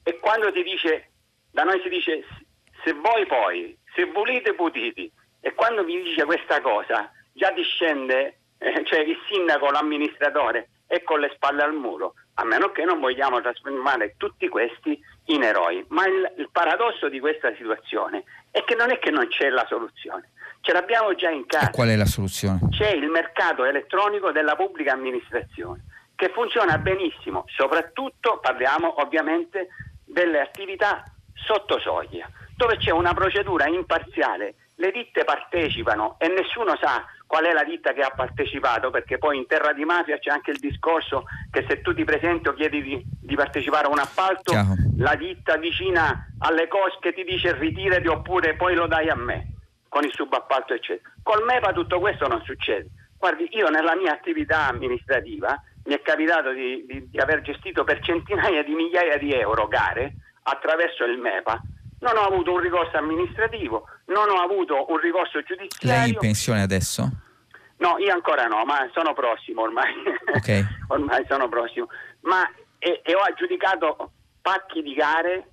E 0.04 0.20
quando 0.20 0.52
si 0.54 0.64
dice, 0.64 1.10
da 1.52 1.64
noi 1.64 1.80
si 1.82 1.90
dice 1.90 2.24
se 2.84 2.94
voi 2.94 3.26
poi, 3.26 3.78
se 3.96 4.06
volete 4.06 4.54
potete, 4.54 5.12
e 5.42 5.54
quando 5.54 5.84
mi 5.84 6.02
dice 6.02 6.26
questa 6.26 6.62
cosa 6.62 7.12
già 7.34 7.52
discende, 7.52 8.40
eh, 8.58 8.84
cioè 8.86 9.00
il 9.00 9.18
sindaco, 9.30 9.72
l'amministratore 9.72 10.70
è 10.88 11.04
con 11.04 11.20
le 11.20 11.32
spalle 11.36 11.64
al 11.64 11.74
muro, 11.74 12.16
a 12.36 12.44
meno 12.44 12.72
che 12.72 12.84
non 12.84 13.00
vogliamo 13.00 13.42
trasformare 13.42 14.16
tutti 14.18 14.48
questi 14.48 15.00
in 15.26 15.44
eroi. 15.44 15.86
Ma 15.90 16.06
il, 16.08 16.34
il 16.38 16.50
paradosso 16.52 17.10
di 17.10 17.20
questa 17.20 17.54
situazione 17.56 18.24
è 18.52 18.64
che 18.64 18.76
non 18.76 18.92
è 18.92 19.00
che 19.00 19.12
non 19.12 19.28
c'è 19.28 19.50
la 19.50 19.66
soluzione, 19.68 20.32
ce 20.70 20.74
l'abbiamo 20.74 21.16
già 21.16 21.32
in 21.32 21.48
casa. 21.48 21.70
E 21.70 21.72
qual 21.72 21.90
è 21.90 21.96
la 21.96 22.06
soluzione? 22.06 22.60
C'è 22.70 22.92
il 22.92 23.08
mercato 23.10 23.66
elettronico 23.66 24.32
della 24.32 24.56
pubblica 24.56 24.94
amministrazione 24.94 25.86
che 26.16 26.30
funziona 26.32 26.78
benissimo, 26.78 27.46
soprattutto 27.48 28.40
parliamo 28.40 29.02
ovviamente 29.02 29.70
delle 30.06 30.42
attività 30.42 31.04
sotto 31.34 31.80
soglia, 31.80 32.30
dove 32.56 32.78
c'è 32.78 32.92
una 32.92 33.14
procedura 33.14 33.68
imparziale, 33.68 34.56
le 34.76 34.92
ditte 34.92 35.24
partecipano 35.24 36.18
e 36.20 36.28
nessuno 36.28 36.78
sa 36.80 37.04
qual 37.26 37.46
è 37.46 37.54
la 37.54 37.64
ditta 37.64 37.94
che 37.94 38.02
ha 38.02 38.12
partecipato, 38.12 38.92
perché 38.92 39.18
poi 39.18 39.38
in 39.38 39.48
terra 39.48 39.72
di 39.72 39.86
mafia 39.86 40.20
c'è 40.20 40.30
anche 40.30 40.52
il 40.52 40.60
discorso 40.60 41.24
che 41.50 41.66
se 41.68 41.82
tu 41.82 41.94
ti 41.94 42.04
presenti 42.04 42.50
o 42.50 42.54
chiedi 42.54 42.82
di, 42.84 43.04
di 43.22 43.36
partecipare 43.36 43.88
a 43.88 43.90
un 43.90 44.00
appalto, 44.00 44.52
Ciao. 44.52 44.76
la 44.98 45.16
ditta 45.16 45.56
vicina 45.58 46.28
alle 46.40 46.68
cosche 46.68 47.14
ti 47.14 47.24
dice 47.24 47.54
ritirati 47.54 48.08
oppure 48.08 48.56
poi 48.56 48.76
lo 48.76 48.88
dai 48.88 49.10
a 49.10 49.16
me 49.16 49.54
con 49.90 50.04
il 50.04 50.14
subappalto 50.14 50.74
eccetera. 50.74 51.10
Col 51.22 51.44
MEPA 51.44 51.74
tutto 51.74 52.00
questo 52.00 52.28
non 52.28 52.42
succede. 52.46 52.90
Guardi, 53.18 53.50
io 53.52 53.68
nella 53.68 53.96
mia 53.96 54.14
attività 54.14 54.68
amministrativa 54.68 55.62
mi 55.86 55.94
è 55.94 56.02
capitato 56.02 56.52
di, 56.52 56.86
di, 56.88 57.10
di 57.10 57.20
aver 57.20 57.42
gestito 57.42 57.84
per 57.84 58.00
centinaia 58.02 58.64
di 58.64 58.74
migliaia 58.74 59.18
di 59.18 59.34
euro 59.34 59.68
gare 59.68 60.14
attraverso 60.44 61.04
il 61.04 61.18
MEPA 61.18 61.62
non 62.00 62.16
ho 62.18 62.22
avuto 62.22 62.54
un 62.54 62.60
ricorso 62.60 62.98
amministrativo, 62.98 63.86
non 64.06 64.30
ho 64.30 64.42
avuto 64.42 64.86
un 64.90 64.98
ricorso 64.98 65.42
giudiziario. 65.42 66.02
Lei 66.02 66.10
in 66.12 66.18
pensione 66.18 66.62
adesso? 66.62 67.10
No, 67.78 67.98
io 67.98 68.14
ancora 68.14 68.46
no, 68.46 68.64
ma 68.66 68.90
sono 68.94 69.14
prossimo 69.14 69.62
ormai. 69.62 69.94
Okay. 70.36 70.64
ormai 70.88 71.26
sono 71.28 71.48
prossimo. 71.50 71.88
Ma 72.22 72.50
e, 72.78 73.02
e, 73.04 73.16
ho 73.16 73.22
aggiudicato 73.22 74.12
pacchi 74.42 74.82
di 74.82 74.94
gare, 74.94 75.48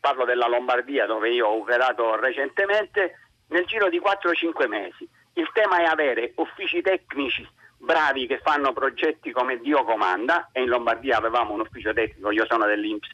parlo 0.00 0.24
della 0.24 0.48
Lombardia 0.48 1.06
dove 1.06 1.30
io 1.30 1.46
ho 1.46 1.60
operato 1.60 2.16
recentemente, 2.16 3.25
nel 3.48 3.64
giro 3.64 3.88
di 3.88 4.00
4-5 4.00 4.68
mesi. 4.68 5.08
Il 5.34 5.50
tema 5.52 5.80
è 5.80 5.84
avere 5.84 6.32
uffici 6.36 6.80
tecnici 6.80 7.46
bravi 7.78 8.26
che 8.26 8.40
fanno 8.42 8.72
progetti 8.72 9.30
come 9.30 9.58
Dio 9.60 9.84
comanda 9.84 10.48
e 10.52 10.62
in 10.62 10.68
Lombardia 10.68 11.18
avevamo 11.18 11.52
un 11.52 11.60
ufficio 11.60 11.92
tecnico, 11.92 12.30
io 12.30 12.46
sono 12.48 12.66
dell'Inps 12.66 13.10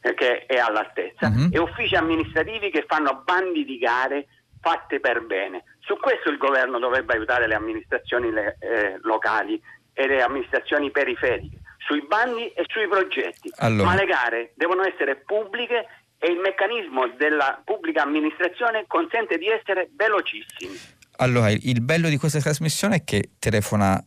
eh, 0.00 0.14
che 0.14 0.46
è 0.46 0.56
all'altezza 0.56 1.26
uh-huh. 1.26 1.48
e 1.50 1.58
uffici 1.58 1.96
amministrativi 1.96 2.70
che 2.70 2.84
fanno 2.86 3.22
bandi 3.24 3.64
di 3.64 3.78
gare 3.78 4.26
fatte 4.60 5.00
per 5.00 5.22
bene. 5.26 5.64
Su 5.80 5.98
questo 5.98 6.30
il 6.30 6.38
governo 6.38 6.78
dovrebbe 6.78 7.14
aiutare 7.14 7.46
le 7.46 7.54
amministrazioni 7.54 8.30
le, 8.30 8.56
eh, 8.60 8.98
locali 9.02 9.60
e 9.92 10.06
le 10.06 10.22
amministrazioni 10.22 10.90
periferiche, 10.90 11.58
sui 11.78 12.02
bandi 12.06 12.48
e 12.52 12.64
sui 12.68 12.88
progetti. 12.88 13.50
Allora. 13.56 13.90
Ma 13.90 13.94
le 13.94 14.06
gare 14.06 14.52
devono 14.54 14.84
essere 14.84 15.16
pubbliche 15.16 15.86
e 16.24 16.30
il 16.30 16.38
meccanismo 16.38 17.06
della 17.18 17.60
pubblica 17.62 18.02
amministrazione 18.02 18.86
consente 18.86 19.36
di 19.36 19.48
essere 19.48 19.90
velocissimi. 19.94 20.74
Allora, 21.16 21.50
il 21.50 21.82
bello 21.82 22.08
di 22.08 22.16
questa 22.16 22.40
trasmissione 22.40 22.96
è 22.96 23.04
che 23.04 23.32
telefona 23.38 24.02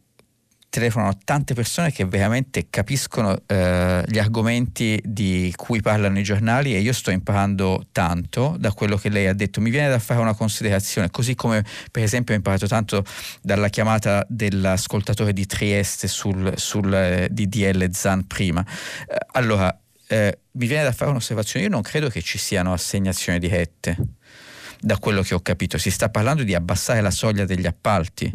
telefonano 0.69 1.17
tante 1.23 1.53
persone 1.53 1.91
che 1.91 2.05
veramente 2.05 2.67
capiscono 2.69 3.35
eh, 3.45 4.03
gli 4.05 4.19
argomenti 4.19 4.99
di 5.03 5.53
cui 5.55 5.81
parlano 5.81 6.19
i 6.19 6.23
giornali 6.23 6.75
e 6.75 6.79
io 6.79 6.91
sto 6.91 7.09
imparando 7.09 7.85
tanto 7.91 8.55
da 8.59 8.73
quello 8.73 8.97
che 8.97 9.09
lei 9.09 9.27
ha 9.27 9.33
detto. 9.33 9.61
Mi 9.61 9.69
viene 9.69 9.87
da 9.87 9.99
fare 9.99 10.19
una 10.19 10.35
considerazione, 10.35 11.09
così 11.09 11.35
come 11.35 11.63
per 11.89 12.03
esempio 12.03 12.33
ho 12.33 12.37
imparato 12.37 12.67
tanto 12.67 13.03
dalla 13.41 13.69
chiamata 13.69 14.25
dell'ascoltatore 14.27 15.33
di 15.33 15.45
Trieste 15.45 16.07
sul, 16.07 16.53
sul 16.57 16.93
eh, 16.93 17.27
DDL 17.31 17.89
Zan 17.91 18.27
prima. 18.27 18.63
Eh, 19.07 19.15
allora, 19.33 19.75
eh, 20.07 20.39
mi 20.51 20.67
viene 20.67 20.83
da 20.83 20.91
fare 20.91 21.11
un'osservazione, 21.11 21.65
io 21.65 21.71
non 21.71 21.81
credo 21.81 22.09
che 22.09 22.21
ci 22.21 22.37
siano 22.37 22.73
assegnazioni 22.73 23.39
dirette 23.39 23.97
da 24.79 24.97
quello 24.97 25.21
che 25.21 25.33
ho 25.33 25.39
capito. 25.39 25.77
Si 25.77 25.91
sta 25.91 26.09
parlando 26.09 26.43
di 26.43 26.55
abbassare 26.55 27.01
la 27.01 27.11
soglia 27.11 27.45
degli 27.45 27.65
appalti 27.65 28.31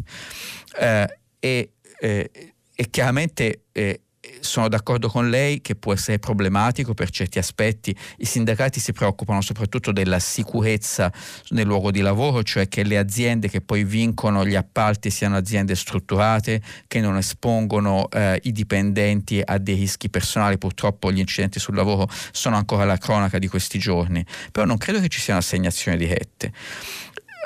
eh, 0.79 1.19
e, 1.39 1.71
eh, 1.99 2.31
e, 2.75 2.89
chiaramente 2.89 3.63
eh, 3.71 4.01
sono 4.43 4.67
d'accordo 4.67 5.07
con 5.07 5.29
lei 5.29 5.61
che 5.61 5.75
può 5.75 5.93
essere 5.93 6.19
problematico 6.19 6.93
per 6.93 7.09
certi 7.09 7.39
aspetti. 7.39 7.95
I 8.17 8.25
sindacati 8.25 8.79
si 8.79 8.91
preoccupano 8.91 9.41
soprattutto 9.41 9.91
della 9.91 10.19
sicurezza 10.19 11.11
nel 11.49 11.65
luogo 11.65 11.91
di 11.91 12.01
lavoro, 12.01 12.43
cioè 12.43 12.67
che 12.67 12.83
le 12.83 12.97
aziende 12.97 13.49
che 13.49 13.61
poi 13.61 13.83
vincono 13.83 14.45
gli 14.45 14.55
appalti 14.55 15.09
siano 15.09 15.37
aziende 15.37 15.75
strutturate, 15.75 16.61
che 16.87 16.99
non 16.99 17.17
espongono 17.17 18.09
eh, 18.09 18.39
i 18.43 18.51
dipendenti 18.51 19.41
a 19.43 19.57
dei 19.57 19.75
rischi 19.75 20.09
personali. 20.09 20.57
Purtroppo 20.57 21.11
gli 21.11 21.19
incidenti 21.19 21.59
sul 21.59 21.75
lavoro 21.75 22.07
sono 22.31 22.55
ancora 22.57 22.83
la 22.83 22.97
cronaca 22.97 23.39
di 23.39 23.47
questi 23.47 23.79
giorni, 23.79 24.25
però 24.51 24.65
non 24.65 24.77
credo 24.77 24.99
che 24.99 25.07
ci 25.07 25.19
siano 25.19 25.39
assegnazioni 25.39 25.97
dirette. 25.97 26.51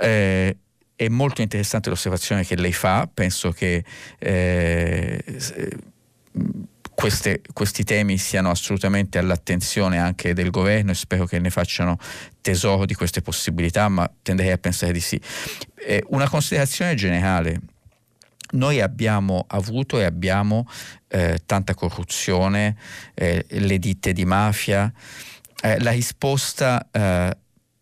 Eh, 0.02 0.58
è 0.96 1.08
molto 1.10 1.42
interessante 1.44 1.90
l'osservazione 1.90 2.44
che 2.44 2.56
lei 2.56 2.74
fa, 2.74 3.08
penso 3.12 3.52
che 3.52 3.84
eh, 4.18 5.24
queste, 7.00 7.42
questi 7.54 7.84
temi 7.84 8.18
siano 8.18 8.50
assolutamente 8.50 9.20
all'attenzione 9.20 10.00
anche 10.00 10.34
del 10.34 10.50
governo 10.50 10.90
e 10.90 10.96
spero 10.96 11.28
che 11.28 11.38
ne 11.38 11.52
facciano 11.52 12.00
tesoro 12.42 12.88
di 12.88 12.96
queste 12.96 13.22
possibilità, 13.22 13.88
ma 13.88 14.12
tenderei 14.24 14.54
a 14.54 14.58
pensare 14.58 14.94
di 14.94 15.00
sì. 15.00 15.22
Eh, 15.76 16.04
una 16.08 16.28
considerazione 16.28 16.96
generale. 16.96 17.60
Noi 18.54 18.82
abbiamo 18.82 19.46
avuto 19.48 20.00
e 20.00 20.06
abbiamo 20.06 20.68
eh, 21.10 21.40
tanta 21.46 21.76
corruzione, 21.76 22.76
eh, 23.14 23.46
le 23.48 23.78
ditte 23.78 24.12
di 24.12 24.26
mafia. 24.26 24.92
Eh, 25.62 25.80
la 25.82 25.92
risposta 25.92 26.88
eh, 26.92 27.38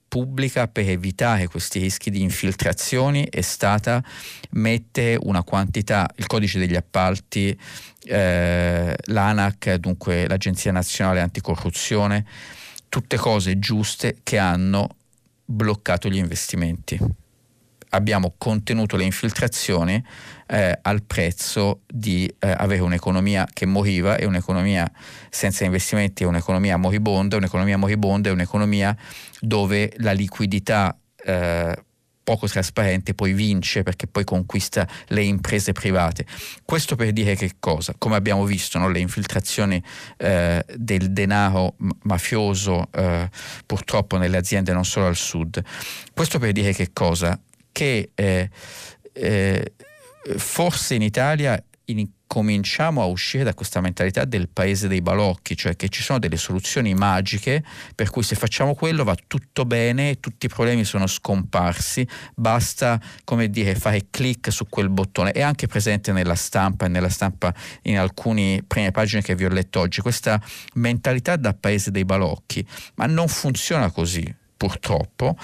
pubblica 0.10 0.68
per 0.68 0.90
evitare 0.90 1.48
questi 1.48 1.80
rischi 1.80 2.10
di 2.10 2.22
infiltrazioni 2.22 3.28
è 3.30 3.42
stata 3.42 4.04
mettere 4.52 5.18
una 5.22 5.44
quantità, 5.44 6.10
il 6.16 6.26
codice 6.26 6.60
degli 6.60 6.76
appalti, 6.76 7.58
eh, 8.06 8.96
l'ANAC, 9.06 9.76
dunque 9.76 10.28
l'Agenzia 10.28 10.72
Nazionale 10.72 11.22
Anticorruzione, 11.22 12.26
tutte 12.90 13.18
cose 13.18 13.60
giuste 13.60 14.18
che 14.24 14.38
hanno 14.38 14.90
bloccato 15.46 16.10
gli 16.10 16.18
investimenti. 16.18 17.00
Abbiamo 17.90 18.34
contenuto 18.38 18.98
le 18.98 19.04
infiltrazioni 19.06 20.04
eh, 20.48 20.80
al 20.82 21.04
prezzo 21.04 21.82
di 21.88 22.32
eh, 22.40 22.54
avere 22.58 22.82
un'economia 22.82 23.48
che 23.52 23.66
moriva 23.66 24.18
e 24.18 24.26
un'economia 24.26 24.90
senza 25.30 25.64
investimenti 25.64 26.24
è 26.24 26.26
un'economia 26.26 26.78
moribonda, 26.78 27.38
un'economia 27.38 27.78
moribonda 27.78 28.30
è 28.30 28.32
un'economia 28.34 28.96
dove 29.40 29.94
la 29.98 30.12
liquidità 30.12 30.98
eh, 31.24 31.84
poco 32.26 32.48
trasparente 32.48 33.14
poi 33.14 33.34
vince 33.34 33.84
perché 33.84 34.08
poi 34.08 34.24
conquista 34.26 34.86
le 35.10 35.22
imprese 35.22 35.72
private. 35.72 36.26
Questo 36.66 36.96
per 36.96 37.14
dire 37.14 37.36
che 37.36 37.54
cosa? 37.60 37.94
Come 37.98 38.16
abbiamo 38.16 38.44
visto, 38.44 38.80
no? 38.80 38.90
le 38.90 39.00
infiltrazioni 39.00 39.82
eh, 40.18 40.66
del 40.76 41.14
denaro 41.14 41.76
mafioso 42.02 42.90
eh, 42.92 43.30
purtroppo 43.66 44.18
nelle 44.18 44.38
aziende 44.38 44.74
non 44.74 44.84
solo 44.84 45.06
al 45.06 45.16
sud. 45.16 45.64
Questo 46.14 46.40
per 46.40 46.52
dire 46.52 46.74
che 46.74 46.90
cosa? 46.92 47.40
Che 47.72 48.10
eh, 48.14 48.50
eh 49.14 49.74
forse 50.38 50.96
in 50.96 51.04
Italia 51.04 51.64
cominciamo 52.28 53.02
a 53.02 53.06
uscire 53.06 53.44
da 53.44 53.54
questa 53.54 53.82
mentalità 53.82 54.26
del 54.26 54.50
paese 54.50 54.88
dei 54.88 55.02
balocchi, 55.02 55.56
cioè 55.56 55.76
che 55.76 55.90
ci 55.90 56.02
sono 56.02 56.20
delle 56.20 56.38
soluzioni 56.38 56.94
magiche 56.94 57.64
per 57.94 58.10
cui 58.10 58.24
se 58.24 58.36
facciamo 58.36 58.76
quello 58.76 59.04
va 59.04 59.16
tutto 59.28 59.66
bene, 59.66 60.20
tutti 60.20 60.48
i 60.48 60.50
problemi 60.50 60.84
sono 60.84 61.08
scomparsi, 61.08 62.08
basta 62.34 63.00
come 63.24 63.50
dire 63.50 63.76
fare 63.76 64.08
clic 64.10 64.52
su 64.52 64.68
quel 64.68 64.90
bottone. 64.90 65.32
È 65.32 65.42
anche 65.42 65.68
presente 65.68 66.12
nella 66.12 66.36
stampa 66.36 66.86
e 66.86 66.90
nella 66.90 67.10
stampa 67.10 67.54
in 67.84 67.98
alcune 67.98 68.64
prime 68.66 68.92
pagine 68.92 69.22
che 69.22 69.36
vi 69.36 69.46
ho 69.46 69.50
letto 69.50 69.80
oggi, 69.80 70.02
questa 70.02 70.42
mentalità 70.74 71.36
da 71.36 71.54
paese 71.54 71.92
dei 71.92 72.06
balocchi, 72.06 72.66
ma 72.96 73.06
non 73.06 73.28
funziona 73.28 73.92
così 73.92 74.34
purtroppo 74.58 75.36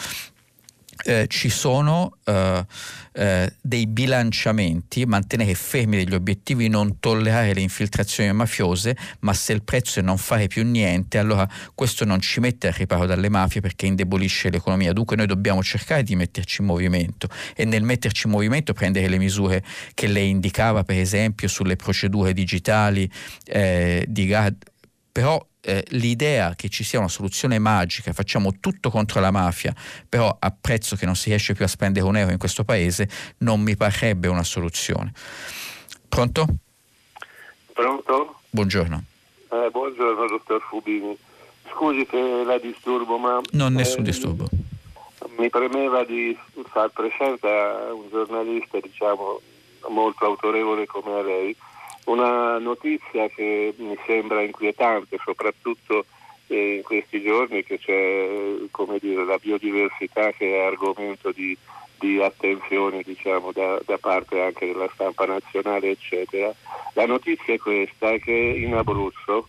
eh, 1.04 1.26
ci 1.28 1.50
sono 1.50 2.18
eh, 2.26 2.66
eh, 3.14 3.54
dei 3.62 3.88
bilanciamenti, 3.88 5.06
mantenere 5.06 5.54
fermi 5.54 5.98
degli 5.98 6.14
obiettivi, 6.14 6.68
non 6.68 7.00
tollerare 7.00 7.54
le 7.54 7.62
infiltrazioni 7.62 8.32
mafiose, 8.34 8.96
ma 9.20 9.34
se 9.34 9.54
il 9.54 9.64
prezzo 9.64 10.00
è 10.00 10.02
non 10.02 10.18
fare 10.18 10.48
più 10.48 10.64
niente, 10.64 11.18
allora 11.18 11.48
questo 11.76 12.06
non 12.06 12.20
ci 12.20 12.40
mette 12.40 12.68
al 12.68 12.74
riparo 12.74 13.06
dalle 13.06 13.30
mafie 13.30 13.62
perché 13.62 13.86
indebolisce 13.86 14.50
l'economia. 14.50 14.94
Dunque 14.94 15.16
noi 15.16 15.28
dobbiamo 15.28 15.62
cercare 15.64 16.04
di 16.04 16.16
metterci 16.16 16.62
in 16.62 16.68
movimento 16.68 17.28
e 17.56 17.66
nel 17.66 17.84
metterci 17.84 18.28
in 18.28 18.34
movimento 18.34 18.74
prendere 18.74 19.08
le 19.08 19.18
misure 19.18 19.64
che 19.94 20.08
lei 20.08 20.30
indicava, 20.30 20.84
per 20.84 20.98
esempio 20.98 21.48
sulle 21.48 21.76
procedure 21.76 22.34
digitali 22.34 23.10
eh, 23.46 24.06
di 24.08 24.26
però 25.12 25.44
eh, 25.62 25.86
l'idea 25.90 26.56
che 26.56 26.70
ci 26.70 26.84
sia 26.84 27.00
una 27.00 27.08
soluzione 27.08 27.60
magica, 27.60 28.14
facciamo 28.14 28.60
tutto 28.60 28.90
contro 28.90 29.20
la 29.20 29.32
mafia, 29.32 29.74
però 30.08 30.36
a 30.40 30.56
prezzo 30.60 30.96
che 30.96 31.06
non 31.06 31.16
si 31.16 31.30
riesce 31.30 31.54
più 31.54 31.66
a 31.66 31.68
spendere 31.68 32.06
un 32.06 32.18
euro 32.18 32.32
in 32.32 32.38
questo 32.38 32.64
paese, 32.64 33.10
non 33.40 33.62
mi 33.62 33.76
parrebbe 33.76 34.28
una 34.28 34.44
soluzione. 34.44 35.12
Pronto? 36.08 36.46
Pronto? 37.74 38.40
Buongiorno. 38.50 39.04
Eh, 39.52 39.70
buongiorno, 39.72 40.28
dottor 40.28 40.62
Fubini. 40.62 41.18
Scusi 41.70 42.08
se 42.10 42.44
la 42.44 42.58
disturbo, 42.58 43.18
ma... 43.18 43.40
Non 43.52 43.74
nessun 43.74 44.02
eh, 44.02 44.04
disturbo. 44.04 44.48
Mi 45.38 45.50
premeva 45.50 46.04
di 46.04 46.38
far 46.72 46.90
presente 46.90 47.48
a 47.48 47.94
un 47.94 48.10
giornalista, 48.10 48.80
diciamo, 48.80 49.40
molto 49.90 50.26
autorevole 50.26 50.86
come 50.86 51.24
lei, 51.24 51.56
una 52.06 52.58
notizia 52.58 53.28
che 53.30 53.74
mi 53.78 53.98
sembra 54.06 54.42
inquietante, 54.42 55.18
soprattutto 55.24 56.06
eh, 56.48 56.76
in 56.76 56.84
questi 56.84 57.22
giorni 57.22 57.64
che 57.64 57.80
c'è 57.80 58.28
dire, 59.00 59.26
la 59.26 59.38
biodiversità 59.38 60.32
che 60.32 60.58
è 60.58 60.66
argomento 60.66 61.32
di, 61.32 61.58
di 62.00 62.22
attenzione 62.22 63.02
diciamo, 63.04 63.52
da, 63.52 63.80
da, 63.86 63.98
parte 63.98 64.42
anche 64.42 64.66
della 64.66 64.90
stampa 64.94 65.26
nazionale, 65.26 65.92
eccetera. 65.92 66.54
La 66.94 67.06
notizia 67.06 67.54
è 67.54 67.58
questa, 67.58 68.18
che 68.18 68.32
in 68.32 68.74
Abruzzo 68.74 69.48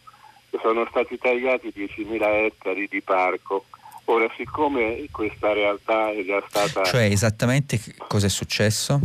sono 0.61 0.87
stati 0.91 1.19
tagliati 1.19 1.73
10.000 1.75 2.23
ettari 2.45 2.87
di 2.89 3.01
parco. 3.03 3.65
Ora, 4.07 4.29
siccome 4.37 5.07
questa 5.11 5.53
realtà 5.53 6.11
è 6.11 6.25
già 6.25 6.43
stata... 6.49 6.85
Cioè, 6.85 7.05
esattamente 7.05 7.81
cosa 8.09 8.27
è 8.27 8.31
successo? 8.31 9.01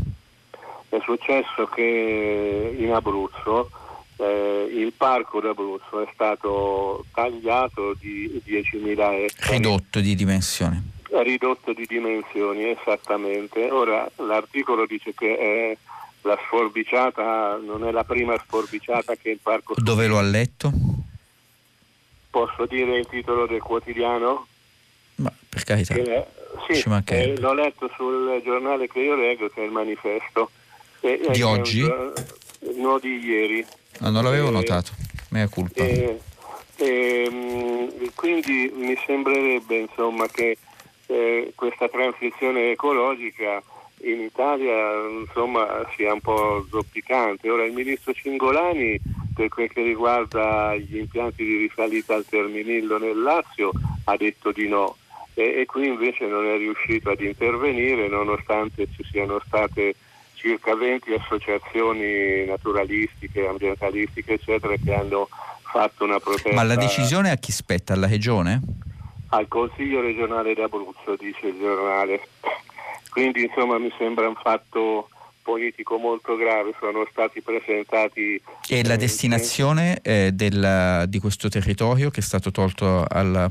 È 0.90 1.00
successo 1.04 1.66
che 1.68 2.76
in 2.78 2.92
Abruzzo 2.94 3.70
eh, 4.18 4.70
il 4.72 4.94
parco 4.94 5.40
d'Abruzzo 5.40 6.02
è 6.02 6.10
stato 6.14 7.06
tagliato 7.14 7.94
di 8.00 8.42
10.000 8.46 8.90
ettari. 8.90 9.58
Ridotto 9.58 10.00
di 10.00 10.16
dimensioni. 10.16 10.96
Ridotto 11.10 11.74
di 11.74 11.86
dimensioni, 11.86 12.70
esattamente. 12.70 13.70
Ora 13.70 14.10
l'articolo 14.16 14.86
dice 14.86 15.14
che 15.14 15.38
è 15.38 15.78
la 16.22 16.38
sforbiciata, 16.46 17.60
non 17.64 17.86
è 17.86 17.92
la 17.92 18.04
prima 18.04 18.38
sforbiciata 18.38 19.16
che 19.16 19.32
il 19.32 19.40
parco... 19.42 19.74
Dove 19.78 20.08
lo 20.08 20.18
ha 20.18 20.24
letto? 20.24 20.72
Posso 22.30 22.66
dire 22.66 22.98
il 22.98 23.08
titolo 23.08 23.46
del 23.46 23.62
quotidiano? 23.62 24.48
Ma 25.16 25.32
per 25.48 25.64
carità. 25.64 25.94
Che, 25.94 26.26
sì, 26.68 26.84
eh, 27.06 27.40
l'ho 27.40 27.54
letto 27.54 27.90
sul 27.96 28.42
giornale 28.44 28.88
che 28.88 29.00
io 29.00 29.16
leggo, 29.16 29.50
che 29.50 29.62
è 29.62 29.66
il 29.66 29.72
manifesto. 29.72 30.52
E, 31.02 31.30
di 31.32 31.42
oggi? 31.42 31.82
no, 32.76 33.00
di 33.00 33.20
ieri. 33.20 33.66
Ah, 34.00 34.10
non 34.10 34.24
l'avevo 34.24 34.50
e, 34.50 34.52
notato, 34.52 34.92
mea 35.30 35.48
colpa. 35.48 35.84
E, 35.84 36.20
e, 36.76 38.12
quindi 38.16 38.72
mi 38.76 38.98
sembrerebbe 39.06 39.78
insomma, 39.78 40.28
che 40.28 40.58
eh, 41.08 41.54
questa 41.56 41.88
transizione 41.88 42.72
ecologica 42.72 43.62
in 44.02 44.22
Italia 44.22 44.76
insomma, 45.20 45.88
sia 45.96 46.14
un 46.14 46.22
po' 46.22 46.66
zoppicante. 46.70 47.50
Ora 47.50 47.66
il 47.66 47.74
ministro 47.74 48.14
Cingolani 48.14 49.00
per 49.38 49.50
quel 49.50 49.72
che 49.72 49.84
riguarda 49.84 50.76
gli 50.76 50.98
impianti 50.98 51.44
di 51.44 51.58
risalita 51.58 52.16
al 52.16 52.26
Terminillo 52.26 52.98
nel 52.98 53.22
Lazio 53.22 53.72
ha 54.06 54.18
detto 54.18 54.52
di 54.52 54.68
no 54.68 54.96
e, 55.36 55.62
e 55.62 55.66
qui 55.68 55.88
invece 55.88 56.26
non 56.26 56.48
è 56.48 56.58
riuscito 56.58 57.12
ad 57.12 57.22
intervenire 57.22 58.08
nonostante 58.08 58.88
ci 58.96 59.04
siano 59.12 59.40
state 59.46 59.94
circa 60.48 60.76
20 60.76 61.14
associazioni 61.14 62.46
naturalistiche, 62.46 63.46
ambientalistiche, 63.46 64.34
eccetera, 64.34 64.74
che 64.82 64.94
hanno 64.94 65.28
fatto 65.64 66.06
una 66.06 66.20
protesta. 66.20 66.54
Ma 66.54 66.64
la 66.64 66.76
decisione 66.76 67.32
a 67.32 67.36
chi 67.36 67.52
spetta? 67.52 67.94
Alla 67.94 68.08
Regione? 68.08 68.62
Al 69.30 69.48
Consiglio 69.50 70.00
regionale 70.00 70.54
d'Abruzzo, 70.54 71.18
dice 71.20 71.48
il 71.48 71.58
giornale. 71.60 72.22
Quindi 73.12 73.44
insomma 73.44 73.78
mi 73.78 73.92
sembra 73.98 74.28
un 74.28 74.36
fatto 74.36 75.10
politico 75.42 75.98
molto 75.98 76.38
grave, 76.38 76.74
sono 76.80 77.06
stati 77.12 77.42
presentati... 77.42 78.42
E 78.68 78.84
la 78.86 78.94
eh, 78.94 78.98
destinazione 78.98 80.00
eh, 80.02 80.32
del, 80.34 81.06
di 81.08 81.20
questo 81.20 81.50
territorio 81.50 82.10
che 82.10 82.20
è 82.20 82.24
stato 82.24 82.52
tolto 82.52 83.04
al, 83.08 83.50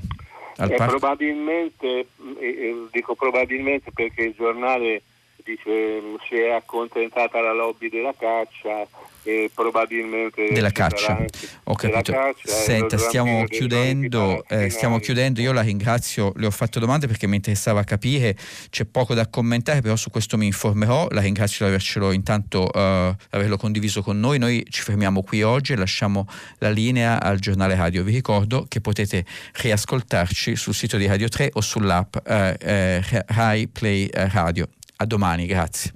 al 0.56 0.70
eh, 0.70 0.74
Probabilmente, 0.76 1.86
eh, 1.86 2.06
eh, 2.40 2.86
dico 2.90 3.14
probabilmente 3.14 3.92
perché 3.92 4.22
il 4.22 4.34
giornale 4.36 5.02
dice 5.46 6.02
si 6.28 6.34
è 6.34 6.50
accontentata 6.50 7.40
la 7.40 7.52
lobby 7.52 7.88
della 7.88 8.14
caccia 8.18 8.86
e 9.22 9.50
probabilmente 9.52 10.52
della 10.52 10.70
caccia. 10.70 11.24
Ho 11.64 11.74
capito. 11.74 12.12
Caccia, 12.12 12.48
Senta, 12.48 12.96
stiamo 12.96 13.44
chiudendo, 13.44 14.44
eh, 14.48 14.70
stiamo 14.70 14.98
chiudendo. 14.98 15.40
Io 15.40 15.52
la 15.52 15.62
ringrazio, 15.62 16.32
le 16.36 16.46
ho 16.46 16.50
fatto 16.50 16.78
domande 16.78 17.06
perché 17.06 17.26
mi 17.26 17.36
interessava 17.36 17.82
capire, 17.82 18.36
c'è 18.70 18.84
poco 18.84 19.14
da 19.14 19.28
commentare, 19.28 19.80
però 19.80 19.96
su 19.96 20.10
questo 20.10 20.36
mi 20.36 20.46
informerò. 20.46 21.08
La 21.10 21.20
ringrazio 21.20 21.64
di 21.64 21.72
avercelo 21.72 22.12
intanto 22.12 22.70
uh, 22.72 23.14
averlo 23.30 23.56
condiviso 23.56 24.02
con 24.02 24.18
noi. 24.18 24.38
Noi 24.38 24.64
ci 24.68 24.82
fermiamo 24.82 25.22
qui 25.22 25.42
oggi 25.42 25.72
e 25.72 25.76
lasciamo 25.76 26.26
la 26.58 26.70
linea 26.70 27.20
al 27.20 27.38
giornale 27.40 27.74
radio. 27.74 28.04
Vi 28.04 28.12
ricordo 28.12 28.66
che 28.68 28.80
potete 28.80 29.24
riascoltarci 29.54 30.54
sul 30.54 30.74
sito 30.74 30.96
di 30.96 31.06
Radio 31.06 31.28
3 31.28 31.50
o 31.54 31.60
sull'app 31.60 32.14
uh, 32.14 32.32
uh, 32.32 33.22
Rai 33.26 33.66
Play 33.66 34.08
Radio. 34.12 34.68
A 34.98 35.04
domani, 35.04 35.44
grazie. 35.44 35.92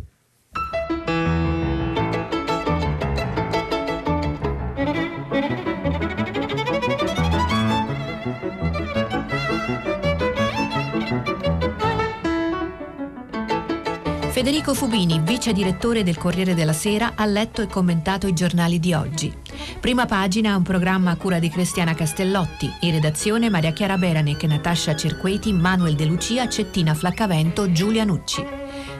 Federico 14.28 14.74
Fubini, 14.74 15.20
vice 15.20 15.52
direttore 15.52 16.02
del 16.02 16.16
Corriere 16.16 16.54
della 16.54 16.72
Sera, 16.72 17.12
ha 17.14 17.24
letto 17.24 17.62
e 17.62 17.66
commentato 17.66 18.26
i 18.26 18.32
giornali 18.32 18.78
di 18.78 18.92
oggi. 18.92 19.32
Prima 19.80 20.06
pagina 20.06 20.56
un 20.56 20.62
programma 20.62 21.10
a 21.10 21.16
cura 21.16 21.38
di 21.38 21.48
Cristiana 21.48 21.94
Castellotti, 21.94 22.70
in 22.80 22.92
redazione 22.92 23.48
Maria 23.50 23.72
Chiara 23.72 23.96
Beranec, 23.96 24.42
Natascia 24.44 24.94
Cerqueti, 24.94 25.52
Manuel 25.52 25.94
De 25.94 26.04
Lucia, 26.04 26.48
Cettina 26.48 26.94
Flaccavento, 26.94 27.72
Giulia 27.72 28.04
Nucci. 28.04 28.69